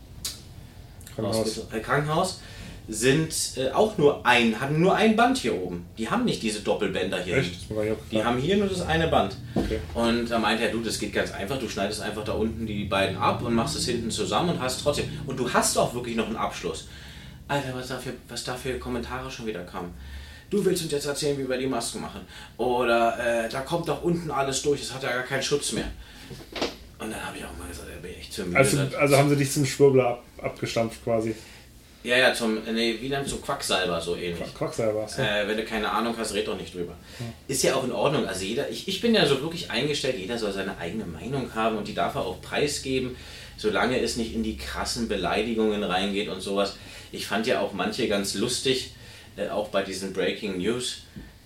Krankenhaus, 1.16 1.68
äh, 1.72 1.80
Krankenhaus 1.80 2.42
sind 2.88 3.34
äh, 3.56 3.72
auch 3.72 3.98
nur 3.98 4.26
ein, 4.26 4.60
haben 4.60 4.82
nur 4.82 4.96
ein 4.96 5.16
Band 5.16 5.38
hier 5.38 5.56
oben. 5.56 5.86
Die 5.98 6.10
haben 6.10 6.26
nicht 6.26 6.42
diese 6.42 6.62
Doppelbänder 6.62 7.22
hier. 7.22 7.38
Echt? 7.38 7.68
Die 8.12 8.24
haben 8.24 8.38
hier 8.38 8.58
nur 8.58 8.68
das 8.68 8.82
eine 8.82 9.08
Band. 9.08 9.38
Okay. 9.56 9.80
Und 9.94 10.30
da 10.30 10.38
meinte 10.38 10.64
er, 10.64 10.72
du, 10.72 10.82
das 10.82 11.00
geht 11.00 11.14
ganz 11.14 11.32
einfach. 11.32 11.58
Du 11.58 11.70
schneidest 11.70 12.02
einfach 12.02 12.26
da 12.26 12.34
unten 12.34 12.66
die 12.66 12.86
beiden 12.86 13.18
ab 13.18 13.42
und 13.42 13.54
machst 13.54 13.78
es 13.78 13.86
hinten 13.86 14.12
zusammen 14.12 14.50
und 14.50 14.62
hast 14.62 14.82
trotzdem. 14.82 15.06
Und 15.28 15.40
du 15.40 15.52
hast 15.52 15.78
auch 15.78 15.94
wirklich 15.94 16.16
noch 16.16 16.28
einen 16.28 16.36
Abschluss. 16.36 16.88
Alter, 17.48 17.74
was 17.74 17.88
da 17.88 17.98
für, 17.98 18.14
was 18.28 18.44
da 18.44 18.56
für 18.56 18.78
Kommentare 18.80 19.32
schon 19.32 19.46
wieder 19.46 19.64
kamen. 19.64 19.94
Du 20.50 20.64
willst 20.64 20.84
uns 20.84 20.92
jetzt 20.92 21.06
erzählen, 21.06 21.38
wie 21.38 21.50
wir 21.50 21.58
die 21.58 21.68
Masken 21.68 22.02
machen. 22.02 22.22
Oder 22.58 23.46
äh, 23.46 23.50
da 23.50 23.62
kommt 23.62 23.88
doch 23.88 24.04
unten 24.04 24.30
alles 24.30 24.62
durch, 24.62 24.82
es 24.82 24.94
hat 24.94 25.04
ja 25.04 25.12
gar 25.12 25.24
keinen 25.24 25.42
Schutz 25.42 25.72
mehr. 25.72 25.88
Und 27.04 27.12
dann 27.12 27.26
habe 27.26 27.38
ich 27.38 27.44
auch 27.44 27.58
mal 27.58 27.68
gesagt, 27.68 27.90
er 27.94 28.02
bin 28.02 28.14
echt 28.18 28.34
zu 28.34 28.46
müde. 28.46 28.58
Also, 28.58 28.78
also 28.98 29.18
haben 29.18 29.30
sie 29.30 29.36
dich 29.36 29.52
zum 29.52 29.66
Schwurbler 29.66 30.08
ab, 30.08 30.24
abgestampft 30.42 31.04
quasi. 31.04 31.36
Ja, 32.04 32.18
ja, 32.18 32.34
zum, 32.34 32.62
nee, 32.74 32.98
wie 33.00 33.08
dann 33.08 33.26
zum 33.26 33.42
Quacksalber 33.42 34.02
so 34.02 34.18
ähnlich. 34.18 34.54
Quacksalber, 34.54 35.08
so. 35.08 35.22
Äh, 35.22 35.48
wenn 35.48 35.56
du 35.56 35.64
keine 35.64 35.90
Ahnung 35.90 36.16
hast, 36.18 36.34
red 36.34 36.48
doch 36.48 36.58
nicht 36.58 36.74
drüber. 36.74 36.96
Ja. 37.20 37.26
Ist 37.48 37.64
ja 37.64 37.76
auch 37.76 37.84
in 37.86 37.94
Ordnung. 37.94 38.28
Also 38.28 38.44
jeder, 38.44 38.70
ich, 38.70 38.90
ich 38.90 39.00
bin 39.00 39.16
ja 39.16 39.26
so 39.26 39.42
wirklich 39.42 39.72
eingestellt, 39.72 40.18
jeder 40.18 40.38
soll 40.38 40.52
seine 40.52 40.78
eigene 40.78 41.06
Meinung 41.06 41.56
haben 41.56 41.78
und 41.78 41.88
die 41.88 41.94
darf 41.94 42.16
er 42.16 42.26
auch 42.26 42.42
preisgeben, 42.42 43.16
solange 43.56 44.00
es 44.02 44.18
nicht 44.18 44.34
in 44.34 44.44
die 44.44 44.58
krassen 44.58 45.08
Beleidigungen 45.08 45.82
reingeht 45.82 46.28
und 46.28 46.42
sowas. 46.42 46.76
Ich 47.14 47.26
fand 47.26 47.48
ja 47.48 47.62
auch 47.62 47.72
manche 47.72 48.10
ganz 48.10 48.34
lustig, 48.34 48.94
äh, 49.38 49.48
auch 49.48 49.70
bei 49.70 49.82
diesen 49.84 50.12
Breaking 50.12 50.58
News 50.58 51.04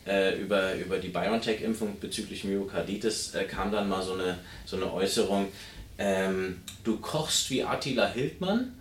äh, 0.08 0.36
über, 0.36 0.76
über 0.76 0.98
die 0.98 1.10
BioNTech-Impfung 1.10 2.00
bezüglich 2.00 2.43
Myokarditis 2.43 3.36
äh, 3.36 3.43
kam 3.43 3.72
dann 3.72 3.89
mal 3.89 4.02
so 4.02 4.13
eine, 4.13 4.39
so 4.65 4.78
eine 4.78 4.91
Äußerung, 4.91 5.48
ähm, 5.98 6.62
du 6.84 6.98
kochst 6.98 7.50
wie 7.50 7.63
Attila 7.63 8.08
Hildmann, 8.08 8.74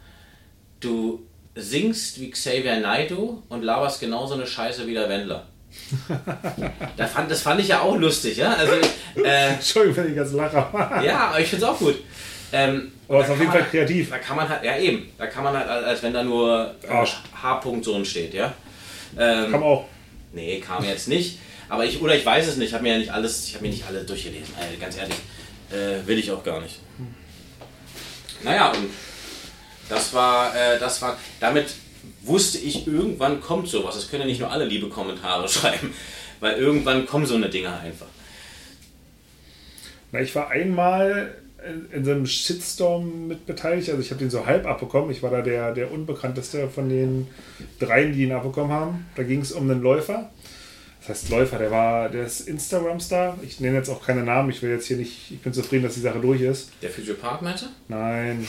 du 0.80 1.26
singst 1.54 2.20
wie 2.20 2.30
Xavier 2.30 2.80
Naidoo 2.80 3.42
und 3.48 3.62
laberst 3.62 4.00
genauso 4.00 4.34
eine 4.34 4.46
Scheiße 4.46 4.86
wie 4.86 4.94
der 4.94 5.08
Wendler. 5.08 5.46
da 6.96 7.06
fand, 7.06 7.30
das 7.30 7.42
fand 7.42 7.60
ich 7.60 7.68
ja 7.68 7.80
auch 7.80 7.96
lustig, 7.96 8.36
ja. 8.38 8.54
Also, 8.54 8.74
äh, 9.22 9.48
Entschuldigung, 9.54 9.96
wenn 9.96 10.10
ich 10.10 10.16
ganz 10.16 10.32
lache. 10.32 10.56
ja, 11.04 11.28
aber 11.28 11.40
ich 11.40 11.48
finde 11.48 11.64
es 11.64 11.70
auch 11.70 11.78
gut. 11.78 11.96
Ähm, 12.52 12.92
aber 13.08 13.20
es 13.20 13.26
ist 13.26 13.32
auf 13.32 13.38
jeden 13.38 13.50
Fall 13.50 13.62
halt, 13.62 13.70
kreativ. 13.70 14.10
Da 14.10 14.18
kann 14.18 14.36
man 14.36 14.48
halt, 14.48 14.64
ja 14.64 14.78
eben, 14.78 15.10
da 15.18 15.26
kann 15.26 15.44
man 15.44 15.56
halt, 15.56 15.68
als 15.68 16.02
wenn 16.02 16.12
da 16.12 16.22
nur 16.22 16.74
H-Punkt 17.42 17.84
so 17.84 18.04
steht, 18.04 18.34
ja. 18.34 18.54
Ähm, 19.18 19.50
kam 19.50 19.62
auch. 19.62 19.86
Nee, 20.36 20.60
kam 20.60 20.84
jetzt 20.84 21.08
nicht. 21.08 21.38
Aber 21.68 21.86
ich, 21.86 22.00
oder 22.00 22.14
ich 22.14 22.24
weiß 22.24 22.46
es 22.46 22.56
nicht, 22.56 22.68
ich 22.68 22.74
habe 22.74 22.82
mir 22.82 22.92
ja 22.92 22.98
nicht 22.98 23.10
alles, 23.10 23.48
ich 23.48 23.54
habe 23.54 23.64
mir 23.64 23.70
nicht 23.70 23.86
alle 23.86 24.04
durchgelesen, 24.04 24.54
also 24.54 24.78
ganz 24.78 24.96
ehrlich. 24.98 25.16
Äh, 25.70 26.06
will 26.06 26.18
ich 26.18 26.30
auch 26.30 26.44
gar 26.44 26.60
nicht. 26.60 26.78
Naja, 28.44 28.70
und 28.70 28.90
Das 29.88 30.12
war, 30.12 30.54
äh, 30.54 30.78
das 30.78 31.00
war, 31.00 31.16
damit 31.40 31.68
wusste 32.22 32.58
ich, 32.58 32.86
irgendwann 32.86 33.40
kommt 33.40 33.68
sowas. 33.68 33.96
Es 33.96 34.10
können 34.10 34.22
ja 34.22 34.26
nicht 34.26 34.40
nur 34.40 34.50
alle 34.50 34.66
liebe 34.66 34.88
Kommentare 34.88 35.48
schreiben, 35.56 35.94
weil 36.40 36.56
irgendwann 36.56 37.06
kommen 37.06 37.24
so 37.24 37.34
eine 37.34 37.48
Dinge 37.48 37.72
einfach. 37.72 38.08
Na, 40.12 40.20
ich 40.20 40.34
war 40.34 40.50
einmal 40.50 41.34
in, 41.92 42.04
so 42.04 42.10
einem 42.12 42.26
Shitstorm 42.26 43.28
mit 43.28 43.46
beteiligt. 43.46 43.88
Also 43.90 44.00
ich 44.00 44.10
habe 44.10 44.20
den 44.20 44.30
so 44.30 44.46
halb 44.46 44.66
abbekommen. 44.66 45.10
Ich 45.10 45.22
war 45.22 45.30
da 45.30 45.42
der, 45.42 45.72
der 45.72 45.90
unbekannteste 45.90 46.68
von 46.68 46.88
den 46.88 47.28
dreien, 47.78 48.12
die 48.12 48.24
ihn 48.24 48.32
abbekommen 48.32 48.72
haben. 48.72 49.06
Da 49.16 49.22
ging 49.22 49.40
es 49.40 49.52
um 49.52 49.68
einen 49.70 49.82
Läufer. 49.82 50.30
Das 51.00 51.08
heißt 51.22 51.30
Läufer, 51.30 51.58
der 51.58 51.70
war, 51.70 52.08
der 52.08 52.26
ist 52.26 52.48
Instagram-Star. 52.48 53.38
Ich 53.42 53.60
nenne 53.60 53.76
jetzt 53.76 53.88
auch 53.88 54.04
keine 54.04 54.22
Namen. 54.22 54.50
Ich 54.50 54.62
will 54.62 54.70
jetzt 54.70 54.86
hier 54.86 54.96
nicht, 54.96 55.30
ich 55.30 55.40
bin 55.40 55.52
zufrieden, 55.52 55.84
dass 55.84 55.94
die 55.94 56.00
Sache 56.00 56.18
durch 56.18 56.40
ist. 56.40 56.70
Der 56.82 56.90
Physiopath 56.90 57.42
meinte? 57.42 57.68
Nein. 57.88 58.46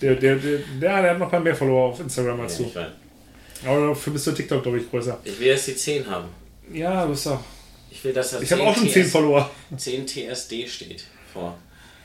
Der, 0.00 0.14
der, 0.16 0.36
der, 0.36 0.58
der, 0.80 1.00
der 1.02 1.10
hat 1.10 1.18
noch 1.18 1.26
ein 1.26 1.30
paar 1.30 1.40
mehr 1.40 1.54
Follower 1.54 1.90
auf 1.90 2.00
Instagram 2.00 2.40
als 2.40 2.58
Ja, 2.58 2.66
du. 2.66 3.68
Aber 3.68 3.88
dafür 3.88 4.12
bist 4.12 4.26
du 4.26 4.32
TikTok, 4.32 4.62
glaube 4.62 4.78
ich, 4.78 4.90
größer. 4.90 5.18
ich 5.24 5.38
will 5.38 5.46
jetzt 5.48 5.68
die 5.68 5.76
10 5.76 6.06
haben. 6.08 6.28
Ja, 6.72 7.04
du 7.04 7.10
bist 7.10 7.26
doch. 7.26 7.40
Ich 7.90 8.02
will, 8.04 8.12
dass 8.12 8.30
da 8.30 8.40
Ich 8.40 8.50
habe 8.50 8.62
auch 8.62 8.74
schon 8.74 8.88
10 8.88 9.04
Follower. 9.04 9.50
10 9.76 10.06
TSD 10.06 10.66
steht 10.66 11.04
vor. 11.32 11.56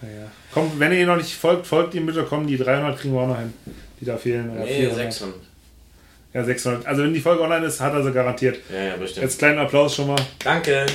Naja. 0.01 0.27
Komm, 0.53 0.71
wenn 0.77 0.91
ihr 0.91 0.99
ihn 1.01 1.07
noch 1.07 1.17
nicht 1.17 1.33
folgt, 1.33 1.65
folgt 1.67 1.93
ihm 1.95 2.05
bitte. 2.05 2.23
Kommen 2.23 2.47
die 2.47 2.57
300 2.57 2.99
kriegen 2.99 3.13
wir 3.13 3.21
auch 3.21 3.27
noch 3.27 3.39
hin. 3.39 3.53
Die 3.99 4.05
da 4.05 4.17
fehlen. 4.17 4.49
Oder 4.51 4.61
Nee, 4.65 4.75
400. 4.85 4.95
600. 5.13 5.35
Ja, 6.33 6.43
600. 6.43 6.85
Also 6.85 7.03
wenn 7.03 7.13
die 7.13 7.19
Folge 7.19 7.41
online 7.41 7.65
ist, 7.65 7.79
hat 7.79 7.93
er 7.93 8.03
sie 8.03 8.11
garantiert. 8.11 8.59
Ja, 8.71 8.83
ja, 8.89 8.95
bestimmt. 8.97 9.23
Jetzt 9.23 9.39
kleinen 9.39 9.57
Applaus 9.59 9.95
schon 9.95 10.07
mal. 10.07 10.19
Danke. 10.43 10.85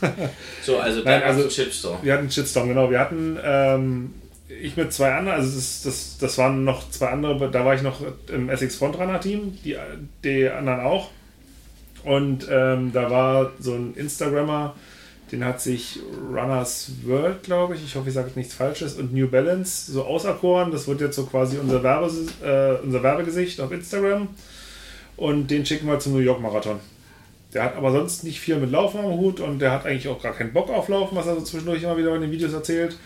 so, 0.62 0.78
also 0.78 0.98
Nein, 0.98 1.04
dann 1.20 1.22
also- 1.30 1.42
also 1.44 1.48
Chipstore. 1.48 1.98
Wir 2.02 2.12
hatten 2.12 2.22
einen 2.22 2.30
Shitstorm, 2.30 2.68
genau. 2.68 2.88
Wir 2.90 3.00
hatten, 3.00 3.36
ähm, 3.42 4.14
ich 4.48 4.76
mit 4.76 4.92
zwei 4.92 5.12
anderen, 5.12 5.38
also 5.40 5.56
das, 5.56 5.82
das, 5.82 6.18
das 6.18 6.38
waren 6.38 6.62
noch 6.64 6.88
zwei 6.90 7.08
andere, 7.08 7.50
da 7.50 7.64
war 7.64 7.74
ich 7.74 7.82
noch 7.82 8.00
im 8.28 8.48
Essex 8.48 8.76
Frontrunner 8.76 9.18
Team, 9.20 9.58
die, 9.64 9.76
die 10.22 10.48
anderen 10.48 10.80
auch. 10.80 11.10
Und 12.04 12.46
ähm, 12.50 12.92
da 12.92 13.10
war 13.10 13.52
so 13.58 13.74
ein 13.74 13.94
Instagrammer, 13.96 14.76
den 15.32 15.44
hat 15.44 15.60
sich 15.62 15.98
Runners 16.30 16.92
World, 17.04 17.42
glaube 17.42 17.74
ich, 17.74 17.82
ich 17.82 17.96
hoffe, 17.96 18.08
ich 18.08 18.14
sage 18.14 18.30
nichts 18.34 18.52
Falsches, 18.52 18.94
und 18.94 19.14
New 19.14 19.28
Balance 19.28 19.90
so 19.90 20.04
auserkoren. 20.04 20.70
Das 20.70 20.86
wird 20.86 21.00
jetzt 21.00 21.16
so 21.16 21.24
quasi 21.24 21.56
unser, 21.56 21.82
Werbe, 21.82 22.06
äh, 22.44 22.84
unser 22.84 23.02
Werbegesicht 23.02 23.60
auf 23.60 23.72
Instagram. 23.72 24.28
Und 25.16 25.50
den 25.50 25.64
schicken 25.64 25.86
wir 25.86 25.98
zum 25.98 26.12
New 26.12 26.18
York 26.18 26.40
Marathon. 26.40 26.80
Der 27.54 27.64
hat 27.64 27.76
aber 27.76 27.92
sonst 27.92 28.24
nicht 28.24 28.40
viel 28.40 28.56
mit 28.56 28.70
Laufen 28.70 29.00
am 29.00 29.12
Hut 29.12 29.40
und 29.40 29.58
der 29.58 29.72
hat 29.72 29.86
eigentlich 29.86 30.08
auch 30.08 30.22
gar 30.22 30.32
keinen 30.32 30.52
Bock 30.52 30.70
auf 30.70 30.88
Laufen, 30.88 31.16
was 31.16 31.26
er 31.26 31.34
so 31.34 31.42
zwischendurch 31.42 31.82
immer 31.82 31.96
wieder 31.96 32.14
in 32.14 32.22
den 32.22 32.30
Videos 32.30 32.52
erzählt. 32.52 32.96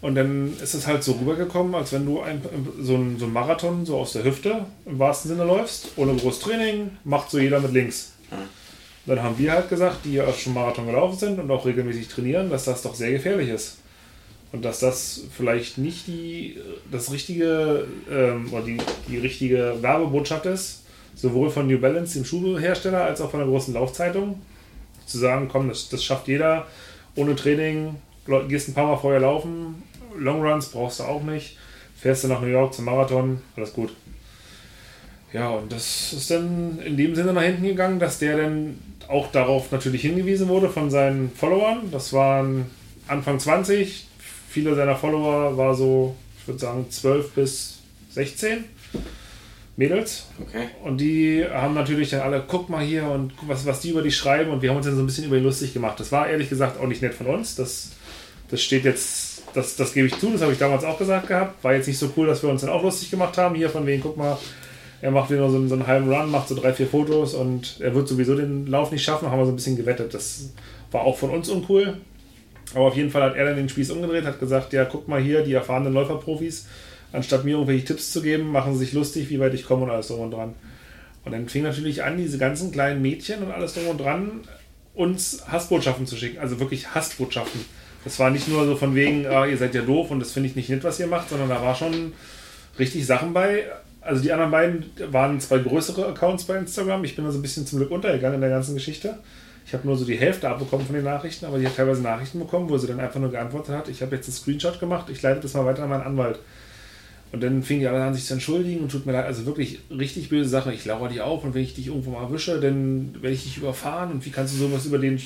Und 0.00 0.16
dann 0.16 0.52
ist 0.62 0.74
es 0.74 0.86
halt 0.86 1.02
so 1.02 1.12
rübergekommen, 1.12 1.74
als 1.74 1.92
wenn 1.92 2.04
du 2.04 2.20
ein, 2.20 2.42
so, 2.78 2.94
ein, 2.94 3.16
so 3.18 3.26
Marathon 3.26 3.86
so 3.86 3.98
aus 3.98 4.12
der 4.12 4.24
Hüfte 4.24 4.66
im 4.84 4.98
wahrsten 4.98 5.30
Sinne 5.30 5.44
läufst, 5.44 5.92
ohne 5.96 6.14
groß 6.14 6.40
Training, 6.40 6.90
macht 7.04 7.30
so 7.30 7.38
jeder 7.38 7.60
mit 7.60 7.72
links. 7.72 8.12
Dann 9.06 9.22
haben 9.22 9.38
wir 9.38 9.52
halt 9.52 9.68
gesagt, 9.68 9.98
die 10.04 10.14
ja 10.14 10.32
schon 10.32 10.54
Marathon 10.54 10.86
gelaufen 10.86 11.18
sind 11.18 11.38
und 11.38 11.50
auch 11.50 11.66
regelmäßig 11.66 12.08
trainieren, 12.08 12.50
dass 12.50 12.64
das 12.64 12.82
doch 12.82 12.94
sehr 12.94 13.12
gefährlich 13.12 13.50
ist. 13.50 13.78
Und 14.52 14.64
dass 14.64 14.78
das 14.78 15.22
vielleicht 15.36 15.78
nicht 15.78 16.06
die, 16.06 16.58
das 16.90 17.12
richtige, 17.12 17.86
ähm, 18.10 18.52
oder 18.52 18.62
die, 18.62 18.78
die 19.08 19.18
richtige 19.18 19.76
Werbebotschaft 19.82 20.46
ist, 20.46 20.84
sowohl 21.14 21.50
von 21.50 21.66
New 21.66 21.78
Balance, 21.78 22.14
dem 22.14 22.24
Schuhhersteller, 22.24 23.04
als 23.04 23.20
auch 23.20 23.30
von 23.30 23.40
der 23.40 23.48
großen 23.48 23.74
Laufzeitung, 23.74 24.40
zu 25.06 25.18
sagen, 25.18 25.48
komm, 25.50 25.68
das, 25.68 25.88
das 25.88 26.02
schafft 26.02 26.28
jeder 26.28 26.66
ohne 27.16 27.36
Training, 27.36 27.96
gehst 28.48 28.68
ein 28.68 28.74
paar 28.74 28.86
Mal 28.86 28.96
vorher 28.96 29.20
laufen, 29.20 29.82
Longruns 30.16 30.68
brauchst 30.68 31.00
du 31.00 31.04
auch 31.04 31.22
nicht, 31.22 31.58
fährst 31.96 32.24
du 32.24 32.28
nach 32.28 32.40
New 32.40 32.46
York 32.46 32.74
zum 32.74 32.86
Marathon, 32.86 33.40
alles 33.56 33.72
gut. 33.72 33.92
Ja, 35.34 35.50
und 35.50 35.72
das 35.72 36.12
ist 36.12 36.30
dann 36.30 36.78
in 36.78 36.96
dem 36.96 37.16
Sinne 37.16 37.32
nach 37.32 37.42
hinten 37.42 37.64
gegangen, 37.64 37.98
dass 37.98 38.20
der 38.20 38.36
dann 38.36 38.78
auch 39.08 39.32
darauf 39.32 39.72
natürlich 39.72 40.02
hingewiesen 40.02 40.46
wurde 40.46 40.70
von 40.70 40.90
seinen 40.90 41.32
Followern. 41.32 41.90
Das 41.90 42.12
waren 42.12 42.66
Anfang 43.08 43.40
20, 43.40 44.06
viele 44.48 44.76
seiner 44.76 44.94
Follower 44.94 45.56
war 45.56 45.74
so, 45.74 46.14
ich 46.38 46.46
würde 46.46 46.60
sagen, 46.60 46.86
12 46.88 47.32
bis 47.32 47.80
16 48.10 48.64
Mädels. 49.76 50.26
Okay. 50.40 50.68
Und 50.84 50.98
die 50.98 51.44
haben 51.52 51.74
natürlich 51.74 52.10
dann 52.10 52.20
alle, 52.20 52.44
guck 52.46 52.68
mal 52.68 52.84
hier 52.84 53.02
und 53.08 53.32
was, 53.48 53.66
was 53.66 53.80
die 53.80 53.90
über 53.90 54.02
dich 54.02 54.16
schreiben 54.16 54.52
und 54.52 54.62
wir 54.62 54.70
haben 54.70 54.76
uns 54.76 54.86
dann 54.86 54.94
so 54.94 55.02
ein 55.02 55.06
bisschen 55.06 55.24
über 55.24 55.36
ihn 55.36 55.42
lustig 55.42 55.74
gemacht. 55.74 55.98
Das 55.98 56.12
war 56.12 56.28
ehrlich 56.28 56.48
gesagt 56.48 56.78
auch 56.80 56.86
nicht 56.86 57.02
nett 57.02 57.12
von 57.12 57.26
uns. 57.26 57.56
Das, 57.56 57.90
das 58.52 58.62
steht 58.62 58.84
jetzt, 58.84 59.42
das, 59.52 59.74
das 59.74 59.94
gebe 59.94 60.06
ich 60.06 60.16
zu, 60.16 60.30
das 60.30 60.42
habe 60.42 60.52
ich 60.52 60.58
damals 60.60 60.84
auch 60.84 60.96
gesagt 60.96 61.26
gehabt. 61.26 61.64
War 61.64 61.74
jetzt 61.74 61.88
nicht 61.88 61.98
so 61.98 62.12
cool, 62.16 62.28
dass 62.28 62.40
wir 62.44 62.50
uns 62.50 62.60
dann 62.60 62.70
auch 62.70 62.84
lustig 62.84 63.10
gemacht 63.10 63.36
haben. 63.36 63.56
Hier 63.56 63.68
von 63.68 63.84
wegen, 63.84 64.00
guck 64.00 64.16
mal, 64.16 64.38
er 65.00 65.10
macht 65.10 65.30
wieder 65.30 65.48
so 65.50 65.56
einen, 65.56 65.68
so 65.68 65.74
einen 65.74 65.86
halben 65.86 66.12
Run, 66.12 66.30
macht 66.30 66.48
so 66.48 66.54
drei, 66.54 66.72
vier 66.72 66.86
Fotos 66.86 67.34
und 67.34 67.78
er 67.80 67.94
wird 67.94 68.08
sowieso 68.08 68.36
den 68.36 68.66
Lauf 68.66 68.90
nicht 68.90 69.04
schaffen, 69.04 69.30
haben 69.30 69.38
wir 69.38 69.46
so 69.46 69.52
ein 69.52 69.56
bisschen 69.56 69.76
gewettet. 69.76 70.14
Das 70.14 70.50
war 70.90 71.02
auch 71.02 71.18
von 71.18 71.30
uns 71.30 71.48
uncool. 71.48 71.98
Aber 72.74 72.86
auf 72.86 72.96
jeden 72.96 73.10
Fall 73.10 73.22
hat 73.22 73.36
er 73.36 73.44
dann 73.44 73.56
den 73.56 73.68
Spieß 73.68 73.90
umgedreht, 73.90 74.24
hat 74.24 74.40
gesagt, 74.40 74.72
ja, 74.72 74.84
guck 74.84 75.06
mal 75.06 75.20
hier, 75.20 75.42
die 75.42 75.52
erfahrenen 75.52 75.92
Läuferprofis, 75.92 76.66
anstatt 77.12 77.44
mir 77.44 77.52
irgendwelche 77.52 77.84
Tipps 77.84 78.10
zu 78.10 78.22
geben, 78.22 78.50
machen 78.50 78.72
sie 78.72 78.80
sich 78.80 78.92
lustig, 78.92 79.30
wie 79.30 79.38
weit 79.38 79.54
ich 79.54 79.64
komme 79.64 79.84
und 79.84 79.90
alles 79.90 80.08
drum 80.08 80.20
und 80.20 80.30
dran. 80.30 80.54
Und 81.24 81.32
dann 81.32 81.48
fing 81.48 81.62
natürlich 81.62 82.02
an, 82.02 82.16
diese 82.16 82.38
ganzen 82.38 82.72
kleinen 82.72 83.00
Mädchen 83.00 83.42
und 83.42 83.50
alles 83.50 83.74
drum 83.74 83.88
und 83.88 84.00
dran, 84.00 84.40
uns 84.94 85.44
Hassbotschaften 85.48 86.06
zu 86.06 86.16
schicken. 86.16 86.38
Also 86.38 86.60
wirklich 86.60 86.94
Hassbotschaften. 86.94 87.60
Das 88.04 88.18
war 88.18 88.30
nicht 88.30 88.48
nur 88.48 88.66
so 88.66 88.76
von 88.76 88.94
wegen, 88.94 89.26
ah, 89.26 89.46
ihr 89.46 89.56
seid 89.56 89.74
ja 89.74 89.82
doof 89.82 90.10
und 90.10 90.20
das 90.20 90.32
finde 90.32 90.48
ich 90.48 90.56
nicht 90.56 90.68
nett, 90.68 90.84
was 90.84 91.00
ihr 91.00 91.06
macht, 91.06 91.30
sondern 91.30 91.48
da 91.48 91.62
war 91.62 91.74
schon 91.74 92.12
richtig 92.78 93.06
Sachen 93.06 93.32
bei. 93.32 93.64
Also 94.04 94.22
die 94.22 94.32
anderen 94.32 94.50
beiden 94.50 94.84
waren 95.10 95.40
zwei 95.40 95.58
größere 95.58 96.06
Accounts 96.08 96.44
bei 96.44 96.58
Instagram. 96.58 97.04
Ich 97.04 97.16
bin 97.16 97.24
da 97.24 97.30
so 97.30 97.38
ein 97.38 97.42
bisschen 97.42 97.66
zum 97.66 97.78
Glück 97.78 97.90
untergegangen 97.90 98.36
in 98.36 98.40
der 98.42 98.50
ganzen 98.50 98.74
Geschichte. 98.74 99.18
Ich 99.66 99.72
habe 99.72 99.86
nur 99.86 99.96
so 99.96 100.04
die 100.04 100.16
Hälfte 100.16 100.48
abbekommen 100.48 100.84
von 100.84 100.94
den 100.94 101.04
Nachrichten, 101.04 101.46
aber 101.46 101.58
die 101.58 101.66
hat 101.66 101.76
teilweise 101.76 102.02
Nachrichten 102.02 102.38
bekommen, 102.38 102.68
wo 102.68 102.76
sie 102.76 102.86
dann 102.86 103.00
einfach 103.00 103.18
nur 103.18 103.30
geantwortet 103.30 103.74
hat, 103.74 103.88
ich 103.88 104.02
habe 104.02 104.14
jetzt 104.14 104.28
einen 104.28 104.34
Screenshot 104.34 104.78
gemacht, 104.78 105.08
ich 105.08 105.22
leite 105.22 105.40
das 105.40 105.54
mal 105.54 105.64
weiter 105.64 105.84
an 105.84 105.88
meinen 105.88 106.02
Anwalt. 106.02 106.38
Und 107.32 107.42
dann 107.42 107.62
fing 107.62 107.80
die 107.80 107.88
alle 107.88 108.02
an, 108.02 108.14
sich 108.14 108.26
zu 108.26 108.34
entschuldigen 108.34 108.82
und 108.82 108.92
tut 108.92 109.06
mir 109.06 109.12
leid, 109.12 109.24
also 109.24 109.46
wirklich 109.46 109.80
richtig 109.90 110.28
böse 110.28 110.48
Sache. 110.48 110.72
Ich 110.72 110.84
lauere 110.84 111.08
dich 111.08 111.20
auf 111.20 111.42
und 111.42 111.54
wenn 111.54 111.62
ich 111.62 111.74
dich 111.74 111.88
irgendwo 111.88 112.10
mal 112.10 112.22
erwische, 112.22 112.60
dann 112.60 113.14
werde 113.14 113.34
ich 113.34 113.44
dich 113.44 113.56
überfahren 113.56 114.12
und 114.12 114.24
wie 114.24 114.30
kannst 114.30 114.54
du 114.54 114.58
sowas 114.58 114.84
über 114.84 114.98
den 114.98 115.20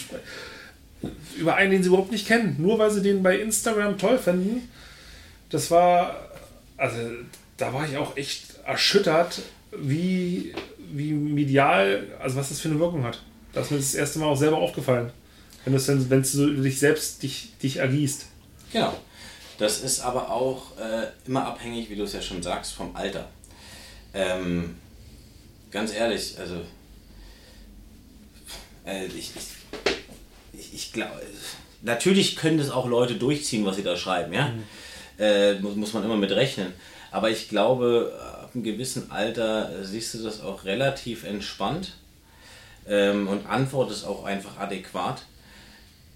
über 1.39 1.55
einen, 1.55 1.71
den 1.71 1.83
sie 1.83 1.89
überhaupt 1.89 2.11
nicht 2.11 2.27
kennen, 2.27 2.57
nur 2.59 2.79
weil 2.79 2.91
sie 2.91 3.03
den 3.03 3.23
bei 3.23 3.39
Instagram 3.39 3.99
toll 3.99 4.19
finden. 4.19 4.69
Das 5.51 5.71
war, 5.71 6.17
also 6.77 6.97
da 7.57 7.73
war 7.73 7.87
ich 7.87 7.97
auch 7.97 8.17
echt 8.17 8.48
erschüttert, 8.69 9.41
wie, 9.73 10.55
wie 10.93 11.13
medial, 11.13 12.07
also 12.21 12.37
was 12.37 12.51
das 12.51 12.61
für 12.61 12.69
eine 12.69 12.79
Wirkung 12.79 13.03
hat. 13.03 13.23
Das 13.53 13.67
ist 13.67 13.71
mir 13.71 13.79
das 13.79 13.95
erste 13.95 14.19
Mal 14.19 14.27
auch 14.27 14.37
selber 14.37 14.59
aufgefallen. 14.59 15.11
Wenn 15.65 15.75
du 15.75 15.81
dann, 15.81 16.11
wenn 16.11 16.23
du 16.23 16.63
dich 16.63 16.79
selbst 16.79 17.23
dich, 17.23 17.57
dich 17.63 17.79
ergießt. 17.79 18.27
Genau. 18.73 18.95
Das 19.57 19.81
ist 19.81 20.01
aber 20.01 20.31
auch 20.31 20.79
äh, 20.79 21.07
immer 21.27 21.47
abhängig, 21.47 21.91
wie 21.91 21.97
du 21.97 22.05
es 22.05 22.13
ja 22.13 22.21
schon 22.21 22.43
sagst, 22.43 22.75
vom 22.75 22.95
Alter. 22.95 23.29
Ähm, 24.15 24.77
ganz 25.71 25.93
ehrlich, 25.93 26.39
also 26.39 26.57
äh, 28.87 29.07
ich, 29.07 29.33
ich, 30.53 30.75
ich, 30.75 30.93
glaube, 30.93 31.21
natürlich 31.83 32.37
können 32.37 32.59
das 32.59 32.71
auch 32.71 32.87
Leute 32.87 33.15
durchziehen, 33.15 33.65
was 33.65 33.77
sie 33.77 33.83
da 33.83 33.97
schreiben, 33.97 34.33
ja. 34.33 34.53
Äh, 35.19 35.55
muss, 35.55 35.75
muss 35.75 35.93
man 35.95 36.05
immer 36.05 36.17
mit 36.17 36.31
rechnen. 36.31 36.73
Aber 37.11 37.31
ich 37.31 37.49
glaube, 37.49 38.13
ab 38.49 38.55
einem 38.55 38.65
gewissen 38.65 39.11
Alter 39.11 39.71
äh, 39.71 39.85
siehst 39.85 40.15
du 40.15 40.23
das 40.23 40.41
auch 40.41 40.65
relativ 40.65 41.25
entspannt 41.25 41.93
ähm, 42.89 43.29
und 43.29 43.47
antwortest 43.47 44.07
auch 44.07 44.25
einfach 44.25 44.59
adäquat. 44.59 45.23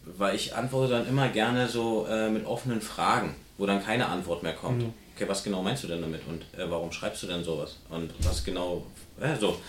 Weil 0.05 0.35
ich 0.35 0.55
antworte 0.55 0.93
dann 0.93 1.07
immer 1.07 1.29
gerne 1.29 1.69
so 1.69 2.07
äh, 2.11 2.29
mit 2.29 2.45
offenen 2.47 2.81
Fragen, 2.81 3.37
wo 3.59 3.67
dann 3.67 3.85
keine 3.85 4.07
Antwort 4.07 4.43
mehr 4.43 4.55
kommt. 4.55 4.83
Okay, 5.15 5.29
was 5.29 5.45
genau 5.45 5.63
meinst 5.63 5.85
du 5.85 5.89
denn 5.89 6.01
damit? 6.01 6.23
Und 6.27 6.43
äh, 6.59 6.69
warum 6.69 6.91
schreibst 6.91 7.23
du 7.23 7.27
denn 7.27 7.45
sowas? 7.45 7.77
Und 7.89 8.11
was 8.21 8.43
genau, 8.43 8.85
äh, 9.21 9.37
so. 9.39 9.61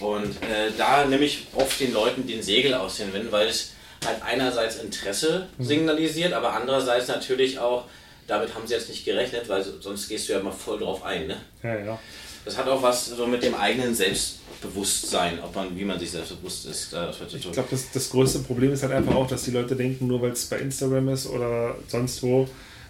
Und 0.00 0.42
äh, 0.42 0.72
da 0.76 1.04
nehme 1.04 1.24
ich 1.24 1.46
oft 1.54 1.78
den 1.78 1.92
Leuten 1.92 2.26
den 2.26 2.42
Segel 2.42 2.74
aus 2.74 2.96
den 2.96 3.12
Wind, 3.12 3.30
weil 3.30 3.48
es 3.48 3.72
halt 4.04 4.20
einerseits 4.22 4.76
Interesse 4.76 5.46
signalisiert, 5.60 6.32
aber 6.32 6.54
andererseits 6.54 7.06
natürlich 7.06 7.60
auch, 7.60 7.84
damit 8.32 8.54
haben 8.54 8.66
sie 8.66 8.72
jetzt 8.74 8.88
nicht 8.88 9.04
gerechnet, 9.04 9.46
weil 9.48 9.62
sonst 9.62 10.08
gehst 10.08 10.28
du 10.28 10.32
ja 10.32 10.42
mal 10.42 10.52
voll 10.52 10.78
drauf 10.78 11.04
ein, 11.04 11.26
ne? 11.26 11.36
Ja, 11.62 11.78
ja. 11.78 11.98
Das 12.44 12.56
hat 12.56 12.66
auch 12.66 12.82
was 12.82 13.06
so 13.06 13.26
mit 13.26 13.42
dem 13.42 13.54
eigenen 13.54 13.94
Selbstbewusstsein, 13.94 15.38
ob 15.40 15.54
man, 15.54 15.76
wie 15.78 15.84
man 15.84 15.98
sich 15.98 16.10
selbstbewusst 16.10 16.66
ist, 16.66 16.92
äh. 16.94 17.10
Ich 17.10 17.52
glaube, 17.52 17.68
das, 17.70 17.90
das 17.92 18.10
größte 18.10 18.40
Problem 18.40 18.72
ist 18.72 18.82
halt 18.82 18.92
einfach 18.92 19.14
auch, 19.14 19.26
dass 19.28 19.44
die 19.44 19.50
Leute 19.50 19.76
denken, 19.76 20.06
nur 20.06 20.22
weil 20.22 20.30
es 20.30 20.46
bei 20.46 20.58
Instagram 20.58 21.10
ist 21.10 21.26
oder 21.26 21.76
sonst 21.88 22.22
wo, 22.22 22.48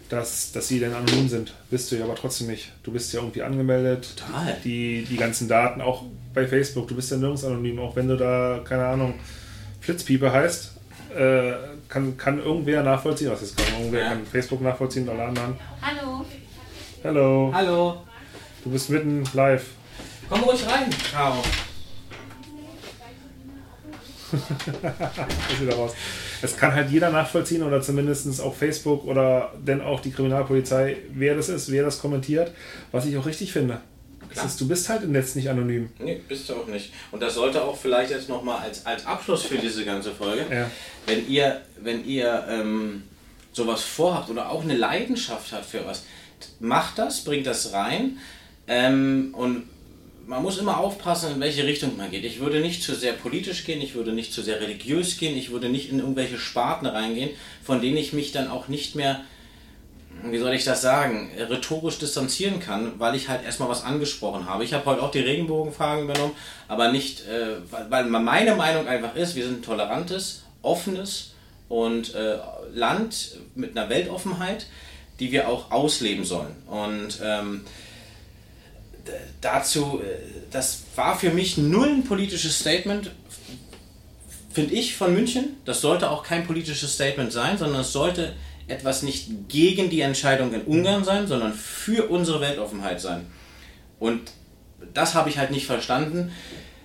dass, 0.09 0.53
dass 0.53 0.69
sie 0.69 0.79
dann 0.79 0.95
anonym 0.95 1.29
sind. 1.29 1.53
Bist 1.71 1.91
du 1.91 1.97
ja 1.97 2.05
aber 2.05 2.15
trotzdem 2.15 2.47
nicht. 2.47 2.73
Du 2.85 2.93
bist 2.93 3.13
ja 3.13 3.21
irgendwie 3.21 3.43
angemeldet. 3.43 4.15
Total. 4.17 4.57
Die, 4.65 5.05
die 5.11 5.17
ganzen 5.17 5.49
Daten, 5.49 5.81
auch 5.81 6.05
bei 6.33 6.47
Facebook, 6.47 6.87
du 6.87 6.95
bist 6.95 7.11
ja 7.11 7.17
nirgends 7.17 7.45
anonym, 7.45 7.79
auch 7.81 7.97
wenn 7.97 8.09
du 8.09 8.17
da, 8.17 8.61
keine 8.65 8.87
Ahnung, 8.87 9.15
Flitzpiepe 9.81 10.33
heißt, 10.33 10.73
äh, 11.17 11.55
kann, 11.89 12.17
kann 12.17 12.39
irgendwer 12.39 12.83
nachvollziehen, 12.83 13.31
was 13.31 13.43
ist 13.43 13.57
kann 13.57 13.67
irgendwer 13.79 14.01
Ja. 14.01 14.09
kann 14.09 14.27
Facebook 14.27 14.61
nachvollziehen 14.61 15.09
oder 15.09 15.13
alle 15.19 15.29
anderen. 15.29 15.57
Hallo. 15.81 16.25
Hallo. 17.05 17.51
Hallo. 17.55 18.03
Du 18.65 18.71
bist 18.71 18.91
mitten 18.91 19.25
live. 19.35 19.65
Komm 20.29 20.41
ruhig 20.45 20.65
rein, 20.67 20.89
Caro. 21.13 21.43
ist 24.33 25.61
wieder 25.61 25.75
raus. 25.75 25.93
Es 26.41 26.57
kann 26.57 26.75
halt 26.75 26.91
jeder 26.91 27.11
nachvollziehen 27.11 27.63
oder 27.63 27.83
zumindest 27.83 28.41
auf 28.41 28.57
Facebook 28.57 29.05
oder 29.05 29.53
denn 29.59 29.81
auch 29.81 30.01
die 30.01 30.11
Kriminalpolizei, 30.11 30.97
wer 31.13 31.35
das 31.35 31.49
ist, 31.49 31.71
wer 31.71 31.85
das 31.85 32.01
kommentiert, 32.01 32.53
was 32.93 33.05
ich 33.05 33.17
auch 33.19 33.27
richtig 33.27 33.53
finde. 33.53 33.81
Ist, 34.37 34.61
du 34.61 34.69
bist 34.69 34.89
halt 34.89 35.03
im 35.03 35.13
Netz 35.13 35.35
nicht 35.35 35.49
anonym. 35.49 35.91
Nee, 35.99 36.21
bist 36.27 36.49
du 36.49 36.55
auch 36.55 36.67
nicht. 36.67 36.93
Und 37.11 37.21
das 37.21 37.35
sollte 37.35 37.63
auch 37.63 37.77
vielleicht 37.77 38.11
jetzt 38.11 38.29
nochmal 38.29 38.59
als, 38.59 38.87
als 38.87 39.07
Abschluss 39.07 39.43
für 39.43 39.59
diese 39.59 39.85
ganze 39.85 40.13
Folge, 40.13 40.47
ja. 40.51 40.71
wenn 41.07 41.29
ihr, 41.29 41.61
wenn 41.81 42.05
ihr 42.05 42.47
ähm, 42.49 43.05
sowas 43.53 43.83
vorhabt 43.83 44.31
oder 44.31 44.51
auch 44.51 44.63
eine 44.63 44.77
Leidenschaft 44.77 45.53
habt 45.53 45.67
für 45.67 45.85
was, 45.87 46.05
macht 46.61 46.99
das, 46.99 47.25
bringt 47.25 47.47
das 47.47 47.73
rein. 47.73 48.19
Ähm, 48.67 49.35
und 49.37 49.65
man 50.27 50.43
muss 50.43 50.59
immer 50.59 50.79
aufpassen, 50.79 51.35
in 51.35 51.41
welche 51.41 51.67
Richtung 51.67 51.97
man 51.97 52.11
geht. 52.11 52.25
Ich 52.25 52.41
würde 52.41 52.61
nicht 52.61 52.83
zu 52.83 52.95
sehr 52.95 53.13
politisch 53.13 53.65
gehen, 53.65 53.83
ich 53.83 53.95
würde 53.95 54.13
nicht 54.13 54.33
zu 54.33 54.43
sehr 54.43 54.61
religiös 54.61 55.19
gehen, 55.19 55.37
ich 55.37 55.51
würde 55.51 55.69
nicht 55.69 55.91
in 55.91 55.99
irgendwelche 55.99 56.39
Sparten 56.39 56.87
reingehen, 56.87 57.31
von 57.63 57.81
denen 57.81 57.97
ich 57.97 58.13
mich 58.13 58.33
dann 58.33 58.49
auch 58.49 58.69
nicht 58.69 58.95
mehr, 58.95 59.25
wie 60.31 60.39
soll 60.39 60.55
ich 60.55 60.65
das 60.65 60.83
sagen, 60.83 61.31
rhetorisch 61.37 61.99
distanzieren 61.99 62.61
kann, 62.61 62.99
weil 62.99 63.15
ich 63.15 63.29
halt 63.29 63.45
erstmal 63.45 63.69
was 63.69 63.85
angesprochen 63.85 64.47
habe. 64.47 64.65
Ich 64.65 64.73
habe 64.73 64.85
heute 64.87 65.03
auch 65.03 65.11
die 65.11 65.21
Regenbogenfragen 65.21 66.05
übernommen, 66.05 66.35
aber 66.69 66.93
nicht, 66.93 67.27
äh, 67.27 67.57
weil 67.89 68.05
meine 68.05 68.55
Meinung 68.55 68.87
einfach 68.87 69.17
ist, 69.17 69.35
wir 69.35 69.45
sind 69.45 69.61
ein 69.61 69.63
tolerantes, 69.63 70.45
offenes 70.63 71.35
und 71.69 72.15
äh, 72.15 72.39
Land 72.73 73.39
mit 73.55 73.77
einer 73.77 73.89
Weltoffenheit, 73.89 74.67
die 75.19 75.33
wir 75.33 75.49
auch 75.49 75.71
ausleben 75.71 76.25
sollen. 76.25 76.55
Und 76.67 77.21
ähm, 77.23 77.65
dazu, 79.41 80.01
äh, 80.03 80.19
das 80.51 80.83
war 80.95 81.19
für 81.19 81.31
mich 81.31 81.59
null 81.59 81.89
ein 81.89 82.05
politisches 82.05 82.59
Statement, 82.59 83.11
finde 84.53 84.75
ich, 84.75 84.97
von 84.97 85.15
München. 85.15 85.57
Das 85.65 85.81
sollte 85.81 86.11
auch 86.11 86.23
kein 86.23 86.47
politisches 86.47 86.95
Statement 86.95 87.33
sein, 87.33 87.59
sondern 87.59 87.81
es 87.81 87.93
sollte 87.93 88.35
etwas 88.69 89.03
nicht 89.03 89.49
gegen 89.49 89.91
die 89.91 90.01
Entscheidung 90.01 90.53
in 90.53 90.63
Ungarn 90.63 91.05
sein, 91.05 91.27
sondern 91.27 91.53
für 91.53 92.09
unsere 92.09 92.41
Weltoffenheit 92.41 93.01
sein. 93.01 93.27
Und 93.99 94.33
das 94.95 95.15
habe 95.15 95.29
ich 95.29 95.39
halt 95.39 95.51
nicht 95.51 95.67
verstanden. 95.67 96.33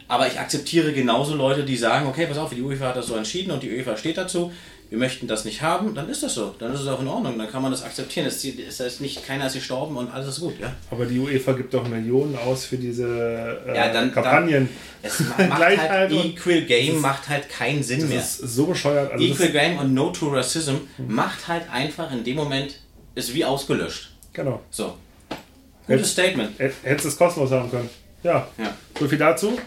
Aber 0.08 0.28
ich 0.28 0.40
akzeptiere 0.40 0.94
genauso 0.94 1.36
Leute, 1.36 1.66
die 1.66 1.76
sagen, 1.76 2.08
okay, 2.08 2.28
pass 2.28 2.38
auf, 2.38 2.54
die 2.54 2.62
UEFA 2.62 2.90
hat 2.90 2.96
das 2.96 3.08
so 3.08 3.16
entschieden 3.16 3.52
und 3.52 3.62
die 3.62 3.72
UEFA 3.72 3.98
steht 3.98 4.18
dazu 4.18 4.52
wir 4.90 4.98
möchten 4.98 5.28
das 5.28 5.44
nicht 5.44 5.62
haben, 5.62 5.94
dann 5.96 6.08
ist 6.10 6.24
das 6.24 6.36
so. 6.36 6.56
Dann 6.60 6.74
ist 6.74 6.80
es 6.80 6.88
auch 6.88 7.02
in 7.02 7.08
Ordnung. 7.08 7.38
Dann 7.38 7.50
kann 7.50 7.62
man 7.62 7.72
das 7.72 7.84
akzeptieren. 7.84 8.26
Es 8.26 8.44
ist 8.44 8.80
heißt 8.80 9.02
nicht, 9.02 9.26
keiner 9.26 9.48
ist 9.48 9.54
gestorben 9.54 9.98
und 9.98 10.10
alles 10.14 10.30
ist 10.30 10.40
gut. 10.40 10.60
Ja? 10.60 10.74
Aber 10.92 11.06
die 11.06 11.20
UEFA 11.20 11.52
gibt 11.54 11.74
doch 11.74 11.88
Millionen 11.88 12.38
aus 12.38 12.66
für 12.66 12.78
diese 12.78 13.62
äh, 13.68 13.76
ja, 13.76 13.92
dann, 13.92 14.14
Kampagnen. 14.14 14.70
Dann, 15.02 15.12
es 15.12 15.20
macht 15.50 15.60
halt, 15.62 16.12
Equal 16.12 16.62
Game 16.62 17.02
macht 17.02 17.28
halt 17.28 17.50
keinen 17.50 17.84
Sinn 17.84 18.00
das 18.00 18.10
mehr. 18.10 18.18
Das 18.20 18.40
ist 18.40 18.56
so 18.56 18.66
bescheuert. 18.68 19.12
Also 19.12 19.26
Equal 19.26 19.50
Game 19.50 19.78
und 19.78 19.94
No 19.94 20.10
to 20.12 20.30
Racism 20.30 20.76
mhm. 20.98 21.14
macht 21.14 21.48
halt 21.50 21.70
einfach 21.70 22.12
in 22.14 22.24
dem 22.24 22.38
Moment, 22.38 22.80
ist 23.16 23.34
wie 23.34 23.44
ausgelöscht. 23.44 24.14
Genau. 24.32 24.62
So. 24.70 24.98
Gutes 25.86 26.12
Statement. 26.12 26.52
Hättest 26.58 27.06
du 27.06 27.10
es 27.10 27.18
kostenlos 27.18 27.52
haben 27.52 27.70
können. 27.70 27.90
Ja. 28.24 28.48
ja. 28.58 28.74
So 28.98 29.08
viel 29.08 29.18
dazu. 29.18 29.58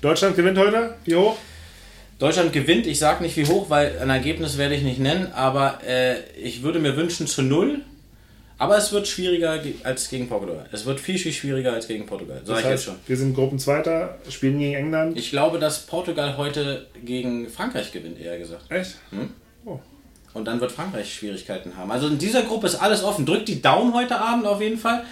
Deutschland 0.00 0.36
gewinnt 0.36 0.58
heute. 0.58 0.96
Wie 1.04 1.14
hoch? 1.14 1.36
Deutschland 2.22 2.52
gewinnt, 2.52 2.86
ich 2.86 3.00
sage 3.00 3.20
nicht 3.20 3.36
wie 3.36 3.46
hoch, 3.46 3.68
weil 3.68 3.98
ein 3.98 4.08
Ergebnis 4.08 4.56
werde 4.56 4.76
ich 4.76 4.84
nicht 4.84 5.00
nennen, 5.00 5.32
aber 5.32 5.80
äh, 5.84 6.20
ich 6.40 6.62
würde 6.62 6.78
mir 6.78 6.96
wünschen 6.96 7.26
zu 7.26 7.42
null. 7.42 7.80
Aber 8.58 8.76
es 8.78 8.92
wird 8.92 9.08
schwieriger 9.08 9.58
als 9.82 10.08
gegen 10.08 10.28
Portugal. 10.28 10.64
Es 10.70 10.86
wird 10.86 11.00
viel, 11.00 11.18
viel 11.18 11.32
schwieriger 11.32 11.72
als 11.72 11.88
gegen 11.88 12.06
Portugal. 12.06 12.40
Sag 12.44 12.46
das 12.46 12.58
ich 12.60 12.64
heißt, 12.64 12.74
jetzt 12.74 12.84
schon. 12.84 12.94
Wir 13.08 13.16
sind 13.16 13.34
Gruppenzweiter, 13.34 14.18
spielen 14.30 14.60
gegen 14.60 14.74
England. 14.74 15.18
Ich 15.18 15.30
glaube, 15.30 15.58
dass 15.58 15.80
Portugal 15.80 16.36
heute 16.36 16.86
gegen 17.04 17.48
Frankreich 17.48 17.90
gewinnt, 17.90 18.20
eher 18.20 18.38
gesagt. 18.38 18.70
Echt? 18.70 18.98
Hm? 19.10 19.30
Oh. 19.64 19.80
Und 20.32 20.44
dann 20.44 20.60
wird 20.60 20.70
Frankreich 20.70 21.12
Schwierigkeiten 21.12 21.76
haben. 21.76 21.90
Also 21.90 22.06
in 22.06 22.18
dieser 22.18 22.42
Gruppe 22.44 22.68
ist 22.68 22.76
alles 22.76 23.02
offen. 23.02 23.26
Drückt 23.26 23.48
die 23.48 23.60
Daumen 23.60 23.94
heute 23.94 24.20
Abend 24.20 24.46
auf 24.46 24.60
jeden 24.60 24.78
Fall. 24.78 25.02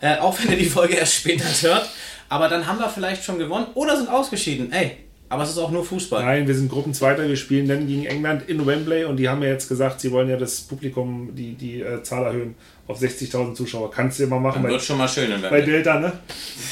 Äh, 0.00 0.18
auch 0.18 0.38
wenn 0.38 0.52
ihr 0.52 0.58
die 0.58 0.66
Folge 0.66 0.94
erst 1.00 1.14
später 1.14 1.46
hört. 1.62 1.88
Aber 2.28 2.48
dann 2.48 2.68
haben 2.68 2.78
wir 2.78 2.88
vielleicht 2.88 3.24
schon 3.24 3.40
gewonnen 3.40 3.66
oder 3.74 3.96
sind 3.96 4.08
ausgeschieden. 4.08 4.70
Ey, 4.70 4.98
aber 5.32 5.44
es 5.44 5.48
ist 5.48 5.58
auch 5.58 5.70
nur 5.70 5.82
Fußball. 5.82 6.22
Nein, 6.22 6.46
wir 6.46 6.54
sind 6.54 6.70
Gruppenzweiter. 6.70 7.26
Wir 7.26 7.36
spielen 7.36 7.66
dann 7.66 7.86
gegen 7.86 8.04
England 8.04 8.50
in 8.50 8.66
Wembley 8.66 9.06
und 9.06 9.16
die 9.16 9.30
haben 9.30 9.42
ja 9.42 9.48
jetzt 9.48 9.66
gesagt, 9.66 9.98
sie 9.98 10.12
wollen 10.12 10.28
ja 10.28 10.36
das 10.36 10.60
Publikum, 10.60 11.34
die, 11.34 11.54
die 11.54 11.80
äh, 11.80 12.02
Zahl 12.02 12.24
erhöhen 12.24 12.54
auf 12.86 13.00
60.000 13.00 13.54
Zuschauer. 13.54 13.90
Kannst 13.90 14.18
du 14.18 14.24
ja 14.24 14.28
mal 14.28 14.40
machen. 14.40 14.62
Dann 14.62 14.70
wird 14.70 14.82
schon 14.82 14.98
mal 14.98 15.08
schön 15.08 15.30
in 15.30 15.42
Wembley. 15.42 15.48
Bei 15.48 15.60
Delta, 15.62 15.98
ne? 16.00 16.12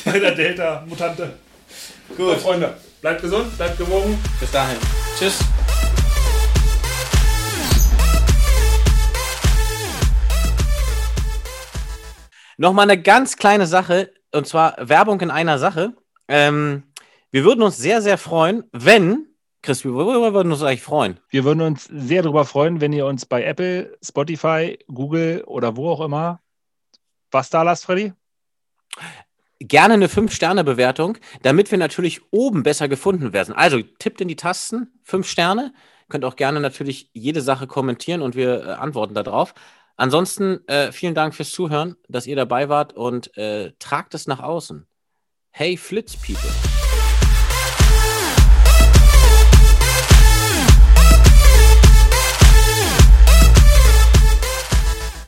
bei 0.05 0.19
der 0.19 0.33
Delta-Mutante. 0.33 1.31
Gut. 2.09 2.19
So, 2.19 2.35
Freunde, 2.35 2.75
bleibt 3.01 3.23
gesund, 3.23 3.57
bleibt 3.57 3.79
gewogen. 3.79 4.19
Bis 4.39 4.51
dahin. 4.51 4.77
Tschüss. 5.19 5.39
Nochmal 12.59 12.91
eine 12.91 13.01
ganz 13.01 13.39
kleine 13.39 13.67
Sache, 13.67 14.11
und 14.33 14.47
zwar 14.47 14.77
Werbung 14.79 15.19
in 15.23 15.31
einer 15.31 15.59
Sache. 15.59 15.95
Ähm, 16.29 16.83
wir 17.31 17.45
würden 17.45 17.63
uns 17.63 17.77
sehr, 17.77 18.03
sehr 18.03 18.19
freuen, 18.19 18.65
wenn, 18.73 19.27
Chris, 19.63 19.85
worüber 19.85 20.33
würden 20.33 20.49
wir 20.49 20.55
uns 20.55 20.63
eigentlich 20.63 20.83
freuen? 20.83 21.21
Wir 21.29 21.45
würden 21.45 21.61
uns 21.61 21.85
sehr 21.85 22.23
darüber 22.23 22.45
freuen, 22.45 22.81
wenn 22.81 22.93
ihr 22.93 23.07
uns 23.07 23.27
bei 23.27 23.45
Apple, 23.45 23.97
Spotify, 24.03 24.79
Google 24.89 25.45
oder 25.47 25.77
wo 25.77 25.91
auch 25.91 26.01
immer 26.01 26.41
was 27.31 27.51
da 27.51 27.63
lasst, 27.63 27.87
Freddy? 27.87 28.13
Gerne 29.61 29.95
eine 29.95 30.09
5-Sterne-Bewertung, 30.09 31.19
damit 31.43 31.71
wir 31.71 31.79
natürlich 31.79 32.21
oben 32.31 32.63
besser 32.63 32.89
gefunden 32.89 33.33
werden. 33.33 33.55
Also 33.55 33.81
tippt 33.99 34.21
in 34.21 34.29
die 34.29 34.37
Tasten, 34.37 34.89
5 35.05 35.29
Sterne. 35.29 35.75
Könnt 36.09 36.25
auch 36.25 36.37
gerne 36.37 36.61
natürlich 36.61 37.11
jede 37.13 37.43
Sache 37.43 37.67
kommentieren 37.67 38.23
und 38.23 38.35
wir 38.35 38.65
äh, 38.65 38.71
antworten 38.73 39.15
darauf. 39.15 39.55
Ansonsten 39.97 40.67
äh, 40.67 40.93
vielen 40.93 41.15
Dank 41.15 41.35
fürs 41.35 41.53
Zuhören, 41.53 41.97
dass 42.09 42.27
ihr 42.27 42.37
dabei 42.37 42.69
wart 42.69 42.95
und 42.95 43.37
äh, 43.37 43.73
tragt 43.79 44.15
es 44.15 44.27
nach 44.27 44.41
außen. 44.41 44.87
Hey 45.51 45.77
Flitz 45.77 46.17
People. 46.17 46.80